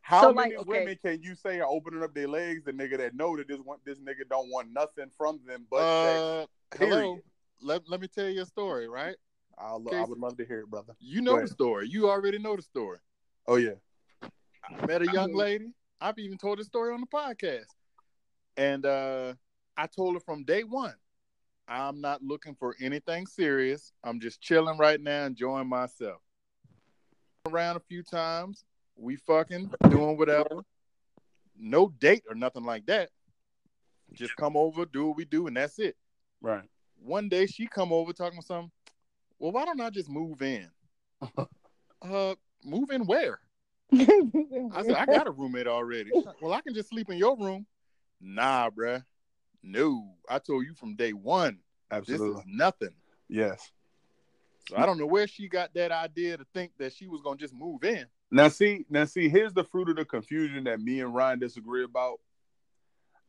How 0.00 0.22
So, 0.22 0.32
many 0.32 0.56
like, 0.56 0.66
okay. 0.66 0.80
women 0.80 0.98
can 1.00 1.22
you 1.22 1.36
say 1.36 1.60
are 1.60 1.68
opening 1.68 2.02
up 2.02 2.12
their 2.12 2.26
legs? 2.26 2.64
The 2.64 2.72
nigga 2.72 2.98
that 2.98 3.14
know 3.14 3.36
that 3.36 3.46
this 3.46 3.60
one, 3.60 3.78
this 3.84 3.98
nigga 4.00 4.28
don't 4.28 4.50
want 4.50 4.72
nothing 4.72 5.10
from 5.16 5.38
them 5.46 5.64
but 5.70 5.84
Uh, 5.84 6.46
hello. 6.76 7.20
Let, 7.62 7.88
let 7.88 8.00
me 8.00 8.08
tell 8.08 8.28
you 8.28 8.42
a 8.42 8.46
story, 8.46 8.88
right? 8.88 9.14
I'll, 9.58 9.84
I 9.92 10.04
would 10.04 10.18
love 10.18 10.36
to 10.38 10.44
hear 10.44 10.60
it, 10.60 10.70
brother. 10.70 10.94
You 10.98 11.20
know 11.20 11.38
the 11.40 11.48
story. 11.48 11.88
You 11.88 12.08
already 12.08 12.38
know 12.38 12.56
the 12.56 12.62
story. 12.62 12.98
Oh 13.46 13.56
yeah, 13.56 13.74
I 14.22 14.86
met 14.86 15.02
a 15.02 15.12
young 15.12 15.34
lady. 15.34 15.72
I've 16.00 16.18
even 16.18 16.38
told 16.38 16.58
the 16.58 16.64
story 16.64 16.94
on 16.94 17.00
the 17.00 17.06
podcast. 17.06 17.66
And 18.56 18.86
uh, 18.86 19.34
I 19.76 19.86
told 19.86 20.14
her 20.14 20.20
from 20.20 20.44
day 20.44 20.64
one, 20.64 20.94
I'm 21.68 22.00
not 22.00 22.22
looking 22.22 22.54
for 22.54 22.74
anything 22.80 23.26
serious. 23.26 23.92
I'm 24.02 24.20
just 24.20 24.40
chilling 24.40 24.78
right 24.78 25.00
now, 25.00 25.24
enjoying 25.24 25.68
myself. 25.68 26.20
Around 27.46 27.76
a 27.76 27.80
few 27.80 28.02
times, 28.02 28.64
we 28.96 29.16
fucking 29.16 29.70
doing 29.88 30.16
whatever. 30.18 30.62
No 31.58 31.88
date 31.88 32.24
or 32.28 32.34
nothing 32.34 32.64
like 32.64 32.86
that. 32.86 33.10
Just 34.12 34.34
come 34.36 34.56
over, 34.56 34.84
do 34.84 35.08
what 35.08 35.16
we 35.16 35.24
do, 35.24 35.46
and 35.46 35.56
that's 35.56 35.78
it. 35.78 35.96
right. 36.40 36.68
One 37.02 37.28
day 37.28 37.46
she 37.46 37.66
come 37.66 37.92
over 37.92 38.12
talking 38.12 38.38
about 38.38 38.46
something. 38.46 38.70
Well, 39.40 39.52
why 39.52 39.64
don't 39.64 39.80
I 39.80 39.88
just 39.90 40.10
move 40.10 40.42
in? 40.42 40.68
uh, 42.02 42.34
move 42.64 42.90
in 42.90 43.06
where? 43.06 43.40
I 43.92 44.82
said, 44.82 44.94
I 44.94 45.06
got 45.06 45.26
a 45.26 45.30
roommate 45.30 45.66
already. 45.66 46.12
Well, 46.40 46.52
I 46.52 46.60
can 46.60 46.74
just 46.74 46.90
sleep 46.90 47.10
in 47.10 47.16
your 47.16 47.36
room. 47.36 47.66
Nah, 48.20 48.70
bruh. 48.70 49.02
No. 49.62 50.14
I 50.28 50.38
told 50.38 50.66
you 50.66 50.74
from 50.74 50.94
day 50.94 51.12
one, 51.14 51.58
this 51.90 51.98
Absolutely. 52.10 52.40
is 52.40 52.46
nothing. 52.46 52.94
Yes. 53.28 53.72
So 54.68 54.76
I 54.76 54.84
don't 54.86 54.98
know 54.98 55.06
where 55.06 55.26
she 55.26 55.48
got 55.48 55.72
that 55.74 55.90
idea 55.90 56.36
to 56.36 56.44
think 56.54 56.72
that 56.78 56.92
she 56.92 57.06
was 57.08 57.22
gonna 57.22 57.38
just 57.38 57.54
move 57.54 57.82
in. 57.82 58.06
Now 58.30 58.48
see, 58.48 58.84
now 58.90 59.06
see, 59.06 59.28
here's 59.28 59.54
the 59.54 59.64
fruit 59.64 59.88
of 59.88 59.96
the 59.96 60.04
confusion 60.04 60.64
that 60.64 60.80
me 60.80 61.00
and 61.00 61.14
Ryan 61.14 61.38
disagree 61.38 61.82
about. 61.82 62.20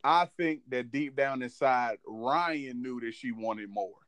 I 0.04 0.28
think 0.38 0.62
that 0.69 0.91
deep 0.91 1.15
down 1.15 1.41
inside, 1.41 1.97
Ryan 2.06 2.82
knew 2.82 3.00
that 3.00 3.13
she 3.13 3.32
wanted 3.32 3.69
more. 3.69 4.01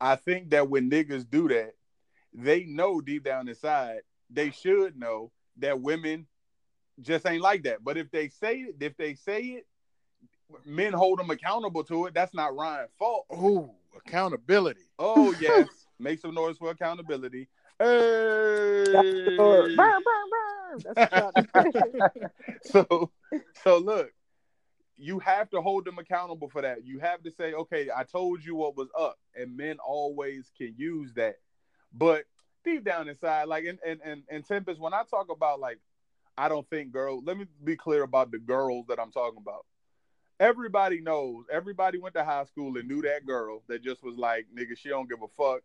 I 0.00 0.16
think 0.16 0.50
that 0.50 0.68
when 0.68 0.90
niggas 0.90 1.28
do 1.28 1.48
that, 1.48 1.72
they 2.32 2.64
know 2.64 3.00
deep 3.00 3.24
down 3.24 3.48
inside, 3.48 4.00
they 4.30 4.50
should 4.50 4.98
know 4.98 5.30
that 5.58 5.80
women 5.80 6.26
just 7.00 7.26
ain't 7.26 7.42
like 7.42 7.64
that. 7.64 7.82
But 7.82 7.96
if 7.96 8.10
they 8.10 8.28
say 8.28 8.56
it, 8.56 8.76
if 8.80 8.96
they 8.96 9.14
say 9.14 9.40
it, 9.40 9.66
men 10.64 10.92
hold 10.92 11.18
them 11.18 11.30
accountable 11.30 11.84
to 11.84 12.06
it. 12.06 12.14
That's 12.14 12.34
not 12.34 12.56
Ryan's 12.56 12.92
fault. 12.98 13.26
Oh, 13.30 13.74
accountability. 13.96 14.88
Oh 14.98 15.32
yes, 15.40 15.68
make 15.98 16.20
some 16.20 16.34
noise 16.34 16.58
for 16.58 16.70
accountability. 16.70 17.48
Hey. 17.78 19.36
burn, 19.36 19.76
burn, 19.76 20.02
burn. 20.30 20.94
That's 20.94 21.10
so 22.64 23.10
so 23.62 23.78
look 23.78 24.10
you 24.96 25.18
have 25.18 25.50
to 25.50 25.60
hold 25.60 25.84
them 25.84 25.98
accountable 25.98 26.48
for 26.48 26.62
that. 26.62 26.84
You 26.84 26.98
have 27.00 27.22
to 27.24 27.30
say 27.30 27.52
okay 27.54 27.88
i 27.94 28.04
told 28.04 28.44
you 28.44 28.54
what 28.54 28.76
was 28.76 28.88
up 28.98 29.18
and 29.34 29.56
men 29.56 29.78
always 29.84 30.50
can 30.56 30.74
use 30.76 31.12
that. 31.14 31.36
But 31.92 32.24
deep 32.64 32.84
down 32.84 33.08
inside 33.08 33.44
like 33.44 33.64
and 33.64 33.78
and 33.86 34.00
and, 34.04 34.22
and 34.30 34.44
tempest 34.46 34.80
when 34.80 34.94
i 34.94 35.02
talk 35.10 35.30
about 35.30 35.60
like 35.60 35.78
i 36.38 36.48
don't 36.48 36.68
think 36.70 36.92
girl, 36.92 37.22
let 37.22 37.36
me 37.36 37.46
be 37.62 37.76
clear 37.76 38.02
about 38.02 38.30
the 38.30 38.38
girls 38.38 38.86
that 38.88 38.98
i'm 38.98 39.10
talking 39.12 39.40
about. 39.40 39.66
Everybody 40.40 41.00
knows 41.00 41.44
everybody 41.52 41.98
went 41.98 42.14
to 42.14 42.24
high 42.24 42.44
school 42.44 42.76
and 42.76 42.88
knew 42.88 43.02
that 43.02 43.26
girl 43.26 43.62
that 43.68 43.82
just 43.82 44.02
was 44.02 44.16
like 44.16 44.46
nigga 44.56 44.76
she 44.76 44.88
don't 44.88 45.08
give 45.08 45.22
a 45.22 45.28
fuck. 45.28 45.62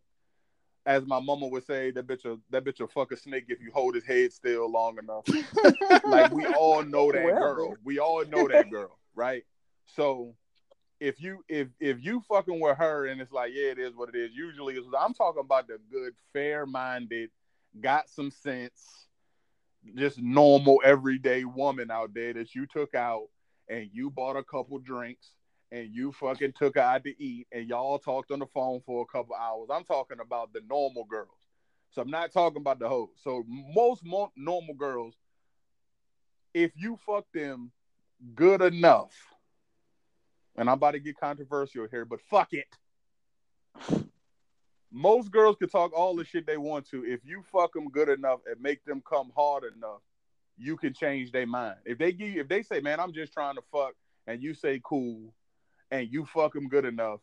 As 0.86 1.04
my 1.06 1.20
mama 1.20 1.46
would 1.46 1.66
say 1.66 1.90
that 1.90 2.06
bitch 2.06 2.24
will, 2.24 2.40
that 2.50 2.64
bitch 2.64 2.80
will 2.80 2.88
fuck 2.88 3.12
a 3.12 3.16
snake 3.16 3.44
if 3.48 3.60
you 3.60 3.70
hold 3.72 3.94
his 3.94 4.04
head 4.04 4.32
still 4.32 4.70
long 4.70 4.98
enough. 4.98 5.24
Like 6.06 6.32
we 6.32 6.46
all 6.46 6.82
know 6.82 7.12
that 7.12 7.24
Well, 7.24 7.54
girl. 7.54 7.74
We 7.84 7.98
all 7.98 8.24
know 8.24 8.48
that 8.48 8.70
girl, 8.70 8.98
right? 9.20 9.44
So 9.84 10.34
if 10.98 11.20
you 11.20 11.44
if 11.48 11.68
if 11.78 12.02
you 12.02 12.22
fucking 12.28 12.58
with 12.58 12.78
her 12.78 13.06
and 13.06 13.20
it's 13.20 13.32
like, 13.32 13.52
yeah, 13.54 13.70
it 13.70 13.78
is 13.78 13.94
what 13.94 14.08
it 14.08 14.16
is. 14.16 14.30
Usually 14.34 14.74
it's 14.74 14.86
I'm 14.98 15.14
talking 15.14 15.42
about 15.44 15.68
the 15.68 15.78
good, 15.92 16.14
fair 16.32 16.66
minded, 16.66 17.30
got 17.80 18.08
some 18.08 18.30
sense, 18.30 19.06
just 19.94 20.18
normal 20.18 20.80
everyday 20.84 21.44
woman 21.44 21.90
out 21.90 22.14
there 22.14 22.32
that 22.32 22.54
you 22.54 22.66
took 22.66 22.94
out 22.94 23.26
and 23.68 23.90
you 23.92 24.10
bought 24.10 24.36
a 24.36 24.42
couple 24.42 24.78
drinks 24.78 25.32
and 25.70 25.94
you 25.94 26.12
fucking 26.12 26.52
took 26.58 26.74
her 26.76 26.80
out 26.80 27.04
to 27.04 27.22
eat 27.22 27.46
and 27.52 27.68
y'all 27.68 27.98
talked 27.98 28.30
on 28.30 28.40
the 28.40 28.46
phone 28.46 28.80
for 28.86 29.02
a 29.02 29.12
couple 29.12 29.36
hours. 29.36 29.68
I'm 29.72 29.84
talking 29.84 30.18
about 30.20 30.52
the 30.52 30.62
normal 30.68 31.04
girls. 31.04 31.28
So 31.90 32.00
I'm 32.02 32.10
not 32.10 32.32
talking 32.32 32.60
about 32.60 32.78
the 32.78 32.88
hoes. 32.88 33.10
So 33.22 33.44
most 33.48 34.04
mo- 34.04 34.32
normal 34.36 34.74
girls 34.74 35.14
if 36.54 36.72
you 36.76 36.98
fuck 37.06 37.24
them 37.32 37.70
good 38.34 38.62
enough, 38.62 39.12
and 40.56 40.68
I'm 40.68 40.74
about 40.74 40.92
to 40.92 41.00
get 41.00 41.18
controversial 41.18 41.86
here, 41.90 42.04
but 42.04 42.20
fuck 42.22 42.52
it. 42.52 42.66
Most 44.92 45.30
girls 45.30 45.56
can 45.56 45.68
talk 45.68 45.92
all 45.96 46.16
the 46.16 46.24
shit 46.24 46.46
they 46.46 46.56
want 46.56 46.88
to. 46.90 47.04
If 47.04 47.20
you 47.24 47.42
fuck 47.52 47.72
them 47.72 47.88
good 47.88 48.08
enough 48.08 48.40
and 48.46 48.60
make 48.60 48.84
them 48.84 49.02
come 49.08 49.30
hard 49.36 49.64
enough, 49.76 50.00
you 50.58 50.76
can 50.76 50.92
change 50.92 51.30
their 51.30 51.46
mind. 51.46 51.76
If 51.84 51.98
they 51.98 52.12
give 52.12 52.28
you, 52.28 52.40
if 52.40 52.48
they 52.48 52.62
say, 52.62 52.80
"Man, 52.80 52.98
I'm 52.98 53.12
just 53.12 53.32
trying 53.32 53.54
to 53.54 53.62
fuck," 53.72 53.94
and 54.26 54.42
you 54.42 54.52
say, 54.52 54.80
"Cool," 54.84 55.32
and 55.90 56.12
you 56.12 56.26
fuck 56.26 56.54
them 56.54 56.68
good 56.68 56.84
enough, 56.84 57.20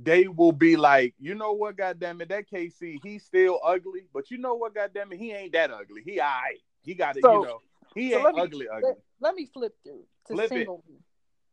they 0.00 0.28
will 0.28 0.52
be 0.52 0.76
like, 0.76 1.14
"You 1.18 1.34
know 1.34 1.52
what? 1.52 1.76
Goddamn 1.76 2.20
it, 2.20 2.28
that 2.28 2.48
KC, 2.48 3.00
he's 3.02 3.24
still 3.24 3.58
ugly, 3.64 4.06
but 4.14 4.30
you 4.30 4.38
know 4.38 4.54
what? 4.54 4.74
Goddamn 4.74 5.12
it, 5.12 5.18
he 5.18 5.32
ain't 5.32 5.52
that 5.52 5.72
ugly. 5.72 6.02
He 6.04 6.20
alright. 6.20 6.60
He 6.82 6.94
got 6.94 7.16
it. 7.16 7.22
So- 7.22 7.40
you 7.42 7.46
know, 7.48 7.60
he 7.94 8.10
so 8.10 8.16
ain't 8.16 8.24
let 8.24 8.34
me- 8.34 8.40
ugly, 8.42 8.68
ugly." 8.68 8.88
let, 8.88 8.98
let 9.20 9.34
me 9.34 9.46
flip 9.46 9.74
through 9.84 10.04
to 10.26 10.34
Flip 10.34 10.46
it. 10.46 10.48
single 10.48 10.84
me. 10.88 10.96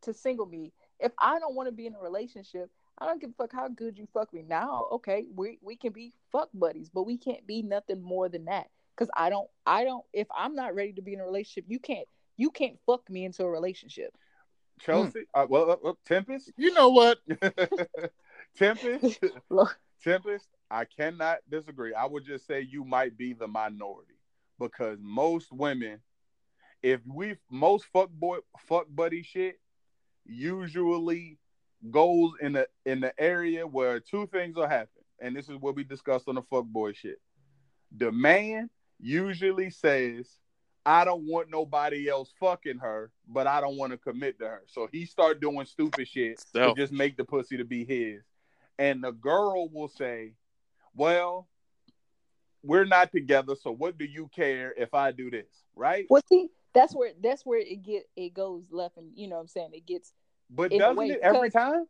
To 0.04 0.14
single 0.14 0.46
me. 0.46 0.72
If 1.00 1.12
I 1.18 1.40
don't 1.40 1.56
want 1.56 1.68
to 1.68 1.72
be 1.74 1.88
in 1.88 1.96
a 1.96 2.00
relationship, 2.00 2.70
I 2.98 3.06
don't 3.06 3.20
give 3.20 3.32
a 3.32 3.34
fuck 3.34 3.52
how 3.52 3.68
good 3.68 3.98
you 3.98 4.08
fuck 4.14 4.34
me. 4.34 4.44
Now, 4.48 4.88
okay, 4.94 5.26
we 5.36 5.58
we 5.62 5.76
can 5.76 5.92
be 5.92 6.14
fuck 6.32 6.50
buddies, 6.54 6.90
but 6.90 7.04
we 7.04 7.18
can't 7.18 7.46
be 7.46 7.62
nothing 7.62 8.02
more 8.02 8.30
than 8.30 8.46
that. 8.46 8.68
Cause 8.96 9.10
I 9.16 9.30
don't 9.30 9.50
I 9.66 9.84
don't 9.84 10.06
if 10.14 10.28
I'm 10.36 10.56
not 10.56 10.74
ready 10.76 10.94
to 10.94 11.02
be 11.02 11.14
in 11.14 11.20
a 11.20 11.26
relationship, 11.26 11.66
you 11.68 11.80
can't 11.80 12.08
you 12.38 12.50
can't 12.52 12.78
fuck 12.86 13.10
me 13.10 13.26
into 13.26 13.44
a 13.44 13.50
relationship. 13.50 14.14
Chelsea, 14.80 15.26
uh, 15.34 15.46
well, 15.50 15.72
uh, 15.72 15.90
uh, 15.90 15.94
Tempest, 16.06 16.52
You 16.58 16.74
know 16.74 16.90
what? 16.90 17.18
Tempest, 18.58 19.20
Tempest. 20.04 20.48
I 20.70 20.86
cannot 20.86 21.38
disagree. 21.50 21.94
I 21.94 22.06
would 22.06 22.26
just 22.26 22.46
say 22.48 22.62
you 22.62 22.84
might 22.84 23.18
be 23.18 23.34
the 23.34 23.48
minority 23.48 24.16
because 24.60 24.98
most 25.02 25.52
women, 25.52 26.00
if 26.86 27.02
we 27.08 27.36
most 27.50 27.86
fuck 27.92 28.12
boy 28.12 28.38
fuck 28.60 28.86
buddy 28.88 29.24
shit, 29.24 29.60
usually 30.24 31.40
goes 31.90 32.34
in 32.42 32.54
the 32.54 32.68
in 32.86 33.00
the 33.00 33.12
area 33.20 33.66
where 33.66 34.00
two 34.00 34.28
things 34.28 34.56
will 34.56 34.68
happen, 34.68 35.02
and 35.20 35.36
this 35.36 35.50
is 35.50 35.58
what 35.58 35.76
we 35.76 35.84
discussed 35.84 36.28
on 36.28 36.36
the 36.36 36.44
fuck 36.44 36.66
boy 36.66 36.94
shit. 36.94 37.20
The 37.98 38.12
man 38.12 38.70
usually 39.00 39.72
says, 39.72 40.30
"I 40.86 41.06
don't 41.06 41.26
want 41.26 41.50
nobody 41.50 42.08
else 42.08 42.32
fucking 42.40 42.78
her, 42.78 43.12
but 43.28 43.48
I 43.48 43.62
don't 43.62 43.78
want 43.78 43.92
to 43.94 43.98
commit 43.98 44.38
to 44.38 44.46
her," 44.48 44.64
so 44.68 44.88
he 44.92 45.06
start 45.06 45.42
doing 45.42 45.66
stupid 45.66 46.08
shit 46.08 46.38
to 46.38 46.44
Selfish. 46.60 46.84
just 46.84 46.94
make 46.94 47.18
the 47.18 47.26
pussy 47.26 47.58
to 47.58 47.66
be 47.66 47.84
his. 47.84 48.22
And 48.78 49.04
the 49.04 49.12
girl 49.12 49.70
will 49.70 49.88
say, 49.88 50.34
Well, 50.94 51.48
we're 52.62 52.86
not 52.86 53.12
together, 53.12 53.56
so 53.56 53.72
what 53.72 53.98
do 53.98 54.06
you 54.06 54.28
care 54.36 54.74
if 54.78 54.94
I 54.94 55.12
do 55.12 55.32
this? 55.32 55.48
Right? 55.76 56.06
well, 56.10 56.22
see, 56.30 56.50
that's 56.76 56.94
where 56.94 57.12
that's 57.24 57.46
where 57.46 57.60
it 57.60 57.84
get 57.84 58.04
it 58.16 58.34
goes 58.34 58.66
left, 58.72 58.98
and 58.98 59.12
you 59.16 59.28
know 59.28 59.38
what 59.38 59.42
I'm 59.42 59.48
saying 59.48 59.72
it 59.74 59.86
gets 59.88 60.14
But 60.50 60.72
in 60.72 60.82
a 60.82 60.86
doesn't 60.94 61.10
it 61.10 61.20
every 61.22 61.50
time? 61.50 61.86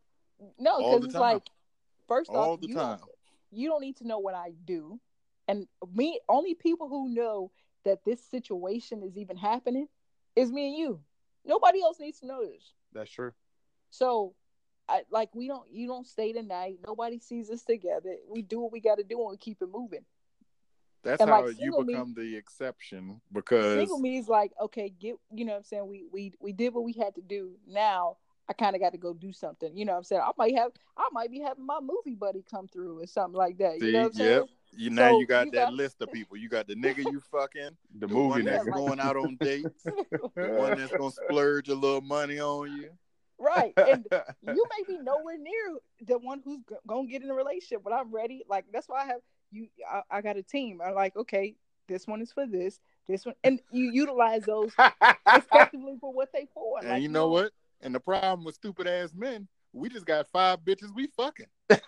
no 0.60 0.78
because 0.78 1.04
it's 1.06 1.14
time. 1.14 1.22
like 1.22 1.44
first 2.08 2.30
All 2.30 2.54
off 2.54 2.62
the 2.62 2.68
you 2.68 2.76
time. 2.76 3.00
don't 3.00 3.10
you 3.52 3.70
don't 3.70 3.82
need 3.82 3.98
to 3.98 4.08
know 4.08 4.20
what 4.20 4.36
I 4.36 4.54
do, 4.66 5.00
and 5.48 5.68
me 5.94 6.20
only 6.30 6.54
people 6.54 6.88
who 6.88 7.10
know 7.10 7.52
that 7.84 8.04
this 8.06 8.24
situation 8.24 9.04
is 9.04 9.18
even 9.18 9.38
happening 9.38 9.88
is 10.36 10.52
me 10.52 10.68
and 10.70 10.78
you. 10.78 11.00
Nobody 11.46 11.82
else 11.82 12.00
needs 12.00 12.20
to 12.22 12.28
know 12.28 12.44
this. 12.46 12.74
That's 12.94 13.10
true. 13.12 13.32
So, 13.92 14.34
I 14.90 15.04
like 15.12 15.34
we 15.34 15.48
don't 15.48 15.72
you 15.72 15.88
don't 15.88 16.08
stay 16.08 16.34
the 16.34 16.42
night. 16.44 16.80
Nobody 16.86 17.20
sees 17.20 17.50
us 17.50 17.64
together. 17.64 18.16
We 18.30 18.42
do 18.42 18.60
what 18.60 18.72
we 18.72 18.82
got 18.82 18.98
to 18.98 19.04
do 19.04 19.20
and 19.22 19.30
we 19.32 19.38
keep 19.38 19.62
it 19.62 19.70
moving. 19.72 20.06
That's 21.06 21.22
And, 21.22 21.30
how 21.30 21.41
like, 21.45 21.51
you 21.51 21.72
single 21.72 21.84
me- 21.84 21.93
become 21.93 22.14
the 22.16 22.36
exception 22.36 23.22
because 23.32 23.78
Single 23.78 23.99
me 23.99 24.18
is 24.18 24.28
like 24.28 24.51
okay, 24.60 24.89
get 24.99 25.16
you 25.34 25.45
know 25.45 25.53
what 25.53 25.60
I'm 25.60 25.64
saying. 25.64 25.88
We 25.88 26.06
we 26.12 26.34
we 26.39 26.51
did 26.51 26.74
what 26.74 26.84
we 26.84 26.93
had 26.93 27.16
to 27.16 27.22
do. 27.22 27.51
Now 27.68 28.18
I 28.49 28.53
kind 28.53 28.76
of 28.76 28.82
got 28.82 28.91
to 28.91 28.97
go 28.97 29.14
do 29.14 29.32
something. 29.32 29.76
You 29.78 29.86
know 29.86 29.93
what 29.93 29.99
I'm 29.99 30.03
saying? 30.03 30.22
I 30.24 30.32
might 30.38 30.56
have, 30.56 30.72
I 30.97 31.08
might 31.12 31.32
be 31.32 31.39
having 31.39 31.66
my 31.66 31.80
movie 31.80 32.14
buddy 32.16 32.43
come 32.49 32.68
through 32.68 33.01
or 33.01 33.08
something 33.08 33.36
like 33.38 33.58
that. 33.58 33.80
See, 33.80 33.88
you 33.88 33.91
know 33.93 33.99
what 34.01 34.06
I'm 34.08 34.14
saying? 34.14 34.43
You 34.78 34.89
now 34.91 35.12
So, 35.12 35.20
you 35.20 35.26
got 35.26 35.45
you 35.45 35.51
that 35.53 35.66
got- 35.66 35.74
list 35.74 36.01
of 36.01 36.12
people. 36.12 36.38
You 36.38 36.49
got 36.49 36.68
the 36.68 36.76
nigga 36.76 37.12
you 37.12 37.22
fucking, 37.32 37.70
The 37.99 38.08
the 38.08 38.14
movie 38.14 38.30
one 38.30 38.45
that's 38.45 38.66
going 38.66 38.99
out 38.99 39.16
on 39.18 39.38
dates, 39.39 39.84
the 39.84 40.30
one 40.36 40.78
that's 40.78 40.91
gonna 40.91 41.12
splurge 41.12 41.70
a 41.70 41.76
little 41.76 42.01
money 42.01 42.39
on 42.39 42.72
you. 42.78 42.89
right. 43.39 43.74
And 43.78 44.06
you 44.43 44.66
may 44.78 44.95
be 44.95 44.99
nowhere 45.01 45.38
near 45.38 45.78
the 46.06 46.18
one 46.20 46.41
who's 46.45 46.60
g- 46.70 46.76
gonna 46.86 47.08
get 47.08 47.24
in 47.24 47.30
a 47.32 47.34
relationship, 47.36 47.82
but 47.84 47.93
I'm 47.93 48.14
ready. 48.14 48.43
Like 48.49 48.66
that's 48.74 48.88
why 48.89 49.03
I 49.03 49.06
have 49.06 49.22
you. 49.56 49.68
I, 49.91 50.01
I 50.10 50.22
got 50.22 50.38
a 50.38 50.43
team. 50.43 50.82
I'm 50.86 50.95
like, 50.95 51.16
okay, 51.16 51.56
this 51.88 52.08
one 52.08 52.22
is 52.22 52.32
for 52.32 52.45
this, 52.45 52.80
this 53.08 53.26
one, 53.26 53.36
and 53.43 53.60
you 53.72 53.91
utilize 53.91 54.43
those 54.43 54.72
effectively 55.28 55.97
for 55.99 56.14
what 56.14 56.30
they 56.34 56.47
for. 56.53 56.80
And 56.80 56.89
Like, 56.89 57.01
you 57.01 57.10
know 57.10 57.30
what? 57.30 57.51
And 57.82 57.93
the 57.93 57.99
problem 57.99 58.43
with 58.43 58.56
stupid 58.56 58.88
ass 58.88 59.14
men, 59.16 59.47
we 59.74 59.89
just 59.89 60.06
got 60.06 60.28
five 60.28 60.60
bitches 60.60 60.93
we 60.95 61.08
fucking. 61.08 61.47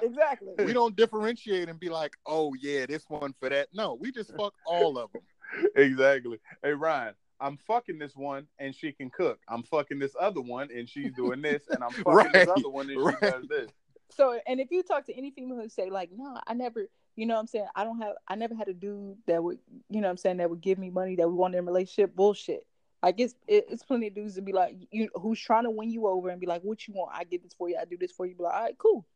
Exactly. 0.00 0.54
We 0.64 0.72
don't 0.72 0.96
differentiate 0.96 1.68
and 1.68 1.78
be 1.78 1.88
like, 1.88 2.16
oh 2.26 2.54
yeah, 2.60 2.86
this 2.86 3.04
one 3.08 3.34
for 3.38 3.48
that. 3.48 3.68
No, 3.72 3.94
we 3.94 4.10
just 4.10 4.34
fuck 4.36 4.54
all 4.66 4.98
of 4.98 5.12
them. 5.12 5.22
exactly. 5.76 6.38
Hey 6.62 6.72
Ryan, 6.72 7.14
I'm 7.40 7.58
fucking 7.58 7.98
this 7.98 8.16
one 8.16 8.46
and 8.58 8.74
she 8.74 8.92
can 8.92 9.10
cook. 9.10 9.38
I'm 9.48 9.62
fucking 9.64 9.98
this 9.98 10.14
other 10.18 10.40
one 10.40 10.68
and 10.74 10.88
she's 10.88 11.12
doing 11.12 11.42
this, 11.42 11.62
and 11.68 11.84
I'm 11.84 11.90
fucking 11.90 12.32
this 12.32 12.48
other 12.48 12.70
one 12.70 12.88
and 12.88 13.04
right. 13.04 13.16
she 13.20 13.30
does 13.30 13.46
this. 13.48 13.70
So, 14.16 14.38
and 14.46 14.60
if 14.60 14.70
you 14.70 14.82
talk 14.82 15.06
to 15.06 15.14
any 15.16 15.30
female 15.30 15.58
who 15.60 15.68
say 15.68 15.90
like, 15.90 16.10
no, 16.14 16.38
I 16.46 16.54
never, 16.54 16.86
you 17.16 17.26
know 17.26 17.34
what 17.34 17.40
I'm 17.40 17.46
saying? 17.46 17.66
I 17.74 17.84
don't 17.84 18.00
have, 18.00 18.14
I 18.28 18.34
never 18.34 18.54
had 18.54 18.68
a 18.68 18.74
dude 18.74 19.16
that 19.26 19.42
would, 19.42 19.58
you 19.88 20.00
know 20.00 20.08
what 20.08 20.12
I'm 20.12 20.16
saying, 20.18 20.36
that 20.38 20.50
would 20.50 20.60
give 20.60 20.78
me 20.78 20.90
money 20.90 21.16
that 21.16 21.28
we 21.28 21.34
want 21.34 21.54
in 21.54 21.60
a 21.60 21.62
relationship. 21.62 22.14
Bullshit. 22.14 22.66
Like 23.02 23.18
it's, 23.18 23.34
it, 23.48 23.66
it's 23.68 23.82
plenty 23.82 24.06
of 24.08 24.14
dudes 24.14 24.34
to 24.36 24.42
be 24.42 24.52
like, 24.52 24.76
you, 24.90 25.08
who's 25.14 25.40
trying 25.40 25.64
to 25.64 25.70
win 25.70 25.90
you 25.90 26.06
over 26.06 26.28
and 26.28 26.40
be 26.40 26.46
like, 26.46 26.62
what 26.62 26.86
you 26.86 26.94
want? 26.94 27.10
I 27.14 27.24
get 27.24 27.42
this 27.42 27.52
for 27.54 27.68
you. 27.68 27.76
I 27.80 27.84
do 27.84 27.96
this 27.96 28.12
for 28.12 28.26
you. 28.26 28.34
Be 28.34 28.44
like, 28.44 28.54
all 28.54 28.62
right, 28.62 28.78
cool. 28.78 29.06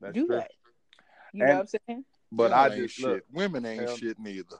That's 0.00 0.14
do 0.14 0.26
true. 0.26 0.36
that. 0.36 0.50
You 1.32 1.42
And- 1.42 1.48
know 1.50 1.54
what 1.56 1.60
I'm 1.60 1.80
saying? 1.88 2.04
But 2.30 2.50
Women 2.50 2.58
I 2.58 2.66
ain't 2.66 2.76
just 2.76 2.94
shit. 2.94 3.06
look, 3.06 3.22
Women 3.32 3.66
ain't 3.66 3.80
Hell- 3.82 3.96
shit 3.96 4.18
neither. 4.18 4.56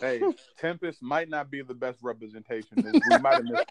hey, 0.00 0.22
Tempest 0.58 1.02
might 1.02 1.28
not 1.28 1.50
be 1.50 1.60
the 1.62 1.74
best 1.74 1.98
representation. 2.02 2.68
We 2.84 3.18
might 3.18 3.34
have 3.34 3.44
missed 3.44 3.66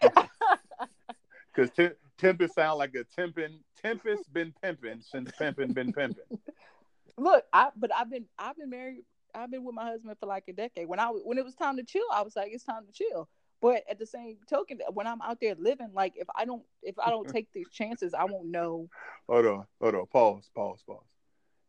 because 1.54 1.70
Tem- 1.76 1.92
Tempest 2.18 2.54
sound 2.54 2.78
like 2.78 2.94
a 2.94 3.04
temping. 3.20 3.58
Tempest 3.80 4.32
been 4.32 4.52
pimping 4.62 5.02
since 5.02 5.30
pimping 5.38 5.72
been 5.72 5.92
pimping. 5.92 6.24
Look, 7.16 7.44
I, 7.52 7.70
but 7.76 7.90
I've 7.94 8.10
been, 8.10 8.26
I've 8.38 8.56
been 8.56 8.70
married. 8.70 9.04
I've 9.34 9.50
been 9.50 9.64
with 9.64 9.74
my 9.74 9.84
husband 9.84 10.16
for 10.18 10.26
like 10.26 10.44
a 10.48 10.52
decade. 10.52 10.88
When 10.88 11.00
I, 11.00 11.06
when 11.06 11.38
it 11.38 11.44
was 11.44 11.54
time 11.54 11.76
to 11.76 11.82
chill, 11.82 12.06
I 12.12 12.22
was 12.22 12.36
like, 12.36 12.50
it's 12.52 12.64
time 12.64 12.86
to 12.86 12.92
chill. 12.92 13.28
But 13.60 13.82
at 13.88 13.98
the 13.98 14.06
same 14.06 14.36
token, 14.48 14.80
when 14.92 15.06
I'm 15.06 15.22
out 15.22 15.38
there 15.40 15.54
living, 15.58 15.90
like 15.94 16.12
if 16.16 16.28
I 16.36 16.44
don't, 16.44 16.62
if 16.82 16.98
I 16.98 17.10
don't 17.10 17.28
take 17.28 17.50
these 17.52 17.68
chances, 17.70 18.12
I 18.14 18.24
won't 18.24 18.48
know. 18.48 18.88
Hold 19.28 19.46
on, 19.46 19.64
hold 19.80 19.94
on. 19.94 20.06
Pause, 20.06 20.50
pause, 20.54 20.84
pause. 20.86 20.98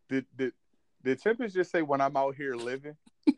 Did 0.10 0.26
did 0.36 0.52
did 1.02 1.22
Tempest 1.22 1.56
just 1.56 1.72
say 1.72 1.84
when 1.84 2.02
I'm 2.02 2.18
out 2.18 2.36
here 2.36 2.56
living? 2.56 2.98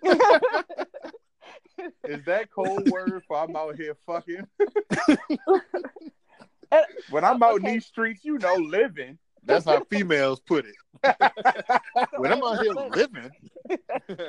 Is 2.03 2.25
that 2.25 2.49
code 2.49 2.89
word 2.89 3.21
for 3.27 3.37
I'm 3.37 3.55
out 3.55 3.75
here 3.75 3.95
fucking? 4.07 4.47
And- 6.77 6.85
when 7.09 7.23
I'm 7.23 7.41
out 7.41 7.57
in 7.57 7.63
these 7.63 7.85
streets, 7.85 8.23
you 8.23 8.37
know, 8.37 8.55
living. 8.55 9.17
That's 9.43 9.65
how 9.65 9.81
females 9.85 10.41
put 10.41 10.65
it. 10.65 10.75
When 12.17 12.33
I'm 12.33 12.43
out 12.43 12.61
here 12.61 12.73
living, 12.73 13.31
every, 13.69 14.25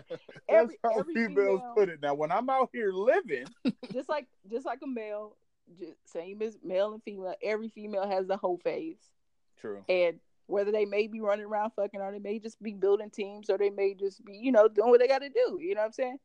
That's 0.49 0.75
how 0.85 1.03
females 1.03 1.61
female, 1.61 1.73
put 1.77 1.89
it. 1.89 2.01
Now, 2.01 2.15
when 2.15 2.31
I'm 2.31 2.49
out 2.49 2.71
here 2.73 2.93
living, 2.93 3.47
just 3.93 4.09
like 4.09 4.27
just 4.49 4.65
like 4.65 4.79
a 4.85 4.87
male, 4.87 5.37
just 5.79 5.95
same 6.05 6.41
as 6.43 6.57
male 6.63 6.93
and 6.93 7.03
female. 7.03 7.35
Every 7.43 7.69
female 7.69 8.07
has 8.07 8.29
the 8.29 8.37
whole 8.37 8.59
phase, 8.59 8.99
true. 9.61 9.83
and 9.89 10.21
whether 10.47 10.71
they 10.71 10.85
may 10.85 11.09
be 11.09 11.21
running 11.21 11.47
around 11.47 11.73
fucking, 11.77 12.01
or 12.01 12.13
they 12.13 12.19
may 12.19 12.39
just 12.39 12.63
be 12.63 12.75
building 12.75 13.11
teams, 13.11 13.51
or 13.51 13.59
they 13.59 13.71
may 13.71 13.95
just 13.95 14.25
be, 14.25 14.35
you 14.35 14.53
know, 14.53 14.69
doing 14.69 14.91
what 14.91 15.01
they 15.01 15.09
got 15.09 15.21
to 15.21 15.29
do. 15.31 15.59
You 15.61 15.75
know 15.75 15.81
what 15.81 15.87
I'm 15.87 15.93
saying? 15.93 16.19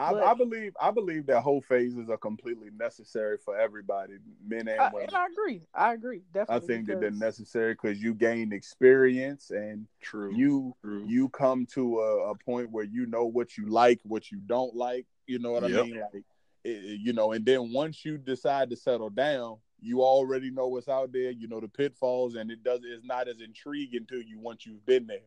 I, 0.00 0.12
But- 0.12 0.22
I 0.22 0.34
believe 0.34 0.76
I 0.80 0.90
believe 0.92 1.26
that 1.26 1.40
whole 1.40 1.60
phases 1.60 2.08
are 2.08 2.16
completely 2.16 2.68
necessary 2.78 3.36
for 3.36 3.58
everybody, 3.58 4.14
men 4.46 4.68
and 4.68 4.80
I, 4.80 4.90
women. 4.92 5.08
and 5.08 5.16
I 5.16 5.26
agree. 5.26 5.62
I 5.74 5.92
agree. 5.94 6.22
Definitely. 6.32 6.38
I 6.38 6.44
Definitely. 6.60 6.68
think 6.76 6.86
that 6.86 7.00
they're 7.00 7.10
necessary 7.28 7.72
because 7.74 8.00
you 8.00 8.14
gain 8.14 8.52
experience 8.52 9.50
and 9.50 9.88
true. 10.00 10.32
you 10.34 10.74
true. 10.82 11.04
you 11.04 11.28
come 11.30 11.66
to 11.74 11.98
a, 12.00 12.30
a 12.30 12.34
point 12.36 12.70
where 12.70 12.84
you 12.84 13.06
know 13.06 13.24
what 13.26 13.58
you 13.58 13.66
like, 13.66 13.98
what 14.04 14.30
you 14.30 14.38
don't 14.46 14.74
like. 14.76 15.06
You 15.26 15.40
know 15.40 15.50
what 15.52 15.68
Yep. 15.68 15.78
I 15.80 15.82
mean? 15.82 16.00
Like, 16.14 16.24
it, 16.64 17.00
you 17.00 17.12
know, 17.12 17.32
and 17.32 17.44
then 17.44 17.72
once 17.72 18.04
you 18.04 18.18
decide 18.18 18.70
to 18.70 18.76
settle 18.76 19.10
down, 19.10 19.56
you 19.80 20.02
already 20.02 20.50
know 20.50 20.68
what's 20.68 20.88
out 20.88 21.12
there. 21.12 21.30
You 21.32 21.48
know 21.48 21.60
the 21.60 21.68
pitfalls, 21.68 22.36
and 22.36 22.50
it 22.52 22.62
does. 22.62 22.80
It's 22.84 23.04
not 23.04 23.26
as 23.28 23.40
intriguing 23.40 24.06
to 24.06 24.20
you 24.20 24.38
once 24.38 24.64
you've 24.64 24.86
been 24.86 25.08
there. 25.08 25.26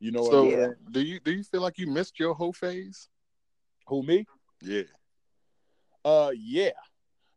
You 0.00 0.10
know 0.10 0.22
what 0.22 0.30
so 0.32 0.44
I'm 0.44 0.50
Yeah. 0.50 0.56
saying? 0.56 0.74
do 0.90 1.00
you 1.02 1.20
do 1.20 1.32
you 1.32 1.44
feel 1.44 1.60
like 1.60 1.78
you 1.78 1.86
missed 1.86 2.18
your 2.18 2.34
whole 2.34 2.52
phase? 2.52 3.08
Who 3.88 4.02
me? 4.02 4.26
Yeah. 4.62 4.82
Uh, 6.04 6.30
yeah. 6.36 6.70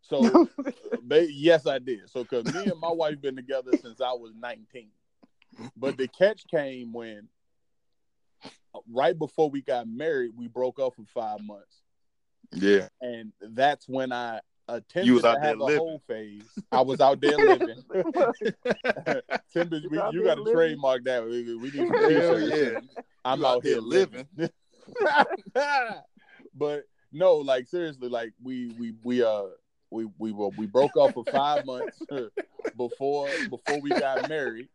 So, 0.02 0.48
ba- 1.04 1.32
yes, 1.32 1.66
I 1.68 1.80
did. 1.80 2.10
So, 2.10 2.24
cause 2.26 2.46
me 2.46 2.64
and 2.64 2.80
my 2.80 2.92
wife 2.92 3.22
been 3.22 3.36
together 3.36 3.72
since 3.82 4.02
I 4.02 4.12
was 4.12 4.34
19, 4.40 4.90
but 5.78 5.98
the 5.98 6.08
catch 6.08 6.46
came 6.48 6.92
when, 6.92 7.28
right 8.90 9.18
before 9.18 9.50
we 9.50 9.62
got 9.62 9.88
married, 9.88 10.32
we 10.36 10.48
broke 10.48 10.80
up 10.80 10.96
for 10.96 11.06
five 11.14 11.40
months. 11.42 11.82
Yeah. 12.54 12.90
and 13.00 13.32
that's 13.42 13.88
when 13.88 14.12
I 14.12 14.42
attempted 14.68 15.06
You 15.06 15.14
was 15.14 15.24
out 15.24 15.36
to 15.36 15.40
there 15.42 15.56
a 15.56 15.64
living. 15.64 15.78
whole 15.80 16.02
phase. 16.08 16.44
I 16.72 16.82
was 16.82 17.00
out 17.00 17.22
there 17.22 17.38
living. 17.38 17.82
Timbers, 19.54 19.84
You 19.84 19.90
we, 19.90 19.98
you 20.12 20.24
got 20.26 20.36
to 20.36 20.52
trademark 20.52 21.06
that. 21.06 21.24
We, 21.24 21.56
we 21.56 21.72
need 21.72 21.88
some 21.88 22.12
Hell 22.12 22.36
t-shirts. 22.40 22.88
yeah. 22.94 23.02
I'm 23.24 23.40
You 23.40 23.46
out, 23.48 23.64
here 23.64 23.80
living. 23.80 24.28
living. 24.36 24.52
But 26.54 26.86
no, 27.12 27.36
like 27.36 27.68
seriously, 27.68 28.10
like 28.10 28.34
we 28.42 28.74
we 28.80 28.94
we 29.04 29.24
uh 29.24 29.44
we 29.90 30.08
we 30.18 30.32
were 30.32 30.50
we 30.58 30.66
broke 30.66 30.96
up 30.98 31.14
for 31.14 31.26
five 31.32 31.66
months 31.66 32.02
before 32.78 33.30
before 33.50 33.80
we 33.82 33.90
got 33.90 34.30
married, 34.30 34.70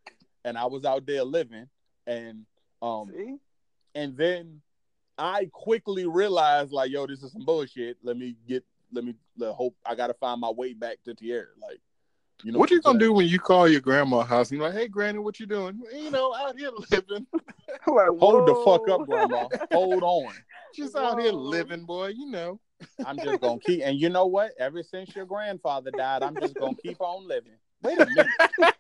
and 0.44 0.58
I 0.58 0.66
was 0.66 0.84
out 0.84 1.06
there 1.06 1.24
living, 1.24 1.66
and 2.06 2.44
um 2.82 3.10
See? 3.14 3.36
and 3.94 4.16
then 4.16 4.60
I 5.18 5.48
quickly 5.52 6.06
realized 6.06 6.72
like, 6.72 6.90
yo, 6.90 7.06
this 7.06 7.22
is 7.22 7.32
some 7.32 7.44
bullshit. 7.44 7.96
Let 8.02 8.18
me 8.18 8.36
get, 8.46 8.64
let 8.92 9.04
me 9.04 9.14
let 9.38 9.54
hope 9.54 9.74
I 9.84 9.94
gotta 9.94 10.14
find 10.14 10.40
my 10.40 10.50
way 10.50 10.74
back 10.74 10.98
to 11.04 11.14
Tierra. 11.14 11.46
Like, 11.60 11.80
you 12.43 12.53
know 12.53 12.59
what 12.59 12.70
you 12.70 12.80
gonna 12.80 12.99
do 12.99 13.12
when 13.12 13.26
you 13.26 13.39
call 13.39 13.68
your 13.68 13.80
grandma 13.80 14.22
house 14.22 14.51
and 14.51 14.59
you're 14.59 14.68
like, 14.68 14.78
hey 14.78 14.89
granny, 14.89 15.18
what 15.18 15.41
you 15.41 15.47
doing? 15.47 15.80
You 15.93 16.11
know, 16.11 16.34
out 16.34 16.59
here 16.59 16.70
living. 16.91 17.26
Like, 17.87 18.09
Hold 18.18 18.49
the 18.49 18.55
fuck 18.64 18.89
up, 18.89 19.07
grandma. 19.07 19.49
Hold 19.72 20.03
on. 20.03 20.32
Just 20.74 20.97
out 20.97 21.20
here 21.20 21.32
living, 21.32 21.84
boy, 21.84 22.09
you 22.09 22.30
know. 22.30 22.61
I'm 23.05 23.16
just 23.16 23.41
gonna 23.41 23.61
keep. 23.66 23.80
And 23.84 23.99
you 23.99 24.09
know 24.09 24.26
what? 24.26 24.53
Ever 24.59 24.82
since 24.82 25.14
your 25.14 25.24
grandfather 25.24 25.91
died, 25.91 26.22
I'm 26.22 26.37
just 26.37 26.55
gonna 26.55 26.74
keep 26.82 27.01
on 27.01 27.26
living. 27.28 27.53
Wait 27.82 27.99
a 28.01 28.07
minute. 28.07 28.26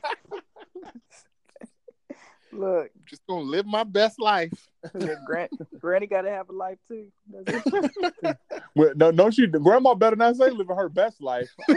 Look, 2.56 2.90
Just 3.04 3.26
gonna 3.26 3.42
live 3.42 3.66
my 3.66 3.84
best 3.84 4.20
life. 4.20 4.68
yeah, 4.98 5.14
Gran- 5.26 5.48
Granny 5.78 6.06
got 6.06 6.22
to 6.22 6.30
have 6.30 6.48
a 6.48 6.52
life 6.52 6.78
too. 6.88 7.08
Well, 8.74 8.92
no, 8.94 9.10
don't 9.10 9.36
you? 9.38 9.46
Grandma 9.46 9.94
better 9.94 10.16
not 10.16 10.36
say 10.36 10.50
living 10.50 10.76
her 10.76 10.90
best 10.90 11.22
life. 11.22 11.48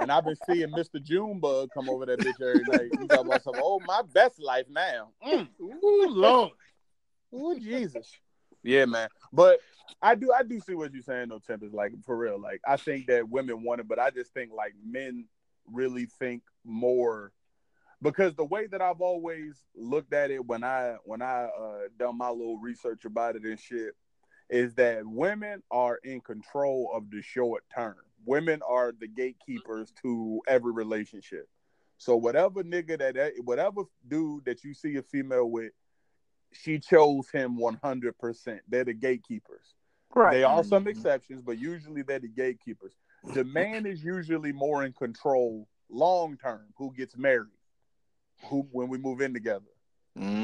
and 0.00 0.10
I've 0.10 0.24
been 0.24 0.36
seeing 0.44 0.68
Mr. 0.70 1.00
Junebug 1.00 1.70
come 1.72 1.88
over 1.88 2.04
that 2.06 2.18
bitch 2.18 2.40
every 2.40 2.64
night. 2.64 2.90
You 3.00 3.06
talking 3.06 3.26
about 3.26 3.44
some? 3.44 3.54
Oh, 3.56 3.80
my 3.86 4.02
best 4.12 4.40
life 4.40 4.66
now. 4.68 5.10
Mm. 5.24 5.48
Ooh, 5.60 6.06
Lord. 6.08 6.50
Oh 7.32 7.58
Jesus. 7.58 8.10
Yeah, 8.64 8.86
man. 8.86 9.08
But 9.32 9.60
I 10.02 10.14
do 10.14 10.32
I 10.32 10.42
do 10.42 10.58
see 10.60 10.74
what 10.74 10.92
you're 10.92 11.02
saying 11.02 11.28
though, 11.28 11.40
Tempest. 11.46 11.74
Like 11.74 11.92
for 12.04 12.16
real. 12.16 12.40
Like 12.40 12.60
I 12.66 12.76
think 12.76 13.06
that 13.06 13.28
women 13.28 13.62
want 13.62 13.80
it, 13.80 13.88
but 13.88 13.98
I 13.98 14.10
just 14.10 14.32
think 14.32 14.52
like 14.52 14.74
men 14.84 15.26
really 15.72 16.06
think 16.18 16.42
more 16.64 17.32
because 18.02 18.34
the 18.34 18.44
way 18.44 18.66
that 18.66 18.82
I've 18.82 19.00
always 19.00 19.62
looked 19.74 20.12
at 20.12 20.30
it 20.30 20.44
when 20.44 20.62
I 20.64 20.96
when 21.04 21.22
I 21.22 21.44
uh 21.58 21.78
done 21.98 22.18
my 22.18 22.30
little 22.30 22.58
research 22.58 23.04
about 23.04 23.36
it 23.36 23.42
and 23.44 23.58
shit 23.58 23.94
is 24.50 24.74
that 24.74 25.04
women 25.06 25.62
are 25.70 25.98
in 26.04 26.20
control 26.20 26.90
of 26.94 27.10
the 27.10 27.20
short 27.22 27.64
term. 27.74 27.96
Women 28.24 28.60
are 28.68 28.92
the 28.98 29.08
gatekeepers 29.08 29.92
to 30.02 30.40
every 30.46 30.72
relationship. 30.72 31.48
So 31.98 32.16
whatever 32.16 32.62
nigga 32.62 32.98
that 32.98 33.32
whatever 33.44 33.82
dude 34.06 34.44
that 34.44 34.62
you 34.64 34.74
see 34.74 34.96
a 34.96 35.02
female 35.02 35.50
with 35.50 35.72
she 36.52 36.78
chose 36.78 37.28
him 37.30 37.58
100%. 37.58 38.60
They're 38.68 38.84
the 38.84 38.94
gatekeepers. 38.94 39.74
right. 40.14 40.32
There 40.32 40.46
are 40.48 40.64
some 40.64 40.84
Mhm. 40.84 40.90
exceptions, 40.90 41.42
but 41.42 41.58
usually 41.58 42.02
they're 42.02 42.18
the 42.20 42.28
gatekeepers. 42.28 42.96
The 43.34 43.44
man 43.44 43.84
is 43.84 44.02
usually 44.02 44.52
more 44.52 44.84
in 44.84 44.92
control 44.94 45.68
long 45.90 46.38
term 46.38 46.72
who 46.76 46.92
gets 46.94 47.16
married, 47.16 47.55
who 48.44 48.66
when 48.72 48.88
we 48.88 48.98
move 48.98 49.20
in 49.20 49.34
together. 49.34 49.64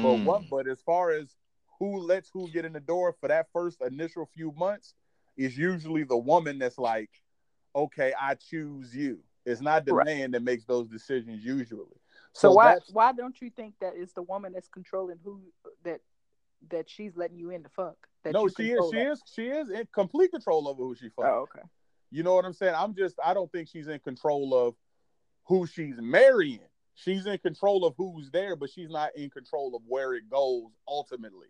But 0.01 0.15
Mm. 0.15 0.25
what 0.25 0.49
but 0.49 0.67
as 0.67 0.81
far 0.81 1.11
as 1.11 1.35
who 1.79 1.99
lets 1.99 2.29
who 2.29 2.49
get 2.49 2.65
in 2.65 2.73
the 2.73 2.79
door 2.79 3.13
for 3.19 3.27
that 3.27 3.47
first 3.51 3.81
initial 3.81 4.25
few 4.33 4.51
months 4.53 4.93
is 5.37 5.57
usually 5.57 6.03
the 6.03 6.17
woman 6.17 6.59
that's 6.59 6.77
like, 6.77 7.09
okay, 7.75 8.13
I 8.19 8.35
choose 8.35 8.95
you. 8.95 9.19
It's 9.45 9.61
not 9.61 9.85
the 9.85 9.93
Right. 9.93 10.05
man 10.05 10.31
that 10.31 10.43
makes 10.43 10.65
those 10.65 10.87
decisions 10.87 11.43
usually. 11.43 11.97
So, 12.33 12.51
why 12.53 12.77
why 12.91 13.11
don't 13.11 13.39
you 13.41 13.49
think 13.49 13.75
that 13.81 13.93
it's 13.95 14.13
the 14.13 14.21
woman 14.21 14.53
that's 14.53 14.69
controlling 14.69 15.17
who 15.23 15.41
that 15.83 16.01
that 16.69 16.89
she's 16.89 17.15
letting 17.15 17.37
you 17.37 17.49
in 17.49 17.63
to 17.63 17.69
fuck? 17.69 17.95
That 18.23 18.33
no, 18.33 18.47
she 18.47 18.71
is 18.71 18.89
she 18.89 19.01
is 19.01 19.21
she 19.25 19.47
is 19.47 19.69
in 19.69 19.87
complete 19.93 20.31
control 20.31 20.67
over 20.67 20.83
who 20.83 20.95
she 20.95 21.07
fucks. 21.07 21.25
Oh, 21.25 21.41
okay. 21.41 21.61
You 22.11 22.23
know 22.23 22.35
what 22.35 22.45
I'm 22.45 22.53
saying? 22.53 22.75
I'm 22.75 22.95
just 22.95 23.15
I 23.23 23.33
don't 23.33 23.51
think 23.51 23.67
she's 23.67 23.87
in 23.87 23.99
control 23.99 24.53
of 24.53 24.75
who 25.45 25.67
she's 25.67 25.99
marrying. 25.99 26.59
She's 26.95 27.25
in 27.25 27.37
control 27.39 27.85
of 27.85 27.95
who's 27.97 28.29
there, 28.31 28.55
but 28.55 28.69
she's 28.69 28.89
not 28.89 29.15
in 29.15 29.29
control 29.29 29.75
of 29.75 29.81
where 29.87 30.13
it 30.13 30.29
goes 30.29 30.71
ultimately. 30.87 31.47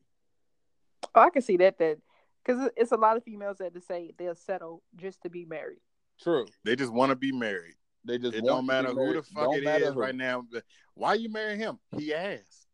Oh, 1.16 1.22
I 1.22 1.30
can 1.30 1.42
see 1.42 1.58
that. 1.58 1.78
That 1.80 1.98
because 2.44 2.70
it's 2.78 2.92
a 2.92 2.98
lot 2.98 3.18
of 3.18 3.24
females 3.24 3.58
that 3.58 3.74
to 3.74 3.82
say 3.82 4.12
they'll 4.18 4.36
settle 4.36 4.82
just 4.96 5.22
to 5.24 5.30
be 5.30 5.46
married. 5.46 5.80
True. 6.22 6.46
They 6.64 6.76
just 6.76 6.94
want 6.94 7.10
to 7.10 7.16
be 7.16 7.32
married. 7.32 7.76
They 8.06 8.18
just 8.18 8.36
It 8.36 8.44
want 8.44 8.56
don't 8.56 8.66
matter 8.66 8.90
who 8.90 9.14
the 9.14 9.24
fuck 9.24 9.46
Don't 9.46 9.58
it 9.58 9.64
matter 9.64 9.86
is 9.86 9.94
who. 9.94 10.00
right 10.00 10.16
now. 10.16 10.46
Why 10.94 11.14
you 11.16 11.30
marry 11.30 11.58
him? 11.58 11.80
He 11.98 12.14
asked. 12.14 12.68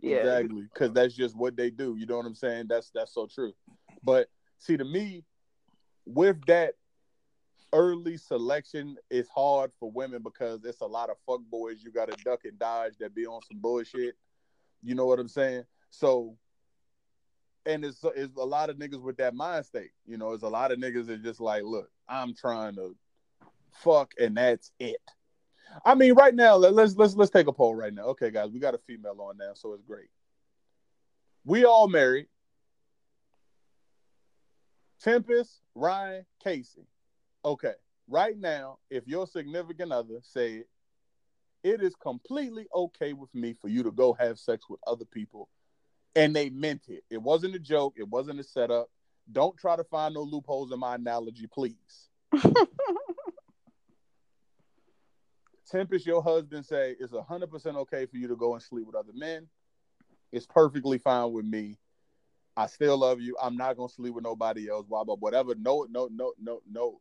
Yeah. 0.00 0.16
Exactly. 0.18 0.62
Because 0.62 0.92
that's 0.92 1.14
just 1.14 1.36
what 1.36 1.56
they 1.56 1.70
do. 1.70 1.96
You 1.96 2.06
know 2.06 2.16
what 2.16 2.26
I'm 2.26 2.34
saying? 2.34 2.66
That's 2.68 2.90
that's 2.94 3.14
so 3.14 3.26
true. 3.26 3.52
But 4.02 4.28
see, 4.58 4.76
to 4.76 4.84
me, 4.84 5.24
with 6.04 6.44
that 6.46 6.74
early 7.72 8.16
selection, 8.16 8.96
is 9.10 9.28
hard 9.34 9.70
for 9.78 9.90
women 9.90 10.22
because 10.22 10.64
it's 10.64 10.80
a 10.80 10.86
lot 10.86 11.10
of 11.10 11.16
fuck 11.26 11.40
boys 11.50 11.82
you 11.82 11.90
gotta 11.90 12.16
duck 12.24 12.40
and 12.44 12.58
dodge 12.58 12.94
that 12.98 13.14
be 13.14 13.26
on 13.26 13.40
some 13.42 13.60
bullshit. 13.60 14.14
You 14.82 14.94
know 14.94 15.06
what 15.06 15.18
I'm 15.18 15.28
saying? 15.28 15.64
So 15.90 16.36
and 17.64 17.84
it's, 17.84 18.04
it's 18.16 18.36
a 18.36 18.44
lot 18.44 18.70
of 18.70 18.76
niggas 18.76 19.02
with 19.02 19.16
that 19.18 19.34
mind 19.34 19.64
state. 19.64 19.92
You 20.06 20.18
know, 20.18 20.32
it's 20.32 20.42
a 20.42 20.48
lot 20.48 20.72
of 20.72 20.78
niggas 20.78 21.06
that 21.06 21.22
just 21.22 21.40
like, 21.40 21.62
look, 21.62 21.90
I'm 22.08 22.34
trying 22.34 22.74
to 22.74 22.96
fuck 23.72 24.12
and 24.20 24.36
that's 24.36 24.72
it. 24.80 24.96
I 25.84 25.94
mean, 25.94 26.14
right 26.14 26.34
now, 26.34 26.56
let- 26.56 26.74
let's 26.74 26.96
let's 26.96 27.14
let's 27.14 27.30
take 27.30 27.46
a 27.46 27.52
poll 27.52 27.74
right 27.74 27.94
now. 27.94 28.04
Okay, 28.08 28.30
guys, 28.30 28.50
we 28.50 28.58
got 28.58 28.74
a 28.74 28.78
female 28.78 29.16
on 29.20 29.38
now, 29.38 29.52
so 29.54 29.72
it's 29.72 29.82
great. 29.82 30.08
We 31.44 31.64
all 31.64 31.88
married. 31.88 32.26
Tempest, 35.00 35.60
Ryan, 35.74 36.26
Casey. 36.44 36.86
Okay, 37.44 37.74
right 38.08 38.38
now, 38.38 38.78
if 38.90 39.06
your 39.06 39.26
significant 39.26 39.92
other 39.92 40.20
said 40.22 40.64
it 41.64 41.82
is 41.82 41.94
completely 41.94 42.66
okay 42.74 43.12
with 43.12 43.34
me 43.34 43.54
for 43.60 43.68
you 43.68 43.82
to 43.82 43.90
go 43.90 44.12
have 44.14 44.38
sex 44.38 44.66
with 44.68 44.80
other 44.86 45.04
people, 45.04 45.48
and 46.14 46.36
they 46.36 46.50
meant 46.50 46.82
it. 46.88 47.04
It 47.10 47.22
wasn't 47.22 47.54
a 47.54 47.58
joke. 47.58 47.94
It 47.96 48.08
wasn't 48.08 48.40
a 48.40 48.44
setup. 48.44 48.90
Don't 49.30 49.56
try 49.56 49.76
to 49.76 49.84
find 49.84 50.14
no 50.14 50.22
loopholes 50.22 50.72
in 50.72 50.80
my 50.80 50.96
analogy, 50.96 51.46
please. 51.46 52.08
Tempest, 55.70 56.04
your 56.06 56.22
husband 56.22 56.66
say 56.66 56.96
it's 57.00 57.14
hundred 57.28 57.50
percent 57.50 57.76
okay 57.76 58.04
for 58.06 58.16
you 58.18 58.28
to 58.28 58.36
go 58.36 58.54
and 58.54 58.62
sleep 58.62 58.86
with 58.86 58.94
other 58.94 59.12
men. 59.14 59.48
It's 60.32 60.46
perfectly 60.46 60.98
fine 60.98 61.32
with 61.32 61.46
me. 61.46 61.78
I 62.56 62.66
still 62.66 62.98
love 62.98 63.20
you. 63.20 63.36
I'm 63.42 63.56
not 63.56 63.76
gonna 63.76 63.88
sleep 63.88 64.12
with 64.14 64.24
nobody 64.24 64.68
else. 64.68 64.84
Blah 64.86 65.04
blah 65.04 65.16
whatever. 65.16 65.54
No 65.54 65.86
no 65.90 66.08
no 66.12 66.32
no 66.38 66.60
no 66.70 67.00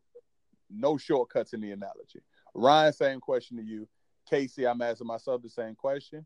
no 0.74 0.98
shortcuts 0.98 1.54
in 1.54 1.62
the 1.62 1.72
analogy. 1.72 2.22
Ryan, 2.54 2.94
same 2.94 3.20
question 3.20 3.58
to 3.58 3.64
you. 3.64 3.88
Casey, 4.30 4.68
I'm 4.68 4.82
asking 4.82 5.08
myself 5.08 5.42
the 5.42 5.50
same 5.50 5.76
question. 5.76 6.26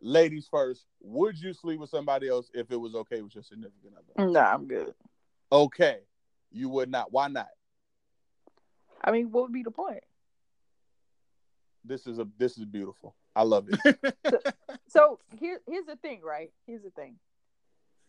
Ladies 0.00 0.48
first, 0.50 0.86
would 1.00 1.38
you 1.38 1.52
sleep 1.52 1.80
with 1.80 1.90
somebody 1.90 2.28
else 2.28 2.50
if 2.54 2.70
it 2.70 2.76
was 2.76 2.94
okay 2.94 3.22
with 3.22 3.34
your 3.34 3.44
significant 3.44 3.94
other? 3.96 4.30
Nah, 4.30 4.54
I'm 4.54 4.66
good. 4.66 4.94
Okay, 5.50 5.98
you 6.50 6.68
would 6.68 6.90
not. 6.90 7.12
Why 7.12 7.28
not? 7.28 7.48
I 9.02 9.12
mean, 9.12 9.30
what 9.30 9.44
would 9.44 9.52
be 9.52 9.62
the 9.62 9.70
point? 9.70 10.02
This 11.84 12.06
is 12.06 12.18
a 12.18 12.26
this 12.38 12.56
is 12.58 12.64
beautiful. 12.64 13.14
I 13.36 13.42
love 13.42 13.68
it. 13.68 13.98
So 14.94 15.18
here, 15.40 15.60
here's 15.66 15.86
the 15.86 15.96
thing, 15.96 16.20
right? 16.22 16.52
Here's 16.68 16.82
the 16.82 16.90
thing. 16.90 17.16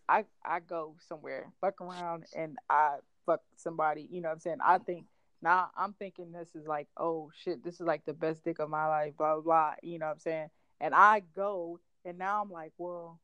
I 0.07 0.25
I 0.45 0.59
go 0.59 0.95
somewhere, 1.07 1.51
fuck 1.59 1.81
around, 1.81 2.25
and 2.36 2.59
I 2.69 2.97
fuck 3.25 3.41
somebody. 3.55 4.07
You 4.11 4.21
know 4.21 4.29
what 4.29 4.36
I'm 4.36 4.39
saying? 4.39 4.57
I 4.63 4.77
think 4.77 5.05
now 5.45 5.69
I'm 5.77 5.93
thinking 5.93 6.31
this 6.31 6.55
is 6.55 6.65
like, 6.65 6.87
oh 6.97 7.29
shit, 7.43 7.63
this 7.63 7.75
is 7.75 7.81
like 7.81 8.03
the 8.03 8.13
best 8.13 8.43
dick 8.43 8.57
of 8.57 8.67
my 8.69 8.87
life, 8.87 9.15
blah 9.15 9.35
blah 9.35 9.43
blah. 9.43 9.73
You 9.83 9.99
know 9.99 10.07
what 10.07 10.13
I'm 10.13 10.19
saying? 10.19 10.49
And 10.81 10.95
I 10.95 11.21
go, 11.35 11.79
and 12.03 12.17
now 12.17 12.41
I'm 12.41 12.51
like, 12.51 12.73
well, 12.79 13.19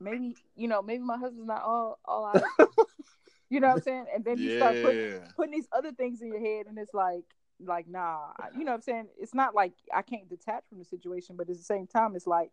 maybe 0.00 0.36
you 0.56 0.66
know, 0.66 0.82
maybe 0.82 1.04
my 1.04 1.16
husband's 1.16 1.46
not 1.46 1.62
all 1.62 1.98
all 2.04 2.26
out. 2.26 2.42
you 3.48 3.60
know 3.60 3.68
what 3.68 3.76
I'm 3.76 3.82
saying? 3.82 4.06
And 4.12 4.24
then 4.24 4.38
you 4.38 4.56
start 4.56 4.82
putting 4.82 5.20
putting 5.36 5.52
these 5.52 5.68
other 5.72 5.92
things 5.92 6.22
in 6.22 6.28
your 6.28 6.40
head 6.40 6.66
and 6.66 6.76
it's 6.76 6.92
like 6.92 7.24
like 7.62 7.86
nah 7.86 8.28
you 8.56 8.64
know 8.64 8.70
what 8.70 8.76
i'm 8.76 8.80
saying 8.80 9.06
it's 9.18 9.34
not 9.34 9.54
like 9.54 9.74
i 9.94 10.00
can't 10.00 10.30
detach 10.30 10.62
from 10.70 10.78
the 10.78 10.84
situation 10.86 11.36
but 11.36 11.46
at 11.50 11.56
the 11.58 11.62
same 11.62 11.86
time 11.86 12.16
it's 12.16 12.26
like 12.26 12.50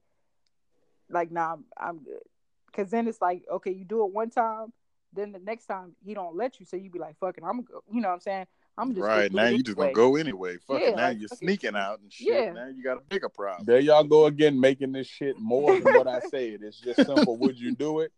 like 1.10 1.32
nah 1.32 1.54
i'm, 1.54 1.64
I'm 1.78 2.00
good 2.00 2.24
because 2.66 2.92
then 2.92 3.08
it's 3.08 3.22
like 3.22 3.44
okay 3.50 3.72
you 3.72 3.86
do 3.86 4.04
it 4.04 4.12
one 4.12 4.30
time 4.30 4.74
then 5.18 5.32
the 5.32 5.40
next 5.40 5.66
time 5.66 5.94
he 6.06 6.14
don't 6.14 6.36
let 6.36 6.60
you 6.60 6.66
so 6.66 6.78
you 6.78 6.90
be 6.90 7.00
like 7.00 7.18
fucking 7.20 7.44
i'm 7.44 7.58
gonna 7.58 7.64
go 7.64 7.84
you 7.92 8.00
know 8.02 8.08
what 8.10 8.14
i'm 8.16 8.20
saying 8.22 8.46
i'm 8.78 8.94
just 8.94 9.02
Right 9.06 9.32
now, 9.34 9.48
you 9.48 9.64
just 9.64 9.76
gonna 9.78 9.92
go 9.92 10.16
anyway. 10.16 10.58
Fuck 10.58 10.80
Yeah, 10.82 10.88
it. 10.90 10.96
Now 10.96 11.08
like, 11.08 11.20
you're 11.20 11.30
fuck 11.30 11.42
it. 11.42 11.46
sneaking 11.46 11.76
out 11.76 12.00
and 12.00 12.14
shit. 12.14 12.28
Yeah. 12.46 12.52
Now 12.54 12.68
you 12.68 12.84
got 12.84 12.98
a 12.98 13.02
bigger 13.02 13.28
problem. 13.30 13.66
There 13.66 13.80
y'all 13.80 14.04
go 14.04 14.28
again, 14.28 14.60
making 14.60 14.92
this 14.92 15.08
shit 15.08 15.40
more 15.40 15.80
than 15.80 15.94
what 15.96 16.08
I 16.08 16.20
said. 16.30 16.60
It's 16.62 16.80
just 16.80 17.04
simple. 17.06 17.38
Would 17.38 17.60
you 17.60 17.74
do 17.76 18.02
it? 18.02 18.12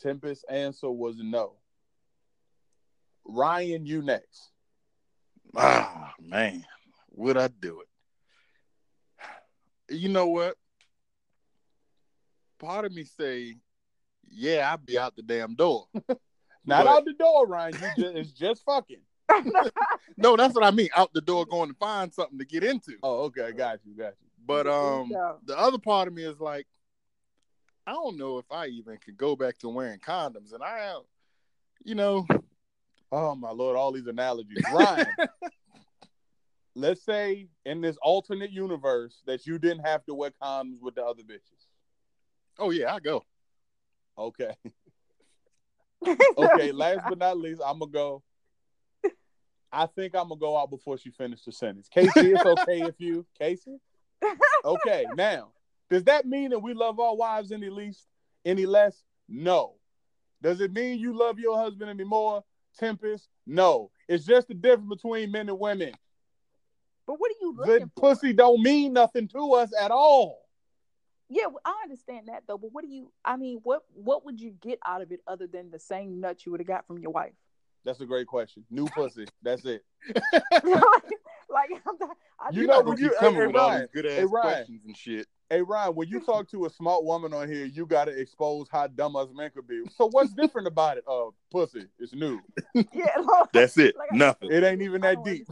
Tempest 0.00 0.46
answer 0.48 0.90
was 0.90 1.16
no. 1.18 1.52
Ryan, 3.26 3.84
you 3.84 4.00
next. 4.00 4.50
Ah 5.54 6.14
man, 6.18 6.64
would 7.12 7.36
I 7.36 7.48
do 7.48 7.82
it? 7.82 7.88
You 9.94 10.08
know 10.08 10.28
what? 10.28 10.56
Part 12.58 12.84
of 12.86 12.92
me 12.92 13.04
say, 13.04 13.56
yeah, 14.30 14.72
I'd 14.72 14.86
be 14.86 14.98
out 14.98 15.16
the 15.16 15.22
damn 15.22 15.54
door. 15.54 15.86
Not 16.64 16.84
But- 16.84 16.86
out 16.86 17.04
the 17.04 17.12
door, 17.14 17.46
Ryan. 17.46 17.74
You 17.74 18.04
just 18.04 18.16
it's 18.16 18.32
just 18.32 18.64
fucking. 18.64 19.00
No, 20.16 20.36
that's 20.36 20.54
what 20.54 20.64
I 20.64 20.70
mean. 20.70 20.88
Out 20.96 21.12
the 21.14 21.20
door, 21.22 21.46
going 21.46 21.70
to 21.70 21.76
find 21.76 22.12
something 22.12 22.38
to 22.38 22.44
get 22.44 22.62
into. 22.62 22.92
Oh, 23.02 23.22
okay, 23.24 23.52
got 23.52 23.78
you, 23.86 23.94
got 23.96 24.14
you. 24.20 24.28
But 24.44 24.66
um, 24.66 25.08
Yeah. 25.10 25.32
the 25.46 25.58
other 25.58 25.78
part 25.78 26.08
of 26.08 26.14
me 26.14 26.24
is 26.24 26.38
like, 26.40 26.66
I 27.86 27.92
don't 27.92 28.18
know 28.18 28.36
if 28.38 28.44
I 28.50 28.66
even 28.66 28.98
could 28.98 29.16
go 29.16 29.36
back 29.36 29.56
to 29.60 29.68
wearing 29.70 29.98
condoms, 30.00 30.52
and 30.52 30.62
I, 30.62 30.94
you 31.84 31.94
know, 31.94 32.26
Oh 33.12 33.34
my 33.34 33.50
lord, 33.50 33.76
all 33.76 33.92
these 33.92 34.06
analogies. 34.08 34.62
Ryan, 34.72 35.06
let's 36.74 37.02
say 37.04 37.48
in 37.64 37.80
this 37.80 37.96
alternate 38.02 38.50
universe 38.50 39.22
that 39.26 39.46
you 39.46 39.58
didn't 39.58 39.84
have 39.86 40.04
to 40.06 40.14
wear 40.14 40.30
condoms 40.42 40.80
with 40.82 40.94
the 40.96 41.04
other 41.04 41.22
bitches. 41.22 41.66
oh 42.58 42.70
yeah, 42.70 42.94
I 42.94 43.00
go. 43.00 43.24
Okay. 44.20 44.54
Okay, 46.38 46.72
last 46.72 47.00
but 47.08 47.18
not 47.18 47.36
least, 47.36 47.60
I'm 47.64 47.78
gonna 47.78 47.90
go. 47.90 48.22
I 49.70 49.84
think 49.84 50.14
I'm 50.14 50.28
gonna 50.28 50.40
go 50.40 50.56
out 50.56 50.70
before 50.70 50.96
she 50.96 51.10
finished 51.10 51.44
the 51.44 51.52
sentence. 51.52 51.88
Casey, 51.92 52.10
it's 52.32 52.44
okay 52.44 52.80
if 52.82 52.94
you 52.98 53.26
Casey. 53.38 53.76
Okay, 54.64 55.04
now 55.14 55.48
does 55.90 56.04
that 56.04 56.24
mean 56.26 56.50
that 56.50 56.58
we 56.58 56.72
love 56.72 56.98
our 56.98 57.14
wives 57.14 57.52
any 57.52 57.68
least, 57.68 58.06
any 58.46 58.64
less? 58.64 59.02
No. 59.28 59.74
Does 60.40 60.60
it 60.62 60.72
mean 60.72 60.98
you 60.98 61.12
love 61.12 61.38
your 61.38 61.58
husband 61.58 61.90
anymore? 61.90 62.44
Tempest? 62.78 63.28
No. 63.46 63.90
It's 64.08 64.24
just 64.24 64.48
the 64.48 64.54
difference 64.54 64.88
between 64.88 65.30
men 65.30 65.48
and 65.50 65.58
women. 65.58 65.92
but 67.06 67.16
what 67.20 67.30
are 67.30 67.40
you 67.42 67.56
The 67.66 67.90
for? 67.94 68.14
pussy 68.14 68.32
don't 68.32 68.62
mean 68.62 68.94
nothing 68.94 69.28
to 69.28 69.52
us 69.54 69.70
at 69.78 69.90
all. 69.90 70.48
Yeah, 71.32 71.44
I 71.64 71.74
understand 71.84 72.26
that 72.28 72.42
though. 72.48 72.58
But 72.58 72.72
what 72.72 72.82
do 72.84 72.90
you? 72.90 73.10
I 73.24 73.36
mean, 73.36 73.60
what 73.62 73.82
what 73.94 74.24
would 74.24 74.40
you 74.40 74.50
get 74.60 74.78
out 74.84 75.00
of 75.00 75.12
it 75.12 75.20
other 75.28 75.46
than 75.46 75.70
the 75.70 75.78
same 75.78 76.20
nut 76.20 76.44
you 76.44 76.50
would 76.52 76.60
have 76.60 76.66
got 76.66 76.86
from 76.86 76.98
your 76.98 77.12
wife? 77.12 77.34
That's 77.84 78.00
a 78.00 78.06
great 78.06 78.26
question. 78.26 78.64
New 78.68 78.86
pussy. 78.88 79.26
That's 79.42 79.64
it. 79.64 79.82
like, 80.14 81.70
I'm 81.86 81.96
not, 82.00 82.16
I 82.38 82.50
You 82.52 82.62
You 82.62 82.66
know, 82.66 82.74
know, 82.74 82.78
when 82.80 82.86
when 82.88 82.98
you- 82.98 83.04
you 83.04 83.14
coming 83.18 83.40
hey, 83.40 83.46
with 83.46 83.56
all 83.56 83.78
these 83.78 83.88
good 83.92 84.06
ass 84.06 84.24
Ryan. 84.24 84.28
questions 84.54 84.80
and 84.86 84.96
shit. 84.96 85.26
Hey 85.48 85.62
Ryan, 85.62 85.94
when 85.94 86.08
you 86.08 86.20
talk 86.26 86.48
to 86.50 86.66
a 86.66 86.70
smart 86.70 87.04
woman 87.04 87.32
on 87.32 87.50
here, 87.50 87.64
you 87.64 87.86
gotta 87.86 88.12
expose 88.12 88.68
how 88.70 88.86
dumb 88.86 89.16
us 89.16 89.28
men 89.34 89.50
could 89.54 89.66
be. 89.66 89.82
So 89.96 90.08
what's 90.10 90.32
different 90.32 90.66
about 90.68 90.98
it? 90.98 91.04
Uh, 91.08 91.30
pussy, 91.50 91.86
it's 91.98 92.14
new. 92.14 92.40
yeah, 92.74 93.06
no, 93.18 93.46
That's 93.52 93.76
it. 93.78 93.96
Like 93.96 94.10
I- 94.12 94.16
Nothing. 94.16 94.52
It 94.52 94.62
ain't 94.62 94.82
even 94.82 95.00
that 95.02 95.24
deep. 95.24 95.46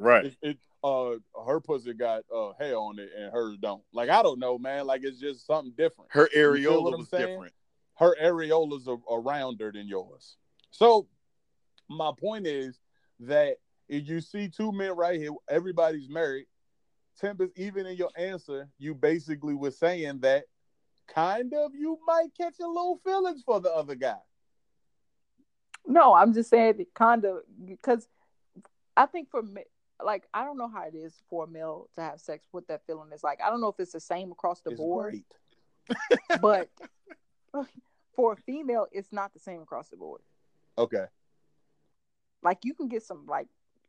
Right. 0.00 0.26
It, 0.26 0.36
it, 0.42 0.58
uh, 0.84 1.12
her 1.46 1.60
pussy 1.60 1.92
got 1.94 2.22
uh 2.34 2.52
hair 2.58 2.76
on 2.76 2.98
it 2.98 3.10
and 3.16 3.32
hers 3.32 3.56
don't. 3.60 3.82
Like 3.92 4.10
I 4.10 4.22
don't 4.22 4.38
know, 4.38 4.58
man. 4.58 4.86
Like 4.86 5.02
it's 5.04 5.20
just 5.20 5.46
something 5.46 5.72
different. 5.76 6.10
Her 6.12 6.28
You 6.34 6.56
feel 6.56 6.82
what 6.82 6.90
areola 6.90 6.94
I'm 6.94 6.98
was 7.00 7.08
saying? 7.08 7.26
different. 7.28 7.52
Her 7.96 8.16
areolas 8.20 8.88
are, 8.88 8.98
are 9.08 9.20
rounder 9.20 9.70
than 9.72 9.86
yours. 9.86 10.36
So 10.70 11.06
my 11.88 12.10
point 12.18 12.46
is 12.46 12.80
that 13.20 13.56
if 13.88 14.08
you 14.08 14.20
see 14.20 14.48
two 14.48 14.72
men 14.72 14.96
right 14.96 15.20
here, 15.20 15.32
everybody's 15.48 16.08
married. 16.08 16.46
Tempest, 17.20 17.52
even 17.56 17.86
in 17.86 17.96
your 17.96 18.10
answer, 18.16 18.68
you 18.78 18.94
basically 18.94 19.54
were 19.54 19.70
saying 19.70 20.20
that 20.20 20.44
kind 21.06 21.52
of 21.52 21.74
you 21.74 21.98
might 22.06 22.28
catch 22.36 22.54
a 22.60 22.66
little 22.66 22.98
feelings 23.04 23.42
for 23.44 23.60
the 23.60 23.70
other 23.70 23.94
guy. 23.94 24.16
No, 25.86 26.14
I'm 26.14 26.32
just 26.32 26.48
saying 26.48 26.78
that 26.78 26.94
kind 26.94 27.24
of 27.24 27.40
because 27.64 28.08
I 28.96 29.06
think 29.06 29.30
for 29.30 29.42
me, 29.42 29.62
like 30.04 30.26
I 30.32 30.44
don't 30.44 30.58
know 30.58 30.68
how 30.68 30.82
it 30.82 30.94
is 30.94 31.22
for 31.28 31.44
a 31.44 31.46
male 31.46 31.88
to 31.94 32.00
have 32.00 32.20
sex. 32.20 32.46
What 32.50 32.68
that 32.68 32.82
feeling 32.86 33.10
is 33.12 33.22
like. 33.22 33.40
I 33.44 33.50
don't 33.50 33.60
know 33.60 33.68
if 33.68 33.78
it's 33.78 33.92
the 33.92 34.00
same 34.00 34.32
across 34.32 34.60
the 34.60 34.70
It's 34.70 34.78
board, 34.78 35.16
but 36.40 36.68
for 38.14 38.32
a 38.32 38.36
female, 38.36 38.86
it's 38.92 39.12
not 39.12 39.32
the 39.32 39.40
same 39.40 39.62
across 39.62 39.88
the 39.88 39.96
board. 39.96 40.20
Okay. 40.78 41.04
Like 42.42 42.58
you 42.64 42.74
can 42.74 42.88
get 42.88 43.02
some 43.02 43.26
like 43.26 43.48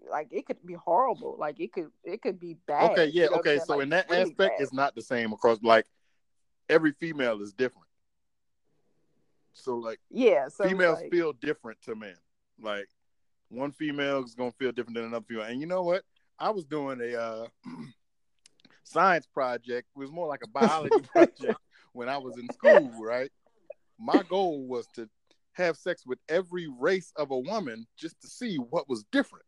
like 0.09 0.27
it 0.31 0.45
could 0.45 0.65
be 0.65 0.73
horrible. 0.73 1.35
Like 1.39 1.59
it 1.59 1.71
could 1.73 1.91
it 2.03 2.21
could 2.21 2.39
be 2.39 2.55
bad. 2.67 2.91
Okay, 2.91 3.05
you 3.05 3.21
yeah, 3.21 3.27
know 3.27 3.37
okay. 3.37 3.59
So 3.59 3.75
Like, 3.75 3.83
in 3.83 3.89
that 3.89 4.09
really 4.09 4.21
aspect, 4.23 4.57
bad. 4.57 4.61
it's 4.61 4.73
not 4.73 4.95
the 4.95 5.01
same 5.01 5.33
across. 5.33 5.59
Like 5.63 5.85
every 6.69 6.91
female 6.91 7.41
is 7.41 7.53
different. 7.53 7.87
So 9.53 9.77
like 9.77 9.99
yeah. 10.09 10.47
So 10.49 10.67
females 10.67 10.99
like, 11.01 11.11
feel 11.11 11.33
different 11.33 11.81
to 11.83 11.95
men. 11.95 12.15
Like 12.61 12.89
one 13.53 13.71
female 13.71 14.23
is 14.23 14.35
gonna 14.35 14.51
feel 14.51 14.71
different 14.71 14.95
than 14.95 15.05
another 15.05 15.25
female. 15.27 15.43
And 15.43 15.61
you 15.61 15.67
know 15.67 15.83
what? 15.83 16.03
I 16.39 16.49
was 16.49 16.65
doing 16.65 16.99
a 17.01 17.19
uh, 17.19 17.47
science 18.83 19.27
project. 19.27 19.87
It 19.95 19.99
was 19.99 20.11
more 20.11 20.27
like 20.27 20.41
a 20.43 20.47
biology 20.47 21.01
project 21.11 21.59
when 21.93 22.09
I 22.09 22.17
was 22.17 22.37
in 22.37 22.47
school, 22.53 22.91
right? 22.99 23.31
My 23.99 24.23
goal 24.27 24.65
was 24.65 24.87
to 24.95 25.07
have 25.53 25.77
sex 25.77 26.03
with 26.05 26.19
every 26.27 26.67
race 26.79 27.13
of 27.15 27.31
a 27.31 27.37
woman 27.37 27.85
just 27.97 28.19
to 28.21 28.27
see 28.27 28.57
what 28.57 28.89
was 28.89 29.03
different. 29.11 29.45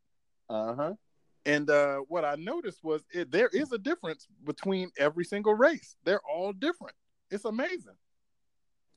Uh 0.49 0.76
huh. 0.76 0.93
And 1.47 1.70
uh, 1.70 1.97
what 2.08 2.26
I 2.26 2.36
noticed 2.36 2.84
was 2.84 3.03
it, 3.14 3.32
there 3.32 3.49
is 3.49 3.72
a 3.72 3.78
difference 3.78 4.28
between 4.43 4.91
every 4.97 5.26
single 5.26 5.53
race. 5.53 5.95
They're 6.03 6.22
all 6.22 6.53
different. 6.53 6.95
It's 7.30 7.45
amazing. 7.45 7.97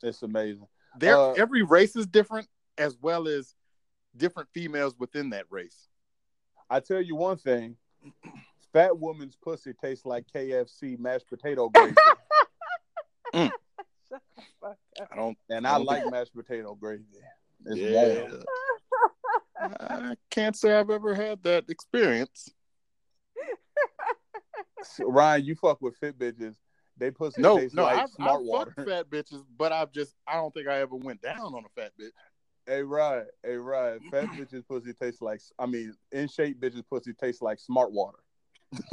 It's 0.03 0.23
amazing. 0.23 0.67
There, 0.99 1.17
Uh, 1.17 1.33
every 1.33 1.63
race 1.63 1.97
is 1.97 2.07
different, 2.07 2.49
as 2.79 2.97
well 3.01 3.29
as 3.29 3.55
different 4.17 4.49
females 4.53 4.95
within 4.99 5.31
that 5.31 5.45
race. 5.51 5.89
I 6.71 6.81
tell 6.81 7.01
you 7.01 7.17
one 7.17 7.37
thing. 7.37 7.77
Fat 8.73 8.99
woman's 8.99 9.37
pussy 9.37 9.73
tastes 9.73 10.05
like 10.05 10.27
KFC 10.35 10.99
mashed 10.99 11.27
potato 11.29 11.69
gravy, 11.71 11.95
mm. 13.35 13.51
Shut 14.09 14.23
the 14.37 14.43
fuck 14.61 14.77
up. 15.01 15.09
I 15.11 15.17
don't. 15.17 15.39
and 15.49 15.67
I 15.67 15.75
I 15.75 15.79
don't 15.79 15.87
like 15.87 16.11
mashed 16.11 16.35
potato 16.35 16.75
gravy. 16.75 17.05
It's 17.67 17.77
Yeah. 17.77 18.29
warm. 18.29 18.43
I 19.81 20.15
can't 20.31 20.55
say 20.55 20.73
I've 20.77 20.91
ever 20.91 21.15
had 21.15 21.43
that 21.45 21.65
experience. 21.69 22.51
Ryan, 25.01 25.45
you 25.45 25.55
fuck 25.57 25.81
with 25.81 25.97
fit 25.97 26.19
bitches. 26.19 26.57
They 26.97 27.11
pussy 27.11 27.41
No, 27.43 27.59
tastes 27.59 27.75
no, 27.75 27.85
like 27.85 27.99
I've, 27.99 28.11
smart 28.11 28.41
I've 28.41 28.47
water. 28.47 28.73
fucked 28.77 28.89
fat 28.89 29.11
bitches, 29.11 29.43
but 29.57 29.73
I've 29.73 29.93
just 29.93 30.15
I 30.27 30.35
don't 30.35 30.53
think 30.53 30.69
I 30.69 30.81
ever 30.81 30.97
went 30.97 31.21
down 31.23 31.41
on 31.55 31.65
a 31.65 31.81
fat 31.81 31.93
bitch. 32.01 32.11
Hey 32.69 32.83
Ryan, 32.83 33.27
hey 33.43 33.57
Ryan, 33.57 34.01
fat 34.11 34.29
bitches 34.33 34.67
pussy 34.69 34.93
tastes 34.93 35.23
like 35.23 35.41
I 35.59 35.65
mean, 35.65 35.95
in 36.13 36.29
shape 36.29 36.61
bitches 36.61 36.85
pussy 36.89 37.15
tastes 37.15 37.41
like 37.41 37.59
smart 37.59 37.93
water. 37.93 38.19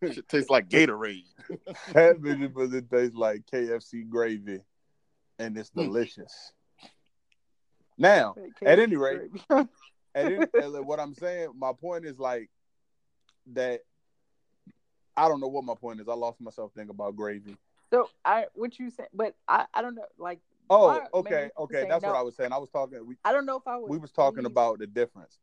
it 0.00 0.28
tastes 0.28 0.48
like 0.48 0.70
Gatorade. 0.70 1.24
Fat 1.92 2.20
bitches 2.22 2.54
pussy 2.54 2.80
tastes 2.80 3.14
like 3.14 3.42
KFC 3.52 4.08
gravy, 4.08 4.60
and 5.38 5.58
it's 5.58 5.68
Hmm. 5.68 5.82
delicious. 5.82 6.52
Now, 7.98 8.34
Fake 8.34 8.52
At 8.64 8.78
any 8.78 8.96
rate, 8.96 9.30
gravy. 9.48 9.68
and 10.14 10.30
it, 10.30 10.50
what 10.86 11.00
I'm 11.00 11.12
saying, 11.14 11.50
my 11.54 11.72
point 11.78 12.06
is 12.06 12.18
like 12.18 12.48
that. 13.52 13.80
I 15.18 15.28
don't 15.28 15.40
know 15.40 15.48
what 15.48 15.64
my 15.64 15.74
point 15.74 16.00
is. 16.00 16.08
I 16.08 16.14
lost 16.14 16.40
myself 16.40 16.72
thinking 16.74 16.94
about 16.94 17.14
gravy. 17.14 17.56
so 17.90 18.08
I 18.24 18.46
what 18.54 18.78
you 18.78 18.88
said, 18.88 19.08
but 19.12 19.34
I 19.46 19.66
I 19.74 19.82
don't 19.82 19.96
know. 19.96 20.06
Like 20.16 20.40
Oh, 20.70 20.86
Why- 20.88 21.06
okay, 21.14 21.50
okay. 21.58 21.82
say 21.82 21.88
That's 21.88 22.04
what. 22.04 22.14
I 22.14 22.22
was 22.22 22.36
saying. 22.36 22.52
I 22.52 22.58
was 22.58 22.68
talking. 22.70 23.04
We 23.06 23.16
I 23.24 23.32
don't 23.32 23.46
know 23.46 23.56
if 23.56 23.66
I 23.66 23.76
would. 23.76 23.90
we 23.90 23.98
was 23.98 24.10
talking 24.12 24.38
leave- 24.44 24.46
about 24.52 24.78
the 24.78 24.86
difference. 24.86 25.38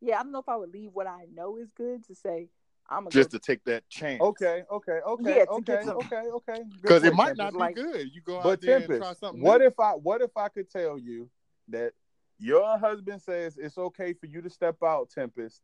Yeah, 0.00 0.20
I 0.20 0.22
don't 0.22 0.32
know 0.32 0.40
if 0.40 0.48
I 0.48 0.56
would 0.56 0.70
leave 0.72 0.90
what 0.92 1.06
I 1.06 1.26
know 1.34 1.56
is 1.56 1.72
good 1.72 2.04
to 2.06 2.14
say 2.14 2.48
I'm 2.88 3.00
gonna 3.00 3.10
Just 3.10 3.32
go, 3.32 3.38
to 3.38 3.44
take 3.44 3.64
that 3.64 3.88
chance. 3.88 4.20
Okay, 4.20 4.62
okay, 4.70 5.00
okay, 5.04 5.36
Yeah, 5.38 5.44
okay, 5.50 5.80
some- 5.84 5.96
okay, 5.96 6.22
okay. 6.28 6.58
Good 6.62 6.82
Because 6.82 7.02
it 7.04 7.14
might 7.14 7.36
Tempest. 7.36 7.38
not 7.38 7.52
be 7.54 7.58
Like- 7.58 7.74
good. 7.74 8.14
You 8.14 8.20
go 8.20 8.36
out 8.38 8.44
But 8.44 8.60
there 8.60 8.76
and 8.76 8.86
try 8.86 9.12
something. 9.14 9.42
what 9.42 9.60
new. 9.60 9.66
if 9.66 9.80
I 9.80 9.92
what 9.94 10.22
if 10.22 10.36
I 10.36 10.48
could 10.48 10.70
tell 10.70 10.96
you 10.98 11.28
that 11.68 11.94
your 12.38 12.78
husband 12.78 13.22
says 13.22 13.56
it's 13.58 13.76
okay 13.78 14.12
for 14.12 14.26
you 14.26 14.40
to 14.42 14.50
step 14.50 14.76
out, 14.84 15.10
Tempest, 15.10 15.62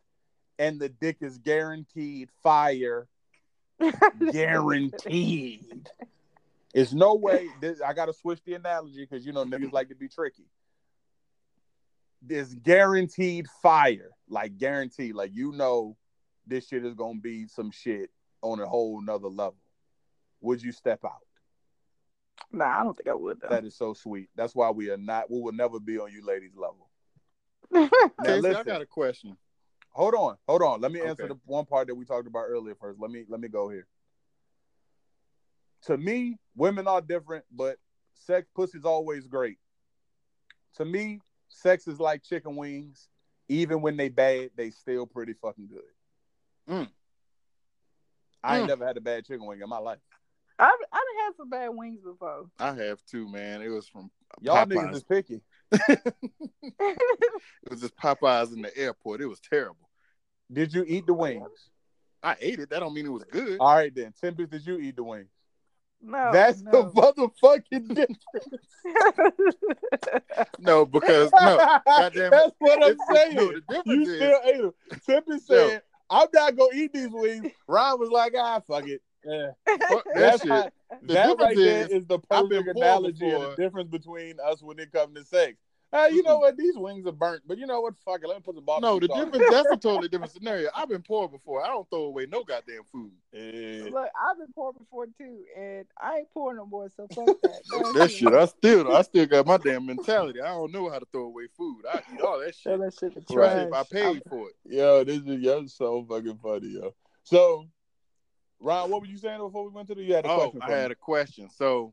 and 0.58 0.80
the 0.80 0.88
dick 0.88 1.18
is 1.20 1.38
guaranteed 1.38 2.30
fire, 2.42 3.06
guaranteed. 4.32 5.90
It's 6.74 6.92
no 6.92 7.14
way. 7.14 7.48
This, 7.60 7.80
I 7.82 7.92
got 7.92 8.06
to 8.06 8.12
switch 8.12 8.40
the 8.44 8.54
analogy 8.54 9.06
because 9.08 9.26
you 9.26 9.32
know 9.32 9.44
niggas 9.44 9.72
like 9.72 9.88
to 9.90 9.94
be 9.94 10.08
tricky. 10.08 10.46
This 12.22 12.54
guaranteed 12.54 13.46
fire, 13.62 14.10
like 14.28 14.56
guaranteed, 14.56 15.14
like 15.14 15.32
you 15.34 15.52
know, 15.52 15.96
this 16.46 16.68
shit 16.68 16.84
is 16.84 16.94
gonna 16.94 17.18
be 17.18 17.46
some 17.46 17.70
shit 17.70 18.10
on 18.42 18.60
a 18.60 18.66
whole 18.66 19.00
nother 19.00 19.28
level. 19.28 19.58
Would 20.40 20.62
you 20.62 20.72
step 20.72 21.04
out? 21.04 21.26
Nah, 22.52 22.80
I 22.80 22.82
don't 22.84 22.96
think 22.96 23.08
I 23.08 23.14
would 23.14 23.40
though. 23.40 23.48
That 23.48 23.64
is 23.64 23.76
so 23.76 23.92
sweet. 23.94 24.28
That's 24.36 24.54
why 24.54 24.70
we 24.70 24.90
are 24.90 24.96
not. 24.96 25.30
We 25.30 25.40
will 25.40 25.52
never 25.52 25.80
be 25.80 25.98
on 25.98 26.12
you 26.12 26.24
ladies' 26.24 26.56
level. 26.56 26.88
Casey, 28.22 28.48
Now 28.48 28.60
I 28.60 28.62
got 28.62 28.82
a 28.82 28.86
question. 28.86 29.36
Hold 29.90 30.14
on, 30.14 30.36
hold 30.48 30.62
on. 30.62 30.80
Let 30.80 30.92
me 30.92 31.00
answer 31.00 31.24
Okay. 31.24 31.34
the 31.34 31.40
one 31.44 31.64
part 31.66 31.86
that 31.88 31.94
we 31.94 32.04
talked 32.04 32.26
about 32.26 32.44
earlier 32.48 32.74
first. 32.74 33.00
Let 33.00 33.10
me 33.10 33.24
let 33.28 33.40
me 33.40 33.48
go 33.48 33.68
here. 33.68 33.86
To 35.86 35.96
me, 35.96 36.36
women 36.56 36.86
are 36.86 37.00
different, 37.00 37.44
but 37.50 37.76
sex 38.14 38.48
pussy's 38.54 38.84
always 38.84 39.26
great. 39.26 39.58
To 40.76 40.84
me, 40.84 41.20
sex 41.48 41.86
is 41.88 41.98
like 42.00 42.22
chicken 42.22 42.56
wings. 42.56 43.08
Even 43.48 43.82
when 43.82 43.96
they 43.96 44.08
bad, 44.08 44.50
they 44.56 44.70
still 44.70 45.06
pretty 45.06 45.34
fucking 45.34 45.68
good. 45.68 46.72
Mm. 46.74 46.88
I 48.44 48.56
ain't 48.58 48.64
Mm. 48.64 48.68
never 48.68 48.86
had 48.86 48.96
a 48.96 49.00
bad 49.00 49.26
chicken 49.26 49.44
wing 49.46 49.60
in 49.60 49.68
my 49.68 49.78
life. 49.78 49.98
I've 50.58 50.70
I 50.92 50.96
done 50.98 51.24
had 51.26 51.36
some 51.36 51.50
bad 51.50 51.68
wings 51.70 52.00
before. 52.02 52.46
I 52.58 52.72
have 52.74 53.04
too, 53.04 53.28
man. 53.28 53.62
It 53.62 53.68
was 53.68 53.88
from 53.88 54.10
Y'all 54.40 54.64
Popeyes. 54.64 54.68
niggas 54.76 54.94
is 54.94 55.02
picky. 55.04 55.42
It 57.64 57.70
was 57.70 57.80
just 57.80 57.96
Popeyes 57.96 58.52
in 58.54 58.62
the 58.62 58.76
airport. 58.76 59.20
It 59.20 59.26
was 59.26 59.40
terrible. 59.40 59.88
Did 60.52 60.72
you 60.74 60.84
eat 60.86 61.06
the 61.06 61.14
wings? 61.14 61.48
I 62.22 62.36
ate 62.40 62.58
it. 62.58 62.70
That 62.70 62.80
don't 62.80 62.92
mean 62.94 63.06
it 63.06 63.10
was 63.12 63.24
good. 63.24 63.58
All 63.60 63.74
right 63.74 63.94
then. 63.94 64.12
Tempest, 64.20 64.50
did 64.50 64.66
you 64.66 64.78
eat 64.78 64.96
the 64.96 65.04
wings? 65.04 65.30
No, 66.02 66.32
That's 66.32 66.62
the 66.62 66.84
motherfucking 66.84 67.88
difference. 67.94 68.24
No, 70.58 70.84
because 70.84 71.30
no. 71.40 71.56
goddamn. 71.86 72.30
That's 72.30 72.52
what 72.58 72.84
I'm 72.84 72.96
saying. 73.14 73.60
no, 73.70 73.82
you 73.86 74.02
is- 74.02 74.16
still 74.16 74.38
ate 74.44 74.62
them. 74.62 74.72
Yo. 75.28 75.38
said, 75.38 75.82
"I'm 76.10 76.28
not 76.32 76.56
gonna 76.56 76.74
eat 76.74 76.92
these 76.92 77.10
wings." 77.10 77.52
Ron 77.66 77.98
was 78.00 78.10
like, 78.10 78.34
"Ah, 78.36 78.60
fuck 78.66 78.86
it." 78.88 79.00
Yeah. 79.24 79.50
Fuck 79.88 80.04
that 80.14 80.14
That's 80.14 80.42
The 80.42 81.14
that 81.14 81.38
right 81.38 81.38
difference 81.38 81.56
there 81.58 81.84
is, 81.84 81.90
is 81.90 82.06
the 82.06 82.18
perfect 82.18 82.68
analogy 82.76 83.30
of 83.30 83.42
the 83.42 83.54
difference 83.56 83.88
between 83.88 84.34
us 84.44 84.62
when 84.62 84.78
it 84.78 84.90
comes 84.92 85.14
to 85.16 85.24
sex. 85.24 85.56
Uh, 85.92 86.08
you 86.10 86.22
know 86.22 86.38
what? 86.38 86.56
These 86.56 86.76
wings 86.76 87.06
are 87.06 87.12
burnt, 87.12 87.42
but 87.46 87.58
you 87.58 87.66
know 87.66 87.82
what? 87.82 87.94
Fuck 88.02 88.20
it. 88.22 88.26
Let 88.26 88.38
me 88.38 88.42
put 88.42 88.54
the 88.54 88.62
barbecue 88.62 88.88
no, 88.90 88.98
the 88.98 89.06
sauce. 89.08 89.24
difference. 89.24 89.44
That's 89.50 89.70
a 89.72 89.76
totally 89.88 90.08
different 90.08 90.32
scenario. 90.32 90.70
I've 90.74 90.88
been 90.88 91.02
poor 91.02 91.28
before. 91.28 91.62
I 91.62 91.66
don't 91.68 91.88
throw 91.90 92.04
away 92.04 92.26
no 92.30 92.44
goddamn 92.44 92.82
food. 92.90 93.12
Yeah. 93.32 93.90
Look, 93.90 94.08
I've 94.18 94.38
been 94.38 94.52
poor 94.54 94.72
before 94.72 95.06
too, 95.18 95.40
and 95.54 95.84
I 96.00 96.18
ain't 96.18 96.30
poor 96.32 96.54
no 96.54 96.64
more. 96.64 96.88
So 96.96 97.06
fuck 97.08 97.36
that. 97.42 97.60
Go 97.68 97.92
That 97.92 98.10
shit, 98.10 98.32
I 98.32 98.46
still, 98.46 98.90
I 98.90 99.02
still 99.02 99.26
got 99.26 99.46
my 99.46 99.58
damn 99.58 99.84
mentality. 99.84 100.40
I 100.40 100.48
don't 100.48 100.72
know 100.72 100.88
how 100.88 100.98
to 100.98 101.06
throw 101.12 101.24
away 101.24 101.48
food. 101.56 101.84
I 101.92 102.00
eat 102.14 102.20
all 102.22 102.40
that 102.40 102.54
shit. 102.54 102.78
that 102.78 102.94
shit 102.98 103.14
in 103.14 103.24
Right. 103.36 103.52
trash. 103.52 103.66
If 103.66 103.72
I 103.74 103.82
paid 103.82 104.22
for 104.30 104.48
it. 104.48 104.54
Yo, 104.64 105.04
this 105.04 105.18
is 105.18 105.40
yo 105.40 105.66
so 105.66 106.06
fucking 106.08 106.38
funny, 106.42 106.68
yo. 106.68 106.94
So, 107.24 107.66
Ron, 108.60 108.90
what 108.90 109.02
were 109.02 109.06
you 109.06 109.18
saying 109.18 109.40
before 109.40 109.64
we 109.64 109.70
went 109.70 109.88
to 109.88 109.94
the? 109.94 110.02
You 110.02 110.14
had 110.14 110.24
a 110.24 110.30
Oh, 110.30 110.36
question. 110.38 110.62
I 110.62 110.66
for 110.66 110.72
me. 110.72 110.78
had 110.80 110.90
a 110.90 110.94
question. 110.94 111.50
So, 111.50 111.92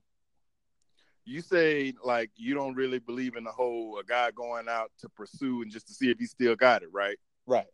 you 1.25 1.41
say 1.41 1.93
like 2.03 2.31
you 2.35 2.53
don't 2.53 2.75
really 2.75 2.99
believe 2.99 3.35
in 3.35 3.43
the 3.43 3.51
whole 3.51 3.99
a 3.99 4.03
guy 4.03 4.31
going 4.31 4.67
out 4.67 4.91
to 4.99 5.09
pursue 5.09 5.61
and 5.61 5.71
just 5.71 5.87
to 5.87 5.93
see 5.93 6.09
if 6.09 6.17
he 6.19 6.25
still 6.25 6.55
got 6.55 6.81
it, 6.83 6.89
right? 6.91 7.17
right. 7.45 7.67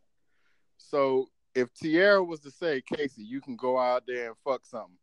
So, 0.77 1.29
if 1.53 1.73
Tierra 1.73 2.23
was 2.23 2.41
to 2.41 2.51
say, 2.51 2.81
Casey, 2.81 3.23
you 3.23 3.39
can 3.41 3.55
go 3.55 3.79
out 3.79 4.03
there 4.05 4.27
and 4.27 4.35
fuck 4.43 4.65
something, 4.65 4.97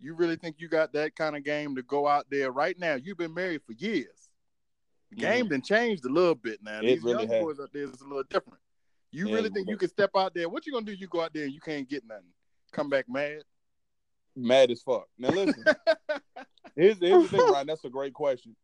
you 0.00 0.14
really 0.14 0.36
think 0.36 0.56
you 0.58 0.68
got 0.68 0.92
that 0.94 1.14
kind 1.14 1.36
of 1.36 1.44
game 1.44 1.76
to 1.76 1.82
go 1.82 2.08
out 2.08 2.26
there 2.30 2.50
right 2.50 2.78
now? 2.78 2.94
You've 2.94 3.18
been 3.18 3.34
married 3.34 3.60
for 3.66 3.72
years. 3.72 4.30
The 5.10 5.16
game 5.16 5.48
done 5.48 5.62
changed 5.62 6.04
a 6.04 6.08
little 6.08 6.34
bit 6.34 6.60
now. 6.62 6.78
Mm-hmm. 6.78 6.86
It 6.86 6.94
These 6.94 7.02
really 7.04 7.24
young 7.24 7.32
has. 7.34 7.42
boys 7.42 7.60
out 7.60 7.72
there 7.72 7.84
is 7.84 8.00
a 8.00 8.04
little 8.04 8.24
different. 8.28 8.58
You 9.12 9.28
Yeah, 9.28 9.34
really 9.36 9.50
think 9.50 9.68
you 9.68 9.76
can 9.76 9.88
step 9.88 10.10
out 10.16 10.34
there? 10.34 10.48
What 10.48 10.66
you 10.66 10.72
gonna 10.72 10.86
do? 10.86 10.92
You 10.92 11.06
go 11.06 11.20
out 11.20 11.32
there 11.32 11.44
and 11.44 11.52
you 11.52 11.60
can't 11.60 11.88
get 11.88 12.04
nothing. 12.06 12.24
Come 12.72 12.88
back 12.88 13.08
mad? 13.08 13.42
Mad 14.36 14.70
as 14.70 14.82
fuck. 14.82 15.06
Now 15.18 15.30
listen. 15.30 15.64
Here's, 16.76 16.98
here's 16.98 17.30
the 17.30 17.38
thing, 17.38 17.52
Ryan. 17.52 17.68
That's 17.68 17.84
a 17.84 17.88
great 17.88 18.14
question. 18.14 18.56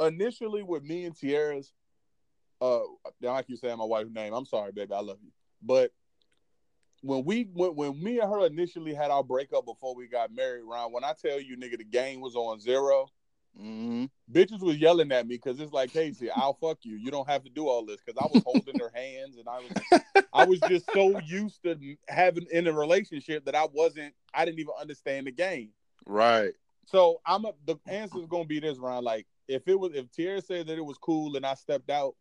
Initially, 0.00 0.62
with 0.62 0.82
me 0.82 1.04
and 1.04 1.14
Tierra's, 1.14 1.74
uh, 2.62 2.80
I 3.28 3.42
keep 3.42 3.58
saying 3.58 3.76
my 3.76 3.84
wife's 3.84 4.10
name. 4.10 4.32
I'm 4.32 4.46
sorry, 4.46 4.72
baby. 4.72 4.94
I 4.94 5.00
love 5.00 5.18
you. 5.22 5.30
But 5.62 5.92
when 7.02 7.24
we 7.24 7.50
when, 7.52 7.74
when 7.74 8.02
me 8.02 8.18
and 8.18 8.32
her 8.32 8.46
initially 8.46 8.94
had 8.94 9.10
our 9.10 9.22
breakup 9.22 9.66
before 9.66 9.94
we 9.94 10.08
got 10.08 10.34
married, 10.34 10.62
Ryan, 10.64 10.92
when 10.92 11.04
I 11.04 11.12
tell 11.20 11.38
you, 11.38 11.56
nigga, 11.56 11.78
the 11.78 11.84
game 11.84 12.20
was 12.20 12.34
on 12.34 12.60
zero. 12.60 13.08
Hmm 13.58 14.04
Bitches 14.30 14.60
was 14.60 14.76
yelling 14.76 15.10
at 15.10 15.26
me 15.26 15.36
because 15.36 15.58
it's 15.58 15.72
like, 15.72 15.92
Casey, 15.92 16.30
I'll 16.30 16.54
fuck 16.54 16.78
you. 16.82 16.96
You 16.96 17.10
don't 17.10 17.28
have 17.28 17.42
to 17.44 17.50
do 17.50 17.66
all 17.66 17.84
this 17.84 17.98
because 18.04 18.20
I 18.22 18.26
was 18.26 18.42
holding 18.44 18.76
their 18.76 18.92
hands 18.94 19.36
and 19.36 19.48
I 19.48 19.58
was 19.58 19.72
I 20.32 20.44
was 20.44 20.60
just 20.60 20.92
so 20.92 21.18
used 21.26 21.62
to 21.64 21.76
having 22.08 22.46
in 22.52 22.66
a 22.66 22.72
relationship 22.72 23.44
that 23.46 23.54
I 23.54 23.66
wasn't 23.72 24.14
I 24.34 24.44
didn't 24.44 24.60
even 24.60 24.74
understand 24.80 25.26
the 25.26 25.32
game. 25.32 25.70
Right. 26.06 26.52
So 26.86 27.20
I'm 27.26 27.44
a, 27.44 27.52
the 27.66 27.76
answer 27.86 28.18
is 28.18 28.26
gonna 28.26 28.44
be 28.44 28.60
this 28.60 28.78
round. 28.78 29.04
Like 29.04 29.26
if 29.48 29.66
it 29.66 29.78
was 29.78 29.92
if 29.94 30.10
Tierra 30.12 30.40
said 30.40 30.66
that 30.66 30.78
it 30.78 30.84
was 30.84 30.98
cool 30.98 31.36
and 31.36 31.44
I 31.44 31.54
stepped 31.54 31.90
out, 31.90 32.14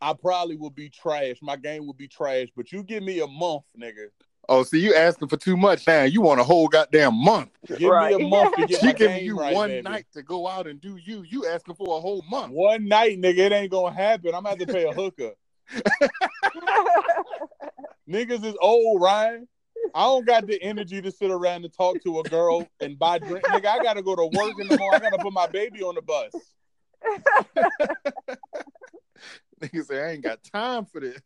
I 0.00 0.12
probably 0.12 0.56
would 0.56 0.74
be 0.74 0.90
trash. 0.90 1.36
My 1.42 1.56
game 1.56 1.86
would 1.86 1.96
be 1.96 2.08
trash. 2.08 2.48
But 2.56 2.72
you 2.72 2.82
give 2.82 3.02
me 3.02 3.20
a 3.20 3.26
month, 3.26 3.64
nigga. 3.78 4.08
Oh, 4.48 4.62
see, 4.62 4.78
you 4.80 4.94
asking 4.94 5.28
for 5.28 5.36
too 5.36 5.56
much 5.56 5.86
now. 5.86 6.02
You 6.02 6.20
want 6.20 6.40
a 6.40 6.44
whole 6.44 6.68
goddamn 6.68 7.14
month. 7.14 7.50
Give 7.78 7.90
Right. 7.90 8.14
me 8.18 8.24
a 8.26 8.28
month 8.28 8.54
to 8.56 8.66
get 8.66 8.80
She 8.80 8.86
my 8.88 8.92
giving 8.92 9.24
you 9.24 9.38
right, 9.38 9.54
one 9.54 9.70
baby. 9.70 9.82
night 9.82 10.06
to 10.12 10.22
go 10.22 10.46
out 10.46 10.66
and 10.66 10.80
do 10.80 10.96
you. 10.96 11.24
You 11.28 11.46
asking 11.46 11.76
for 11.76 11.96
a 11.96 12.00
whole 12.00 12.22
month. 12.28 12.52
One 12.52 12.86
night, 12.86 13.18
nigga, 13.20 13.38
it 13.38 13.52
ain't 13.52 13.70
gonna 13.70 13.94
happen. 13.94 14.34
I'm 14.34 14.42
gonna 14.42 14.50
have 14.50 14.58
to 14.58 14.66
pay 14.66 14.84
a 14.84 14.92
hooker. 14.92 15.32
Niggas 18.08 18.44
is 18.44 18.54
old, 18.60 19.00
Ryan. 19.00 19.48
I 19.94 20.02
don't 20.02 20.26
got 20.26 20.46
the 20.46 20.60
energy 20.62 21.00
to 21.00 21.10
sit 21.10 21.30
around 21.30 21.64
and 21.64 21.72
talk 21.72 22.02
to 22.02 22.18
a 22.18 22.24
girl 22.24 22.68
and 22.80 22.98
buy 22.98 23.18
drink. 23.18 23.46
Nigga, 23.48 23.66
I 23.66 23.78
gotta 23.78 24.02
go 24.02 24.14
to 24.16 24.26
work 24.26 24.58
in 24.58 24.66
the 24.68 24.76
morning. 24.76 25.06
I 25.06 25.10
gotta 25.10 25.22
put 25.22 25.32
my 25.32 25.46
baby 25.46 25.82
on 25.82 25.94
the 25.94 26.02
bus. 26.02 26.32
Nigga 29.60 29.84
say 29.86 30.02
I 30.02 30.10
ain't 30.12 30.22
got 30.22 30.42
time 30.44 30.84
for 30.84 31.00
this. 31.00 31.20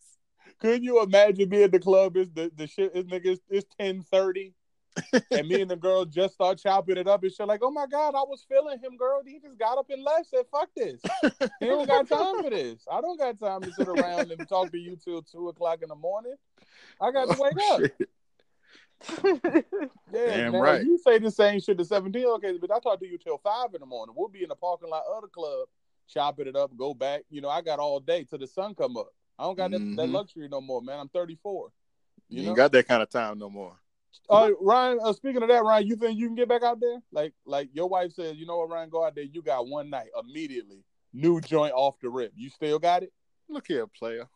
Couldn't 0.61 0.83
you 0.83 1.03
imagine 1.03 1.49
me 1.49 1.63
at 1.63 1.73
the 1.73 1.79
club? 1.79 2.17
Is 2.17 2.31
the, 2.31 2.51
the 2.57 2.67
shit 2.67 2.95
is 2.95 3.05
nigga 3.05 3.27
it's, 3.27 3.43
it's 3.49 3.75
ten 3.79 4.03
thirty, 4.03 4.55
and 5.31 5.47
me 5.47 5.61
and 5.61 5.71
the 5.71 5.77
girl 5.77 6.05
just 6.05 6.35
start 6.35 6.59
chopping 6.59 6.97
it 6.97 7.07
up 7.07 7.23
and 7.23 7.33
shit. 7.33 7.47
Like, 7.47 7.61
oh 7.63 7.71
my 7.71 7.87
god, 7.87 8.15
I 8.15 8.23
was 8.23 8.45
feeling 8.49 8.79
him, 8.81 8.97
girl. 8.97 9.23
He 9.25 9.39
just 9.39 9.59
got 9.59 9.79
up 9.79 9.89
and 9.91 10.03
left. 10.03 10.31
Said, 10.31 10.45
fuck 10.51 10.69
this. 10.77 11.01
He 11.61 11.67
don't 11.67 11.87
got 11.87 12.09
time 12.09 12.43
for 12.43 12.51
this. 12.51 12.85
I 12.91 13.01
don't 13.01 13.19
got 13.19 13.39
time 13.39 13.63
to 13.63 13.73
sit 13.73 13.89
around 13.89 14.33
and 14.33 14.49
talk 14.49 14.73
to 14.73 14.79
you 14.79 14.97
till 14.97 15.23
two 15.23 15.49
o'clock 15.49 15.81
in 15.83 15.89
the 15.89 15.95
morning. 15.95 16.35
I 17.01 17.13
got 17.13 17.29
to 17.29 17.37
oh, 17.39 17.43
wake 17.43 17.55
Oh, 17.61 17.85
up. 17.85 18.09
Yeah, 20.13 20.37
Damn 20.37 20.53
now, 20.53 20.61
right. 20.61 20.83
You 20.83 20.99
say 20.99 21.19
the 21.19 21.31
same 21.31 21.61
shit 21.61 21.79
to 21.79 21.85
17. 21.85 22.25
Okay, 22.25 22.59
but 22.61 22.73
I 22.73 22.81
talk 22.81 22.99
to 23.01 23.07
you 23.07 23.19
till 23.19 23.39
five 23.39 23.75
in 23.75 23.81
the 23.81 23.87
morning. 23.87 24.15
We'll 24.17 24.29
be 24.29 24.43
in 24.43 24.49
the 24.49 24.57
parking 24.57 24.89
lot 24.89 25.05
of 25.15 25.23
the 25.23 25.29
club, 25.29 25.69
chopping 26.09 26.49
it 26.49 26.57
up, 26.57 26.77
go 26.77 26.95
back. 26.95 27.23
You 27.31 27.41
know, 27.41 27.49
I 27.49 27.63
got 27.63 27.79
all 27.79 28.01
day 28.01 28.25
till 28.25 28.39
the 28.39 28.47
sun 28.47 28.75
come 28.75 28.97
up. 28.97 29.13
I 29.39 29.45
don't 29.45 29.57
got 29.57 29.71
that, 29.71 29.79
that 29.97 30.09
Mhm. 30.09 30.13
luxury 30.13 30.49
no 30.49 30.61
more, 30.61 30.83
man. 30.83 30.99
I'm 30.99 31.09
34. 31.09 31.73
You, 32.29 32.43
You, 32.43 32.49
ain't 32.49 32.57
got 32.57 32.73
that 32.73 32.89
kind 32.89 33.03
of 33.03 33.09
time 33.09 33.39
no 33.39 33.49
more. 33.49 33.79
uh, 34.29 34.51
Ryan, 34.61 34.99
uh, 35.03 35.13
speaking 35.13 35.43
of 35.43 35.49
that, 35.49 35.63
Ryan, 35.63 35.87
you 35.87 35.97
think 35.97 36.19
you 36.19 36.27
can 36.27 36.35
get 36.35 36.49
back 36.49 36.63
out 36.63 36.81
there? 36.81 37.01
Like, 37.13 37.33
like 37.47 37.71
your 37.73 37.89
wife 37.89 38.13
says, 38.13 38.37
you 38.37 38.47
know 38.47 38.59
what, 38.59 38.69
Ryan, 38.69 38.91
go 38.91 39.05
out 39.05 39.15
there. 39.15 39.25
You 39.25 39.43
got 39.43 39.67
one 39.69 39.89
night 39.91 40.09
immediately, 40.19 40.85
new 41.13 41.41
joint 41.41 41.73
off 41.75 41.99
the 42.01 42.11
rip. 42.11 42.33
You 42.37 42.51
still 42.51 42.79
got 42.79 43.03
it? 43.05 43.13
Look 43.49 43.67
here, 43.69 43.87
player. 43.87 44.29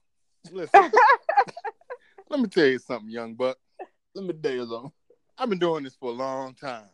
Listen, 0.51 0.91
let 2.31 2.41
me 2.41 2.47
tell 2.49 2.67
you 2.67 2.79
something, 2.79 3.11
young 3.11 3.35
buck. 3.35 3.59
Let 4.15 4.25
me 4.25 4.33
tell 4.35 4.53
you 4.53 4.67
something. 4.67 4.93
I've 5.37 5.49
been 5.49 5.59
doing 5.59 5.85
this 5.85 5.97
for 5.97 6.11
a 6.11 6.15
long 6.15 6.55
time. 6.55 6.89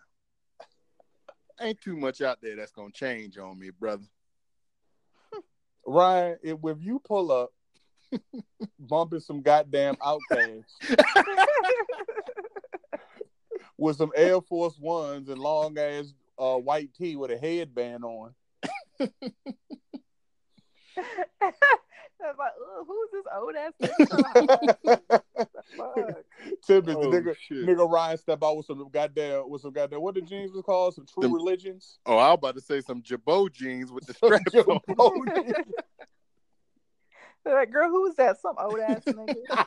Ain't 1.61 1.81
too 1.81 1.97
much 1.97 2.21
out 2.23 2.41
there 2.41 2.57
that's 2.57 2.73
gonna 2.73 2.91
change 2.93 3.37
on 3.39 3.59
me, 3.59 3.71
brother. 3.71 4.05
Ryan, 5.87 6.39
if, 6.43 6.59
if 6.65 6.79
you 6.81 7.01
pull 7.01 7.33
up, 7.33 7.53
bumping 8.79 9.21
some 9.21 9.43
goddamn 9.43 9.97
OutKast 9.97 10.65
with 13.79 13.97
some 13.97 14.13
Air 14.15 14.41
Force 14.41 14.79
Ones 14.79 15.29
and 15.29 15.39
long 15.39 15.79
ass 15.79 16.13
uh, 16.39 16.57
white 16.57 16.93
tee 16.95 17.17
with 17.17 17.31
a 17.31 17.39
headband 17.39 18.05
on. 18.05 18.35
I 22.21 22.33
was 22.33 22.37
like, 22.39 22.53
who's 22.87 23.11
this 23.13 23.25
old 23.33 23.55
ass 23.55 23.73
nigga? 23.81 25.21
Fuck. 25.77 26.25
Tibbets, 26.67 26.97
Oh, 26.99 27.11
the 27.11 27.21
nigga, 27.21 27.37
shit. 27.37 27.65
nigga 27.67 27.89
Ryan 27.89 28.17
step 28.19 28.43
out 28.43 28.57
with 28.57 28.67
some 28.67 28.89
goddamn 28.93 29.49
with 29.49 29.63
some 29.63 29.73
goddamn 29.73 30.01
what 30.03 30.15
the 30.17 30.23
jeans 30.23 30.51
was 30.53 30.63
called? 30.65 30.95
Some 30.95 31.07
true 31.07 31.23
Them- 31.23 31.35
religions. 31.35 31.99
Oh, 32.07 32.17
I 32.17 32.31
was 32.31 32.39
about 32.39 32.55
to 32.57 32.61
say 32.61 32.81
some 32.81 33.03
Girbaud 33.03 33.53
jeans 33.53 33.93
with 33.93 34.07
the 34.07 34.15
straps 34.15 34.53
on. 34.55 35.21
They're 37.45 37.55
like, 37.55 37.70
girl, 37.70 37.89
who's 37.89 38.14
that? 38.16 38.41
Some 38.41 38.57
old 38.59 38.80
ass 38.80 39.03
nigga. 39.07 39.66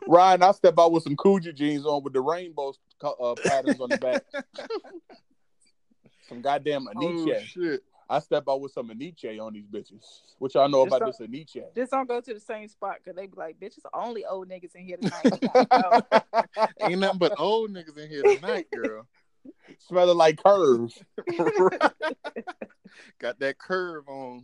Ryan, 0.08 0.42
I 0.42 0.52
step 0.52 0.74
out 0.78 0.92
with 0.92 1.04
some 1.04 1.16
Coogi 1.16 1.54
jeans 1.54 1.86
on 1.86 2.02
with 2.02 2.12
the 2.12 2.20
rainbow 2.20 2.72
uh, 3.02 3.34
patterns 3.44 3.80
on 3.80 3.90
the 3.90 3.98
back. 3.98 4.22
some 6.28 6.40
goddamn 6.40 6.88
Oh, 6.96 7.00
Enyce. 7.00 7.40
shit. 7.42 7.82
I 8.08 8.18
step 8.18 8.44
out 8.48 8.60
with 8.60 8.72
some 8.72 8.88
Enyce 8.88 9.38
on 9.40 9.52
these 9.52 9.66
bitches. 9.66 10.04
What 10.38 10.54
y'all 10.54 10.68
know 10.68 10.84
Just 10.84 10.96
about 10.96 11.16
this 11.18 11.28
Enyce? 11.28 11.62
Just 11.76 11.92
don't 11.92 12.08
go 12.08 12.20
to 12.20 12.34
the 12.34 12.40
same 12.40 12.66
spot 12.66 12.96
because 12.98 13.14
they 13.16 13.26
be 13.26 13.34
like, 13.36 13.60
bitch, 13.60 13.76
it's 13.76 13.86
only 13.94 14.24
old 14.24 14.48
niggas 14.48 14.74
in 14.74 14.84
here 14.84 14.96
tonight. 14.96 15.26
You 15.40 15.48
gotta 15.48 16.02
go. 16.50 16.66
Ain't 16.80 16.98
nothing 16.98 17.18
but 17.18 17.38
old 17.38 17.70
niggas 17.70 17.96
in 17.98 18.08
here 18.10 18.24
tonight, 18.24 18.66
girl. 18.74 19.06
Smelling 19.78 20.16
like 20.16 20.42
curves. 20.42 21.00
Got 23.20 23.38
that 23.38 23.58
curve 23.58 24.08
on. 24.08 24.42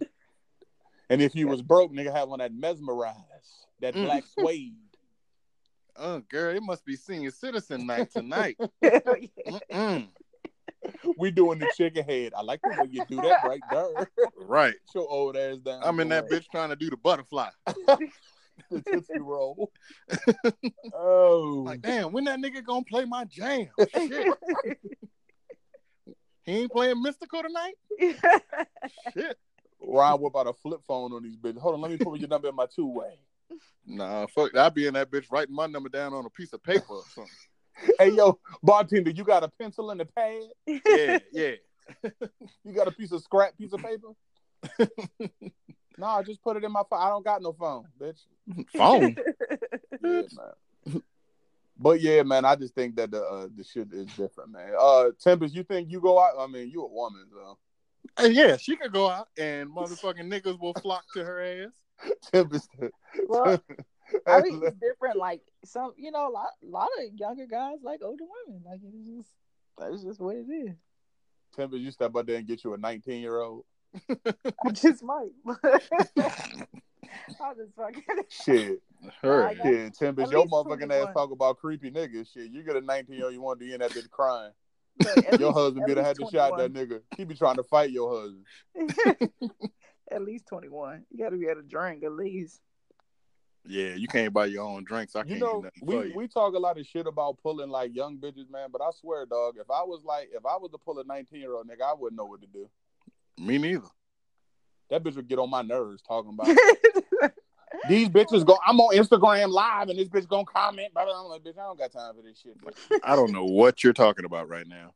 And 1.09 1.23
if 1.23 1.35
you 1.35 1.47
was 1.49 1.63
broke, 1.63 1.93
nigga 1.93 2.13
have 2.13 2.31
on 2.31 2.39
that 2.41 2.53
mesmerize, 2.53 3.67
that 3.81 3.95
Mm. 3.95 4.05
black 4.05 4.25
suede. 4.39 4.75
Oh, 5.97 6.21
girl, 6.29 6.55
it 6.55 6.63
must 6.63 6.85
be 6.85 6.95
senior 6.97 7.31
citizen 7.31 7.87
night 7.87 8.11
tonight. 8.13 8.59
We 11.17 11.31
doing 11.33 11.59
the 11.59 11.67
chicken 11.77 12.05
head. 12.05 12.33
I 12.37 12.43
like 12.43 12.61
the 12.63 12.69
way 12.79 12.87
you 12.91 13.03
do 13.09 13.17
that 13.23 13.43
right 13.45 13.61
there. 13.71 14.07
Right. 14.37 14.73
Get 14.73 14.95
your 14.95 15.09
old 15.11 15.37
ass 15.37 15.59
down. 15.59 15.81
I'm 15.83 15.99
in 16.01 16.09
that 16.11 16.29
boy. 16.29 16.37
bitch 16.37 16.47
trying 16.51 16.69
to 16.69 16.77
do 16.77 16.91
the 16.91 16.97
butterfly. 16.97 17.49
the 17.67 18.81
Tootsie 18.87 19.19
Roll. 19.19 19.73
oh. 20.95 21.63
Like, 21.67 21.81
damn, 21.81 22.13
when 22.13 22.25
that 22.25 22.39
nigga 22.39 22.63
gonna 22.65 22.85
play 22.85 23.05
my 23.05 23.25
jam? 23.25 23.69
Shit. 23.95 24.29
He 26.45 26.53
ain't 26.53 26.71
playing 26.71 27.03
Mystikal 27.03 27.43
tonight? 27.43 27.75
Shit. 29.15 29.37
Ryan, 29.81 30.21
what 30.21 30.29
about 30.29 30.49
a 30.49 30.53
flip 30.53 30.81
phone 30.87 31.13
on 31.13 31.23
these 31.23 31.37
bitches? 31.37 31.59
Hold 31.59 31.75
on, 31.75 31.81
let 31.81 31.91
me 31.91 31.99
put 31.99 32.19
your 32.19 32.29
number 32.29 32.49
in 32.49 32.55
my 32.55 32.67
two 32.67 32.87
way. 32.87 33.19
Nah, 33.87 34.27
fuck. 34.27 34.57
I'll 34.57 34.71
be 34.71 34.87
in 34.87 34.95
that 34.95 35.11
bitch 35.11 35.31
writing 35.31 35.55
my 35.55 35.67
number 35.67 35.89
down 35.89 36.13
on 36.13 36.27
a 36.27 36.31
piece 36.31 36.53
of 36.53 36.63
paper 36.63 36.95
or 36.95 37.03
something. 37.15 37.33
Hey, 37.99 38.11
yo, 38.11 38.39
bartender, 38.63 39.11
you 39.11 39.23
got 39.23 39.45
a 39.45 39.49
pencil 39.49 39.91
and 39.91 40.01
a 40.01 40.07
pad? 40.07 40.43
Yeah, 40.67 41.19
yeah. 41.33 41.53
You 42.65 42.73
got 42.75 42.89
a 42.89 42.91
piece 42.91 43.13
of 43.13 43.23
scrap 43.23 43.57
piece 43.57 43.73
of 43.73 43.81
paper? 43.81 44.09
no, 45.99 46.07
I 46.07 46.23
just 46.25 46.43
put 46.43 46.57
it 46.57 46.65
in 46.65 46.73
my 46.73 46.83
phone. 46.91 47.01
I 47.01 47.09
don't 47.11 47.25
got 47.25 47.41
no 47.41 47.53
phone, 47.53 47.85
bitch. 48.01 48.19
Phone. 48.77 49.17
Yeah. 50.03 50.99
But 51.79 52.01
yeah, 52.01 52.23
man, 52.23 52.45
I 52.45 52.57
just 52.57 52.75
think 52.75 52.97
that 52.97 53.11
the 53.11 53.23
uh, 53.23 53.49
the 53.55 53.65
shit 53.65 53.93
is 53.93 54.07
different, 54.07 54.53
man. 54.53 54.73
Uh, 54.81 55.11
Tempest, 55.21 55.55
you 55.55 55.63
think 55.63 55.91
you 55.91 56.01
go 56.01 56.19
out? 56.19 56.33
I 56.39 56.47
mean, 56.47 56.71
you 56.71 56.83
a 56.83 56.89
woman, 56.89 57.27
so 57.31 57.59
Hey, 58.19 58.31
yeah, 58.31 58.57
she 58.57 58.77
could 58.77 58.93
go 58.93 59.09
out 59.09 59.29
and 59.39 59.71
motherfucking 59.71 60.31
niggas 60.31 60.61
will 60.61 60.75
flock 60.75 61.05
to 61.15 61.25
her 61.25 61.41
ass. 61.41 62.13
Tempest. 62.33 62.69
well, 63.29 63.63
I 64.27 64.41
mean, 64.43 64.63
it's 64.63 64.77
different. 64.77 65.17
Like 65.17 65.41
some, 65.65 65.93
you 65.97 66.11
know, 66.11 66.29
a 66.29 66.31
lot, 66.31 66.51
lot 66.63 66.89
of 66.99 67.15
younger 67.19 67.47
guys 67.47 67.79
like 67.83 68.01
older 68.03 68.25
women. 68.47 68.63
Like 68.65 68.81
it's 68.85 69.07
just, 69.07 69.31
that's 69.79 70.03
just 70.03 70.21
what 70.21 70.37
it 70.37 70.47
is. 70.51 70.77
Tempest, 71.55 71.83
you 71.83 71.91
step 71.91 72.13
out 72.17 72.27
there 72.27 72.37
and 72.37 72.47
get 72.47 72.65
you 72.65 72.75
a 72.75 72.79
19 72.79 73.21
year 73.21 73.41
old. 73.41 73.65
I 74.11 74.71
just 74.73 75.03
might. 75.03 75.31
I'll 77.41 77.55
just 77.55 77.75
fucking. 77.77 78.03
Shit, 78.29 78.83
Her. 79.23 79.45
I 79.45 79.55
got- 79.55 79.63
shit, 79.65 79.95
Tempest, 79.95 80.33
your 80.33 80.43
least 80.43 80.53
motherfucking 80.53 80.93
ass 80.93 81.15
talk 81.15 81.31
about 81.31 81.59
creepy 81.59 81.91
niggas. 81.91 82.33
Shit, 82.33 82.51
you 82.51 82.63
get 82.63 82.77
a 82.77 82.81
19 82.81 83.15
year 83.17 83.25
old, 83.27 83.35
you 83.35 83.41
want 83.41 83.59
to 83.59 83.65
be 83.65 83.73
in 83.73 83.81
that 83.81 83.93
bitch 83.93 84.11
crying. 84.11 84.53
Look, 85.05 85.41
Your 85.41 85.53
husband 85.53 85.83
at 85.83 85.89
be 85.89 85.95
the 85.95 86.05
had 86.05 86.17
to 86.17 86.27
shot 86.31 86.57
that 86.59 86.73
nigga. 86.73 87.01
He 87.17 87.25
be 87.25 87.35
trying 87.35 87.57
to 87.57 87.63
fight 87.63 87.91
your 87.91 88.11
husband. 88.75 89.31
at 90.11 90.23
least 90.23 90.47
twenty 90.47 90.69
one. 90.69 91.05
You 91.11 91.19
got 91.19 91.31
to 91.31 91.37
be 91.37 91.47
able 91.47 91.63
to 91.63 91.67
drink 91.67 92.03
at 92.05 92.13
least. 92.13 92.61
Yeah, 93.69 93.95
you 93.95 94.07
can't 94.07 94.33
buy 94.33 94.47
your 94.47 94.63
own 94.63 94.85
drinks. 94.85 95.17
I 95.17 95.23
can't 95.23 95.41
do 95.41 95.45
know, 95.45 95.61
nothing 95.61 95.71
for 95.81 95.87
we, 95.87 96.09
you. 96.09 96.13
we 96.15 96.29
talk 96.29 96.55
a 96.55 96.59
lot 96.59 96.79
of 96.79 96.87
shit 96.87 97.07
about 97.07 97.39
pulling 97.43 97.69
like 97.69 97.95
young 97.95 98.17
bitches, 98.17 98.49
man. 98.49 98.69
But 98.71 98.81
I 98.81 98.91
swear, 99.01 99.27
dog, 99.27 99.57
if 99.61 99.69
I 99.71 99.83
was 99.83 100.03
like, 100.05 100.29
if 100.33 100.47
I 100.47 100.57
was 100.57 100.71
to 100.71 100.79
pull 100.79 101.01
a 101.01 101.05
19 101.05 101.41
year 101.41 101.55
old 101.55 101.67
nigga, 101.67 101.83
I 101.83 101.95
wouldn't 101.95 102.17
know 102.17 102.27
what 102.27 102.41
to 102.43 102.47
do. 102.47 102.69
Me 103.39 103.59
neither. 103.59 103.89
That 104.89 105.03
bitch 105.03 105.17
would 105.17 105.29
get 105.29 105.41
on 105.41 105.51
my 105.51 105.63
nerves 105.63 106.01
talking 106.03 106.33
about 106.33 106.47
these 107.89 108.09
bitches 108.09 108.45
go. 108.45 108.59
I'm 108.67 108.81
on 108.81 108.95
Instagram 108.97 109.51
live 109.51 109.89
and 109.89 109.99
this 109.99 110.09
bitch 110.09 110.29
gonna 110.29 110.45
comment. 110.45 110.93
Blah, 110.95 111.05
blah. 111.05 111.23
I'm 111.23 111.29
like, 111.29 111.43
bitch, 111.43 111.59
I 111.59 111.63
don't 111.63 111.79
got 111.79 111.93
time 111.93 112.15
for 112.15 112.23
this 112.23 112.39
shit. 112.41 112.57
bitch. 112.61 112.99
I 113.05 113.17
don't 113.17 113.33
know 113.33 113.45
what 113.45 113.83
you're 113.85 113.93
talking 113.93 114.25
about 114.25 114.49
right 114.49 114.67
now. 114.67 114.93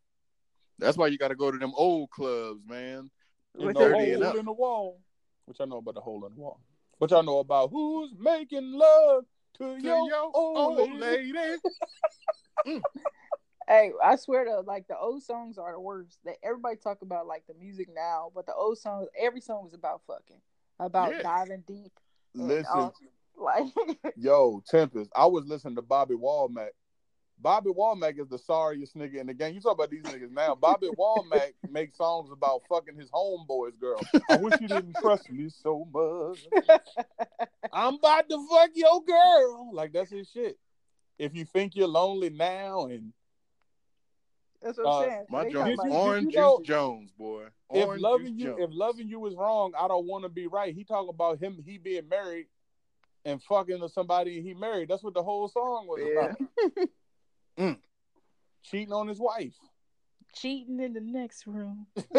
That's 0.79 0.97
why 0.97 1.09
you 1.09 1.19
got 1.19 1.29
to 1.29 1.35
go 1.35 1.51
to 1.51 1.59
them 1.59 1.73
old 1.77 2.11
clubs, 2.11 2.63
man. 2.67 3.11
You 3.59 3.67
With 3.67 3.75
know, 3.77 3.81
their- 3.81 3.93
hole 3.95 4.15
and 4.15 4.23
up. 4.25 4.37
in 4.37 4.45
the 4.47 4.53
wall. 4.53 5.01
Which 5.47 5.61
I 5.61 5.65
know 5.65 5.79
about 5.79 5.95
the 5.95 6.01
hole 6.01 6.25
in 6.27 6.33
the 6.35 6.41
wall. 6.41 6.61
What 6.99 7.11
y'all 7.11 7.23
know 7.23 7.39
about 7.39 7.71
who's 7.71 8.13
making 8.19 8.73
love 8.73 9.25
to, 9.59 9.77
To 9.77 9.83
your, 9.83 10.07
your 10.09 10.31
old 10.35 10.79
old 10.81 10.99
lady? 11.01 11.33
lady. 11.33 11.59
Mm. 12.67 12.83
Hey, 13.67 13.93
I 14.05 14.17
swear 14.17 14.45
to 14.45 14.61
like 14.61 14.87
the 14.89 14.99
old 14.99 15.23
songs 15.23 15.57
are 15.57 15.73
the 15.73 15.81
worst. 15.81 16.19
That 16.25 16.37
everybody 16.43 16.77
talk 16.77 17.03
about 17.03 17.27
like 17.27 17.45
the 17.47 17.55
music 17.55 17.89
now, 17.95 18.31
but 18.35 18.45
the 18.47 18.55
old 18.55 18.79
songs, 18.79 19.09
every 19.19 19.41
song 19.41 19.65
was 19.65 19.73
about 19.75 20.03
fucking, 20.07 20.41
about 20.79 21.13
Yeah. 21.13 21.23
diving 21.23 21.63
deep. 21.67 21.93
Listen, 22.35 22.91
like 23.37 23.65
yo, 24.17 24.63
Tempest. 24.69 25.11
I 25.15 25.27
was 25.27 25.47
listening 25.47 25.77
to 25.77 25.83
Bobby 25.83 26.15
Womack. 26.15 26.71
Bobby 27.43 27.71
Womack 27.71 28.21
is 28.21 28.29
the 28.29 28.39
sorriest 28.39 28.97
nigga 28.97 29.17
in 29.17 29.27
the 29.27 29.35
game. 29.35 29.55
You 29.55 29.61
talk 29.61 29.73
about 29.73 29.91
these 29.91 30.03
niggas 30.03 30.31
now. 30.31 30.55
Bobby 30.55 30.89
Womack 30.99 31.53
makes 31.71 31.97
songs 31.97 32.31
about 32.31 32.63
fucking 32.69 32.97
his 32.97 33.11
homeboys 33.11 33.79
girl. 33.81 34.01
I 34.29 34.37
wish 34.37 34.61
you 34.61 34.69
didn't 34.69 34.97
trust 35.01 35.31
me 35.31 35.49
so 35.49 35.87
much. 35.93 36.47
I'm 37.73 37.95
about 37.95 38.29
to 38.29 38.47
fuck 38.51 38.71
your 38.75 39.03
girl. 39.03 39.71
Like 39.73 39.93
that's 39.93 40.11
his 40.11 40.29
shit. 40.29 40.59
If 41.19 41.35
you 41.35 41.45
think 41.45 41.77
you're 41.77 41.89
lonely 41.89 42.31
now 42.31 42.87
and 42.87 43.13
that's 44.63 44.79
what 44.79 44.87
Uh, 44.87 44.99
I'm 45.01 45.09
saying. 45.09 45.25
My 45.31 45.51
Jones, 45.51 45.77
talk 45.77 45.87
you- 45.87 45.93
Orange 45.93 46.33
you 46.35 46.41
know- 46.41 46.59
Juice 46.59 46.67
Jones, 46.67 47.11
boy. 47.13 47.47
if 47.73 48.01
loving 48.01 48.39
Juice 48.39 48.47
you 48.59 48.65
if 48.65 48.71
loving 48.73 49.09
you 49.09 49.27
is 49.27 49.35
wrong, 49.35 49.73
I 49.79 49.89
don't 49.89 50.07
want 50.07 50.25
to 50.25 50.29
be 50.29 50.47
right. 50.47 50.75
He 50.75 50.85
talk 50.85 51.09
about 51.09 51.39
him 51.39 51.63
he 51.65 51.79
being 51.79 52.09
married 52.09 52.47
and 53.25 53.43
fucking 53.43 53.81
to 53.81 53.89
somebody 53.89 54.41
he 54.43 54.55
married. 54.55 54.89
That's 54.89 55.03
what 55.03 55.15
the 55.15 55.23
whole 55.23 55.49
song 55.49 55.87
was 55.87 56.01
Yeah. 56.03 56.21
about. 56.77 56.89
Mm. 57.59 57.79
Cheating 58.63 58.93
on 58.93 59.09
his 59.09 59.19
wife. 59.21 59.55
cheating 60.35 60.81
in 60.81 60.93
the 60.95 61.01
next 61.01 61.47
room. 61.47 61.87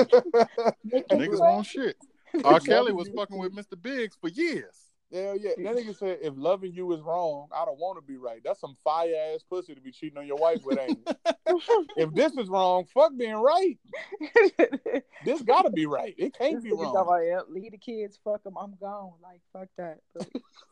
niggas 0.86 1.40
on 1.40 1.64
shit. 1.64 1.96
R. 2.44 2.60
Kelly 2.60 2.92
was 2.92 3.08
fucking 3.16 3.38
with 3.38 3.54
Mr. 3.56 3.82
Biggs 3.82 4.16
for 4.20 4.28
years. 4.30 4.91
Hell 5.14 5.38
yeah. 5.38 5.52
That 5.58 5.76
nigga 5.76 5.96
said 5.98 6.20
if 6.22 6.34
loving 6.38 6.72
you 6.74 6.92
is 6.94 7.02
wrong, 7.02 7.48
I 7.54 7.66
don't 7.66 7.78
want 7.80 7.98
to 7.98 8.02
be 8.02 8.18
right. 8.18 8.42
That's 8.44 8.62
some 8.62 8.78
fire 8.84 9.14
ass 9.34 9.44
pussy 9.50 9.76
to 9.76 9.82
be 9.82 9.92
cheating 9.92 10.18
on 10.18 10.26
your 10.26 10.38
wife 10.38 10.64
with, 10.64 10.80
ain't 10.80 11.00
it? 11.06 11.18
if 11.98 12.14
this 12.14 12.32
is 12.38 12.48
wrong, 12.48 12.86
fuck 12.94 13.12
being 13.18 13.36
right. 13.36 13.78
This 15.24 15.44
gotta 15.44 15.70
be 15.70 15.86
right. 15.86 16.16
It 16.18 16.34
can't 16.34 16.64
be 16.64 16.70
This 16.70 16.80
talking 16.80 16.94
wrong. 16.96 17.06
about, 17.06 17.18
"Yep, 17.24 17.46
leave 17.50 17.72
the 17.74 17.78
kids, 17.78 18.20
fuck 18.24 18.42
them, 18.44 18.58
I'm 18.58 18.74
gone. 18.82 19.12
Like 19.22 19.40
fuck 19.54 19.68
that. 19.78 20.00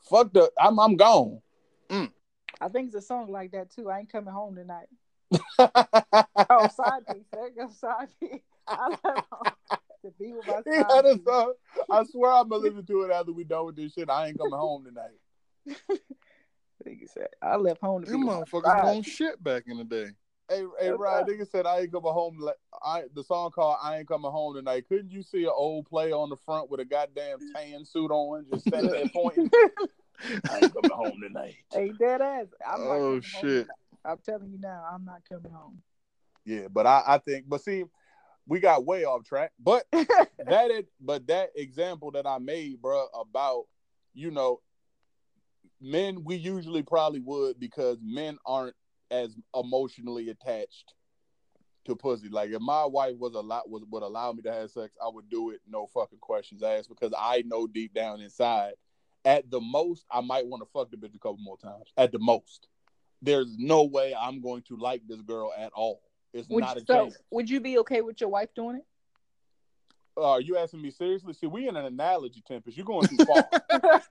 Fuck 0.10 0.34
the 0.34 0.52
I'm 0.60 0.80
I'm 0.80 0.96
gone. 0.96 1.42
Mm. 1.90 2.12
I 2.60 2.70
think 2.70 2.88
it's 2.88 2.96
a 2.96 3.02
song 3.02 3.32
like 3.32 3.52
that 3.52 3.70
too. 3.70 3.90
I 3.92 4.00
ain't 4.00 4.12
coming 4.12 4.34
home 4.34 4.56
tonight. 4.56 4.88
Oh, 6.52 6.68
side 6.70 7.06
piece. 7.12 7.26
There 7.32 7.50
goes 7.52 7.78
side 7.78 8.08
piece. 8.20 8.42
I 8.70 8.96
to 10.06 10.12
be 10.20 10.32
with 10.34 10.46
my 10.48 10.62
He 10.66 10.76
had 10.78 11.06
a 11.06 11.20
song. 11.26 11.54
I 11.90 12.04
swear 12.04 12.32
I'm 12.32 12.50
gonna 12.50 12.64
listen 12.64 12.86
to 12.86 13.02
it 13.04 13.12
after 13.12 13.34
we 13.34 13.44
done 13.44 13.66
with 13.66 13.76
this 13.76 13.94
shit. 13.94 14.10
I 14.10 14.28
ain't 14.28 14.38
coming 14.38 14.54
home 14.54 14.86
tonight. 14.86 15.20
Nigga 16.88 17.10
said, 17.14 17.28
I 17.42 17.58
left 17.58 17.82
home 17.82 18.04
to 18.06 18.18
my 18.18 18.36
motherfuckers 18.36 18.84
on 18.84 19.04
shit 19.04 19.44
back 19.44 19.64
in 19.68 19.78
the 19.78 19.84
day. 19.84 20.08
Hey, 20.50 20.64
hey, 20.80 20.92
Ryan, 20.92 21.26
nigga 21.28 21.48
said 21.48 21.68
I 21.68 21.82
ain't 21.82 21.92
coming 21.92 22.12
home. 22.12 22.50
I, 22.84 23.04
the 23.14 23.24
song 23.24 23.52
called 23.52 23.78
"I 23.84 24.00
Ain't 24.00 24.08
Coming 24.08 24.32
Home 24.32 24.56
Tonight." 24.56 24.88
Couldn't 24.90 25.12
you 25.12 25.22
see 25.22 25.44
an 25.44 25.52
old 25.54 25.86
player 25.86 26.16
on 26.16 26.30
the 26.30 26.38
front 26.38 26.72
with 26.72 26.80
a 26.80 26.86
goddamn 26.86 27.38
tan 27.56 27.86
suit 27.86 28.10
on, 28.10 28.48
just 28.52 28.66
standing 28.66 28.92
there 28.92 29.06
pointing? 29.14 29.52
I 30.50 30.60
ain't 30.60 30.74
coming 30.74 30.90
home 30.92 31.20
tonight. 31.22 31.56
Hey, 31.72 31.92
dead 32.00 32.22
ass. 32.22 32.48
I'm 32.68 32.82
Oh, 32.82 33.22
shit. 33.22 33.68
I'm 34.04 34.18
telling 34.26 34.50
you 34.50 34.58
now, 34.60 34.84
I'm 34.92 35.06
not 35.06 35.22
coming 35.30 35.52
home. 35.52 35.84
Yeah, 36.46 36.68
but 36.72 36.88
I, 36.88 37.04
I 37.06 37.18
think, 37.20 37.46
but 37.48 37.62
see, 37.62 37.84
we 38.50 38.60
got 38.60 38.86
way 38.86 39.06
off 39.06 39.24
track. 39.24 39.52
But 39.60 39.86
that, 39.92 40.72
is, 40.72 40.86
but 41.00 41.28
that 41.28 41.52
example 41.56 42.12
that 42.12 42.26
I 42.26 42.40
made, 42.40 42.82
bro, 42.82 43.06
about 43.14 43.66
you 44.14 44.32
know, 44.32 44.60
men, 45.80 46.24
we 46.26 46.36
usually 46.36 46.84
probably 46.84 47.22
would 47.22 47.60
because 47.60 48.00
men 48.02 48.38
aren't 48.46 48.76
as 49.12 49.36
emotionally 49.56 50.30
attached 50.30 50.94
to 51.86 51.96
pussy. 51.96 52.28
Like 52.28 52.50
if 52.50 52.60
my 52.60 52.86
wife 52.86 53.18
was 53.18 53.36
a 53.36 53.40
lot 53.40 53.70
was 53.70 53.84
would 53.90 54.04
allow 54.04 54.32
me 54.34 54.42
to 54.42 54.52
have 54.52 54.72
sex, 54.72 54.98
I 55.02 55.10
would 55.10 55.30
do 55.30 55.52
it, 55.52 55.62
no 55.68 55.88
fucking 55.88 56.20
questions 56.20 56.64
asked, 56.64 56.90
because 56.90 57.14
I 57.18 57.44
know 57.46 57.68
deep 57.68 57.94
down 57.94 58.20
inside, 58.20 58.74
at 59.26 59.50
the 59.50 59.62
most, 59.62 60.06
I 60.12 60.22
might 60.22 60.48
want 60.48 60.64
to 60.64 60.70
fuck 60.74 60.90
the 60.92 60.98
bitch 60.98 61.16
a 61.16 61.20
couple 61.20 61.38
more 61.40 61.58
times. 61.58 61.94
At 61.98 62.12
the 62.12 62.20
most, 62.20 62.68
there's 63.22 63.58
no 63.58 63.84
way 63.84 64.16
I'm 64.20 64.42
going 64.42 64.64
to 64.64 64.76
like 64.76 65.04
this 65.08 65.22
girl 65.22 65.54
at 65.58 65.72
all. 65.76 66.02
It's 66.34 66.48
Would 66.50 66.62
not 66.62 66.76
you, 66.76 66.82
a 66.82 66.86
so, 66.86 67.04
chance. 67.06 67.18
would 67.32 67.50
you 67.50 67.60
be 67.60 67.80
okay 67.80 68.02
with 68.02 68.22
your 68.22 68.30
wife 68.30 68.50
doing 68.56 68.78
it? 68.78 68.86
Uh, 70.18 70.32
are 70.32 70.42
you 70.42 70.58
asking 70.58 70.82
me 70.82 70.92
seriously? 70.92 71.34
See, 71.34 71.48
we 71.48 71.68
in 71.68 71.76
an 71.78 71.86
analogy, 71.86 72.42
Tempest. 72.46 72.76
You're 72.78 72.86
going 72.86 73.08
too 73.08 73.18
far. 73.26 73.48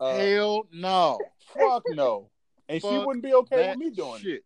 uh, 0.00 0.16
Hell 0.16 0.66
no. 0.72 1.18
fuck 1.54 1.84
no. 1.88 2.28
And 2.68 2.80
she 2.82 2.98
wouldn't 2.98 3.22
be 3.22 3.34
okay 3.34 3.70
with 3.70 3.78
me 3.78 3.90
doing 3.90 4.20
it. 4.24 4.44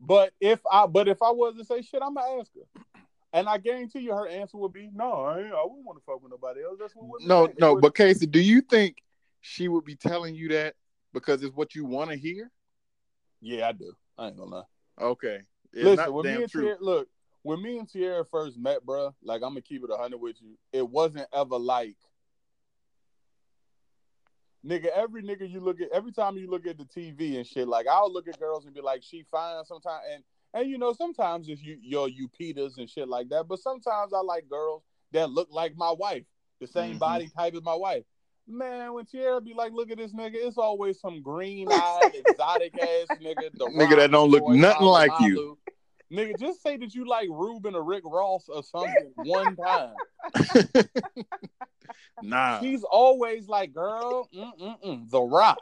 But 0.00 0.32
if 0.40 0.60
I, 0.70 0.86
but 0.86 1.06
if 1.08 1.22
I 1.22 1.30
was 1.30 1.56
to 1.56 1.64
say 1.64 1.80
shit, 1.82 2.02
I'm 2.02 2.14
gonna 2.14 2.40
ask 2.40 2.50
her, 2.54 2.82
and 3.32 3.48
I 3.48 3.58
guarantee 3.58 4.00
you, 4.00 4.12
her 4.12 4.26
answer 4.26 4.56
would 4.58 4.72
be, 4.72 4.90
"No, 4.92 5.12
I, 5.22 5.38
ain't, 5.42 5.54
I 5.54 5.62
wouldn't 5.62 5.86
want 5.86 5.98
to 5.98 6.04
fuck 6.04 6.20
with 6.20 6.32
nobody 6.32 6.64
else." 6.64 6.76
That's 6.80 6.94
what 6.96 7.04
women 7.04 7.28
No, 7.28 7.46
say. 7.46 7.54
No, 7.60 7.74
wouldn't- 7.74 7.82
but 7.82 7.94
Casey, 7.94 8.26
do 8.26 8.40
you 8.40 8.60
think 8.62 8.96
she 9.40 9.68
would 9.68 9.84
be 9.84 9.94
telling 9.94 10.34
you 10.34 10.48
that 10.48 10.74
because 11.12 11.42
it's 11.44 11.54
what 11.54 11.76
you 11.76 11.84
want 11.84 12.10
to 12.10 12.16
hear? 12.16 12.50
yeah, 13.40 13.68
I 13.68 13.72
do. 13.72 13.94
I 14.18 14.26
ain't 14.26 14.36
gonna 14.36 14.50
lie. 14.50 14.62
Okay. 15.00 15.40
It's 15.72 15.84
Listen, 15.84 16.12
when 16.12 16.26
me 16.26 16.42
and. 16.42 16.52
Tierra, 16.52 16.76
look, 16.80 17.08
when 17.42 17.62
me 17.62 17.78
and 17.78 17.88
Tierra 17.88 18.24
first 18.24 18.58
met, 18.58 18.84
bro, 18.84 19.14
like 19.22 19.42
I'm 19.42 19.50
gonna 19.50 19.62
keep 19.62 19.82
it 19.82 19.90
hundred 19.90 20.20
with 20.20 20.36
you. 20.40 20.56
It 20.72 20.88
wasn't 20.88 21.26
ever 21.32 21.58
like, 21.58 21.96
nigga. 24.64 24.86
Every 24.86 25.22
nigga 25.22 25.50
you 25.50 25.60
look 25.60 25.80
at, 25.80 25.90
every 25.92 26.12
time 26.12 26.36
you 26.36 26.48
look 26.50 26.66
at 26.66 26.78
the 26.78 26.84
TV 26.84 27.36
and 27.36 27.46
shit, 27.46 27.66
like 27.68 27.86
I'll 27.88 28.12
look 28.12 28.28
at 28.28 28.38
girls 28.38 28.64
and 28.66 28.74
be 28.74 28.80
like, 28.80 29.02
she 29.02 29.24
fine 29.30 29.64
sometimes, 29.64 30.04
and 30.12 30.22
and 30.54 30.70
you 30.70 30.78
know 30.78 30.92
sometimes 30.92 31.48
it's 31.48 31.62
you 31.62 31.78
your 31.80 32.08
you 32.08 32.28
Peters 32.28 32.78
and 32.78 32.88
shit 32.88 33.08
like 33.08 33.28
that. 33.30 33.48
But 33.48 33.58
sometimes 33.60 34.12
I 34.12 34.20
like 34.20 34.48
girls 34.48 34.82
that 35.12 35.30
look 35.30 35.48
like 35.50 35.76
my 35.76 35.90
wife, 35.90 36.24
the 36.60 36.66
same 36.66 36.96
Mhm. 36.96 37.00
body 37.00 37.28
type 37.28 37.54
as 37.54 37.62
my 37.62 37.74
wife. 37.74 38.04
Man, 38.52 38.92
when 38.92 39.06
Tierra 39.06 39.40
be 39.40 39.54
like, 39.54 39.72
look 39.72 39.90
at 39.90 39.98
this 39.98 40.12
nigga, 40.12 40.34
it's 40.34 40.58
always 40.58 41.00
some 41.00 41.22
green 41.22 41.68
eyed, 41.72 42.12
exotic 42.14 42.78
ass 42.78 43.08
nigga. 43.22 43.50
The 43.54 43.66
Nigga 43.76 43.96
that 43.96 44.10
don't 44.10 44.30
look 44.30 44.44
Boy, 44.44 44.54
nothing 44.54 44.86
like 44.86 45.12
you. 45.20 45.58
Nigga, 46.12 46.38
just 46.38 46.62
say 46.62 46.76
that 46.76 46.94
you 46.94 47.08
like 47.08 47.28
Ruben 47.30 47.74
or 47.74 47.82
Rick 47.82 48.02
Ross 48.04 48.48
or 48.48 48.62
something 48.62 49.12
one 49.16 49.56
time. 49.56 49.94
Nah. 52.20 52.60
He's 52.60 52.84
always 52.84 53.48
like, 53.48 53.72
girl, 53.72 54.28
The 54.32 55.20
Rock. 55.20 55.58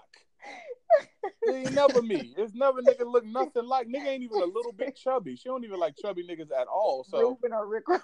It 1.42 1.52
ain't 1.52 1.74
never 1.74 2.02
me. 2.02 2.34
It's 2.36 2.54
never 2.54 2.82
nigga 2.82 3.10
look 3.10 3.24
nothing 3.24 3.64
like. 3.64 3.86
Nigga 3.86 4.06
ain't 4.06 4.22
even 4.22 4.40
a 4.42 4.44
little 4.44 4.72
bit 4.72 4.96
chubby. 4.96 5.36
She 5.36 5.48
don't 5.48 5.64
even 5.64 5.78
like 5.78 5.96
chubby 5.96 6.26
niggas 6.26 6.50
at 6.50 6.66
all. 6.66 7.04
So 7.08 7.20
Ruben 7.20 7.52
or 7.52 7.66
Rick 7.66 7.88
Ross? 7.88 8.02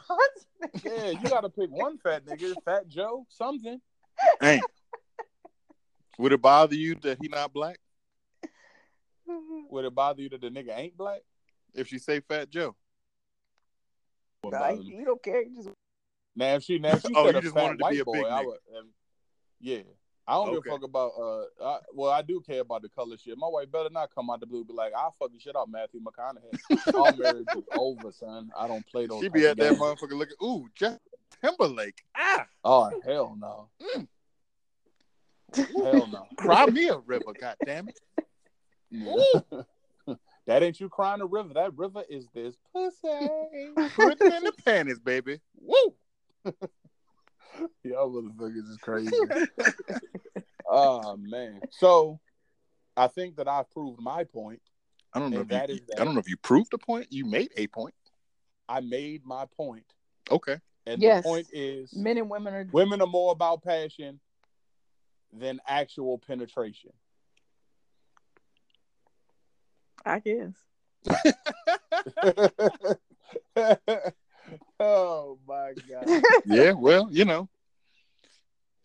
yeah, 0.85 1.11
you 1.11 1.29
gotta 1.29 1.49
pick 1.49 1.71
one 1.71 1.99
fat 1.99 2.25
nigga, 2.25 2.55
Fat 2.65 2.89
Joe, 2.89 3.27
something. 3.29 3.81
Ain't. 4.43 4.65
Would 6.19 6.33
it 6.33 6.41
bother 6.43 6.75
you 6.75 6.95
that 7.03 7.19
he 7.21 7.29
not 7.29 7.53
black? 7.53 7.79
Would 9.71 9.85
it 9.85 9.95
bother 9.95 10.23
you 10.23 10.29
that 10.31 10.41
the 10.41 10.49
nigga 10.51 10.77
ain't 10.77 10.97
black? 10.97 11.21
If 11.75 11.89
she 11.89 11.99
say 11.99 12.21
Fat 12.21 12.51
Joe? 12.51 12.75
Would 14.43 14.53
Nah, 14.53 14.75
he, 14.75 14.97
he 14.97 15.05
don't 15.05 15.23
care. 15.23 15.45
He 15.45 15.55
just 15.57 15.69
Now 16.35 16.55
if 16.55 16.63
she 16.63 16.79
now 16.79 16.95
if 16.95 17.03
she 17.03 17.13
Oh, 17.17 17.25
said 17.25 17.35
you 17.35 17.39
a 17.39 17.43
just 17.43 17.55
fat 17.55 17.79
white 17.79 17.93
be 17.93 18.01
a 18.01 18.05
boy, 18.05 18.23
big 18.23 18.25
I 18.25 18.41
would. 18.41 18.59
um, 18.79 18.89
yeah, 19.61 19.81
I 20.27 20.35
don't 20.35 20.53
give 20.53 20.63
a 20.67 20.71
fuck 20.71 20.83
about. 20.85 21.13
Uh, 21.19 21.45
I, 21.65 21.79
well, 21.95 22.11
I 22.11 22.23
do 22.23 22.41
care 22.41 22.61
about 22.61 22.83
the 22.83 22.89
color 22.89 23.17
shit. 23.17 23.37
My 23.39 23.49
wife 23.49 23.71
better 23.71 23.91
not 23.91 24.15
come 24.15 24.31
out 24.31 24.41
the 24.41 24.47
blue 24.47 24.59
and 24.59 24.69
be 24.69 24.75
like, 24.75 24.93
"I'll 24.97 25.15
fuck 25.19 25.33
the 25.33 25.39
shit 25.41 25.57
out 25.57 25.69
Matthew 25.71 26.01
McConaughey." 26.01 26.59
All 26.95 27.13
marriage 27.17 27.47
is 27.55 27.65
over, 27.75 28.13
son. 28.13 28.51
I 28.57 28.67
don't 28.69 28.87
play 28.87 29.07
those. 29.07 29.23
She 29.23 29.29
be 29.29 29.45
of 29.45 29.53
at 29.53 29.57
that 29.59 29.71
games. 29.71 29.81
motherfucker 29.81 30.13
looking, 30.13 30.37
ooh, 30.43 30.69
Justin 30.75 31.01
Timberlake. 31.43 32.03
Ah, 32.17 32.47
Oh 32.65 32.91
hell 33.05 33.37
no, 33.39 33.69
hell 35.57 36.07
no. 36.07 36.27
cry 36.37 36.67
me 36.67 36.89
a 36.89 36.99
river, 36.99 37.33
goddamn 37.39 37.89
it. 37.89 37.99
that 40.47 40.63
ain't 40.63 40.81
you 40.81 40.89
crying 40.89 41.21
a 41.21 41.27
river. 41.27 41.55
That 41.55 41.77
river 41.77 42.03
is 42.09 42.27
this 42.35 42.57
pussy. 42.73 43.29
Put 43.95 44.21
it 44.21 44.33
in 44.33 44.45
the 44.45 44.53
panties, 44.65 45.01
baby. 45.01 45.41
Woo! 45.61 45.95
Y'all 47.83 48.11
motherfuckers 48.11 48.69
is 48.69 48.79
crazy. 48.81 49.11
oh 50.69 51.17
man. 51.17 51.61
So 51.71 52.21
I 52.97 53.09
think 53.09 53.37
that 53.37 53.49
I've 53.49 53.71
proved 53.71 54.01
my 54.01 54.25
point. 54.25 54.61
I 55.13 55.19
don't 55.19 55.31
know 55.31 55.41
if 55.41 55.49
that 55.49 55.69
you, 55.69 55.77
is 55.77 55.81
that. 55.89 56.01
I 56.01 56.05
don't 56.05 56.15
know 56.15 56.21
if 56.21 56.29
you 56.29 56.37
proved 56.37 56.73
a 56.75 56.79
point. 56.79 57.07
You 57.11 57.25
made 57.25 57.51
a 57.57 57.67
point. 57.69 57.95
I 58.69 58.81
made 58.81 59.25
my 59.25 59.47
point. 59.57 59.85
Okay. 60.31 60.59
And 60.87 61.03
Yes. 61.03 61.25
the 61.25 61.29
point 61.29 61.47
is 61.53 61.95
men 61.95 62.19
and 62.19 62.29
women 62.31 62.55
are. 62.55 62.69
women 62.73 63.01
are 63.01 63.07
more 63.07 63.33
about 63.33 63.63
passion 63.63 64.21
than 65.33 65.61
actual 65.67 66.19
penetration. 66.19 66.93
I 70.05 70.21
guess. 70.21 70.53
oh 74.81 75.39
my 75.47 75.73
god. 75.89 76.23
yeah, 76.47 76.73
well, 76.73 77.09
you 77.11 77.25
know. 77.25 77.49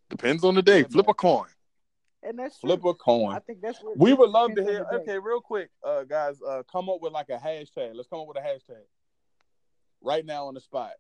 Depends 0.10 0.44
on 0.44 0.56
the 0.56 0.62
day. 0.62 0.84
Flip 0.84 1.08
a 1.08 1.14
coin. 1.14 1.48
and 2.24 2.38
that's 2.38 2.58
Flip 2.58 2.84
a 2.84 2.94
coin. 2.94 3.34
I 3.36 3.40
think 3.40 3.62
that's 3.62 3.80
what 3.82 3.98
We 3.98 4.14
would 4.14 4.30
love 4.30 4.56
to 4.56 4.64
hear. 4.64 4.84
on 4.84 4.88
the 4.92 4.98
day. 4.98 5.04
Okay, 5.14 5.20
real 5.20 5.40
quick, 5.42 5.70
uh, 5.86 6.04
guys, 6.04 6.42
uh, 6.42 6.64
come 6.70 6.90
up 6.90 6.98
with 7.02 7.14
like 7.14 7.30
a 7.30 7.38
hashtag. 7.38 7.92
Let's 7.94 8.10
come 8.10 8.20
up 8.20 8.28
with 8.28 8.38
a 8.38 8.42
hashtag 8.42 8.84
right 10.02 10.26
now 10.26 10.48
on 10.48 10.54
the 10.56 10.60
spot 10.60 10.92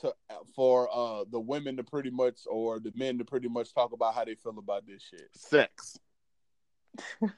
to 0.00 0.14
for 0.54 0.88
uh 0.92 1.24
the 1.30 1.40
women 1.40 1.76
to 1.76 1.84
pretty 1.84 2.10
much 2.10 2.40
or 2.50 2.78
the 2.80 2.92
men 2.94 3.18
to 3.18 3.24
pretty 3.24 3.48
much 3.48 3.74
talk 3.74 3.92
about 3.92 4.14
how 4.14 4.24
they 4.24 4.34
feel 4.34 4.58
about 4.58 4.86
this 4.86 5.02
shit. 5.02 5.28
Sex. 5.34 5.98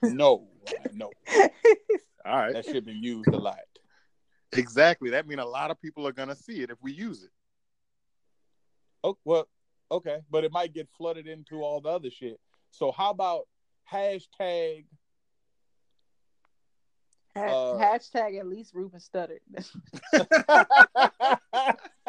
No, 0.02 0.48
no, 0.94 1.11
All 2.24 2.36
right. 2.36 2.52
that 2.54 2.64
should 2.64 2.86
be 2.86 2.92
used 2.92 3.28
a 3.28 3.36
lot. 3.38 3.58
Exactly. 4.52 5.11
That 5.11 5.26
means 5.26 5.40
a 5.40 5.44
lot 5.44 5.70
of 5.70 5.80
people 5.80 6.06
are 6.06 6.12
gonna 6.12 6.34
see 6.36 6.62
it 6.62 6.70
if 6.70 6.78
we 6.82 6.92
use 6.92 7.22
it. 7.24 7.30
Oh 9.04 9.16
well, 9.24 9.48
okay, 9.90 10.20
but 10.30 10.44
it 10.44 10.52
might 10.52 10.72
get 10.72 10.88
flooded 10.96 11.26
into 11.26 11.62
all 11.62 11.80
the 11.80 11.88
other 11.90 12.11
shit. 12.11 12.40
So 12.70 12.90
how 12.92 13.11
about 13.11 13.46
hashtag? 13.92 14.86
Ha- 17.36 17.42
Uh, 17.46 17.78
hashtag 17.78 18.38
at 18.38 18.46
least 18.46 18.74
Ruben 18.74 19.00
Studdard. 19.00 19.40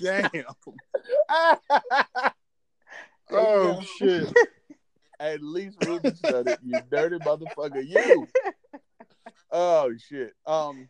Damn. 0.00 0.30
oh 3.30 3.80
shit. 3.98 4.32
At 5.20 5.42
least 5.42 5.84
Ruben 5.86 6.16
said 6.16 6.48
it. 6.48 6.58
You 6.64 6.80
dirty 6.90 7.18
motherfucker, 7.18 7.86
you. 7.86 8.26
Oh 9.50 9.92
shit. 10.08 10.32
Um, 10.46 10.88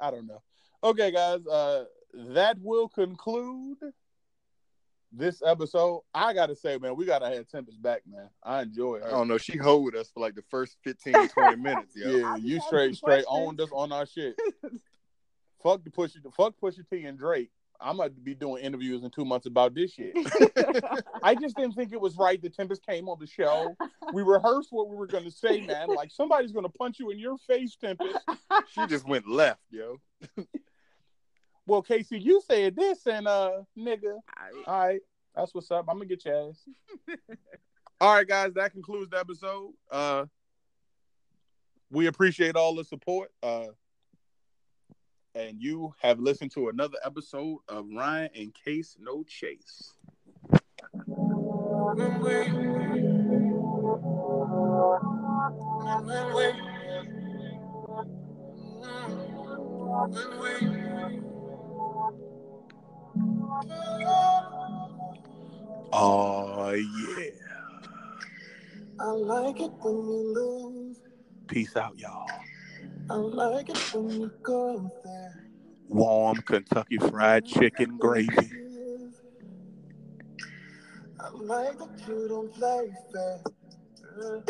I 0.00 0.10
don't 0.10 0.26
know. 0.26 0.42
Okay, 0.82 1.12
guys. 1.12 1.46
Uh, 1.46 1.84
that 2.12 2.58
will 2.60 2.88
conclude 2.88 3.78
this 5.12 5.42
episode. 5.44 6.02
I 6.14 6.32
gotta 6.32 6.54
say, 6.54 6.78
man, 6.78 6.96
we 6.96 7.04
gotta 7.04 7.28
have 7.28 7.48
Tempest 7.48 7.80
back, 7.82 8.02
man. 8.06 8.28
I 8.42 8.62
enjoy 8.62 9.00
her. 9.00 9.06
I 9.06 9.10
don't 9.10 9.28
know. 9.28 9.38
She 9.38 9.56
hold 9.56 9.94
us 9.94 10.10
for 10.12 10.20
like 10.20 10.34
the 10.34 10.44
first 10.50 10.76
15, 10.84 11.28
20 11.28 11.56
minutes, 11.62 11.96
yo. 11.96 12.10
Yeah, 12.10 12.36
you 12.36 12.60
straight 12.60 12.96
straight 12.96 13.26
questions. 13.26 13.26
owned 13.28 13.60
us 13.60 13.70
on 13.72 13.92
our 13.92 14.06
shit. 14.06 14.38
fuck 15.62 15.84
the 15.84 15.90
push 15.90 16.12
fuck 16.36 16.54
Pusha 16.62 16.88
T 16.88 17.04
and 17.04 17.18
Drake. 17.18 17.50
I'm 17.82 17.96
gonna 17.96 18.10
be 18.10 18.34
doing 18.34 18.62
interviews 18.62 19.02
in 19.02 19.10
two 19.10 19.24
months 19.24 19.46
about 19.46 19.74
this 19.74 19.92
shit. 19.94 20.12
I 21.22 21.34
just 21.34 21.56
didn't 21.56 21.72
think 21.72 21.92
it 21.92 22.00
was 22.00 22.16
right 22.16 22.40
that 22.42 22.54
Tempest 22.54 22.84
came 22.84 23.08
on 23.08 23.18
the 23.18 23.26
show. 23.26 23.74
We 24.12 24.22
rehearsed 24.22 24.68
what 24.70 24.90
we 24.90 24.96
were 24.96 25.06
gonna 25.06 25.30
say, 25.30 25.62
man. 25.62 25.88
Like 25.88 26.10
somebody's 26.10 26.52
gonna 26.52 26.68
punch 26.68 26.98
you 26.98 27.10
in 27.10 27.18
your 27.18 27.38
face, 27.38 27.76
Tempest. 27.76 28.18
She 28.72 28.86
just 28.86 29.08
went 29.08 29.26
left, 29.26 29.62
yo. 29.70 29.96
Well, 31.66 31.82
Casey, 31.82 32.18
you 32.18 32.40
said 32.46 32.76
this, 32.76 33.06
and 33.06 33.28
uh, 33.28 33.62
nigga, 33.78 34.18
all 34.66 34.86
right, 34.86 35.00
that's 35.34 35.54
what's 35.54 35.70
up. 35.70 35.86
I'm 35.88 35.96
gonna 35.96 36.06
get 36.06 36.24
your 36.24 36.50
ass. 36.50 36.64
all 38.00 38.14
right, 38.14 38.26
guys, 38.26 38.54
that 38.54 38.72
concludes 38.72 39.10
the 39.10 39.18
episode. 39.18 39.72
Uh, 39.90 40.26
we 41.90 42.06
appreciate 42.06 42.56
all 42.56 42.74
the 42.74 42.84
support. 42.84 43.30
Uh, 43.42 43.66
and 45.34 45.60
you 45.60 45.94
have 46.00 46.18
listened 46.18 46.50
to 46.52 46.68
another 46.68 46.98
episode 47.04 47.58
of 47.68 47.86
Ryan 47.94 48.30
and 48.34 48.54
Case 48.64 48.96
No 48.98 49.22
Chase. 49.24 49.94
Oh 65.92 66.72
yeah. 66.72 67.30
I 68.98 69.04
like 69.10 69.60
it 69.60 69.70
when 69.80 69.94
you 69.94 70.34
lose. 70.34 70.96
Peace 71.46 71.76
out, 71.76 71.98
y'all. 71.98 72.26
I 73.10 73.14
like 73.14 73.68
it 73.68 73.94
when 73.94 74.10
you 74.10 74.30
go 74.42 74.90
there. 75.04 75.44
Warm 75.88 76.38
Kentucky 76.42 76.98
Fried 76.98 77.44
Chicken 77.46 77.98
gravy. 77.98 78.50
I 81.18 81.30
like 81.34 81.78
that 81.78 82.08
you 82.08 82.28
don't 82.28 82.54
play 82.54 82.90
fair. 83.12 83.40
Uh, 84.22 84.40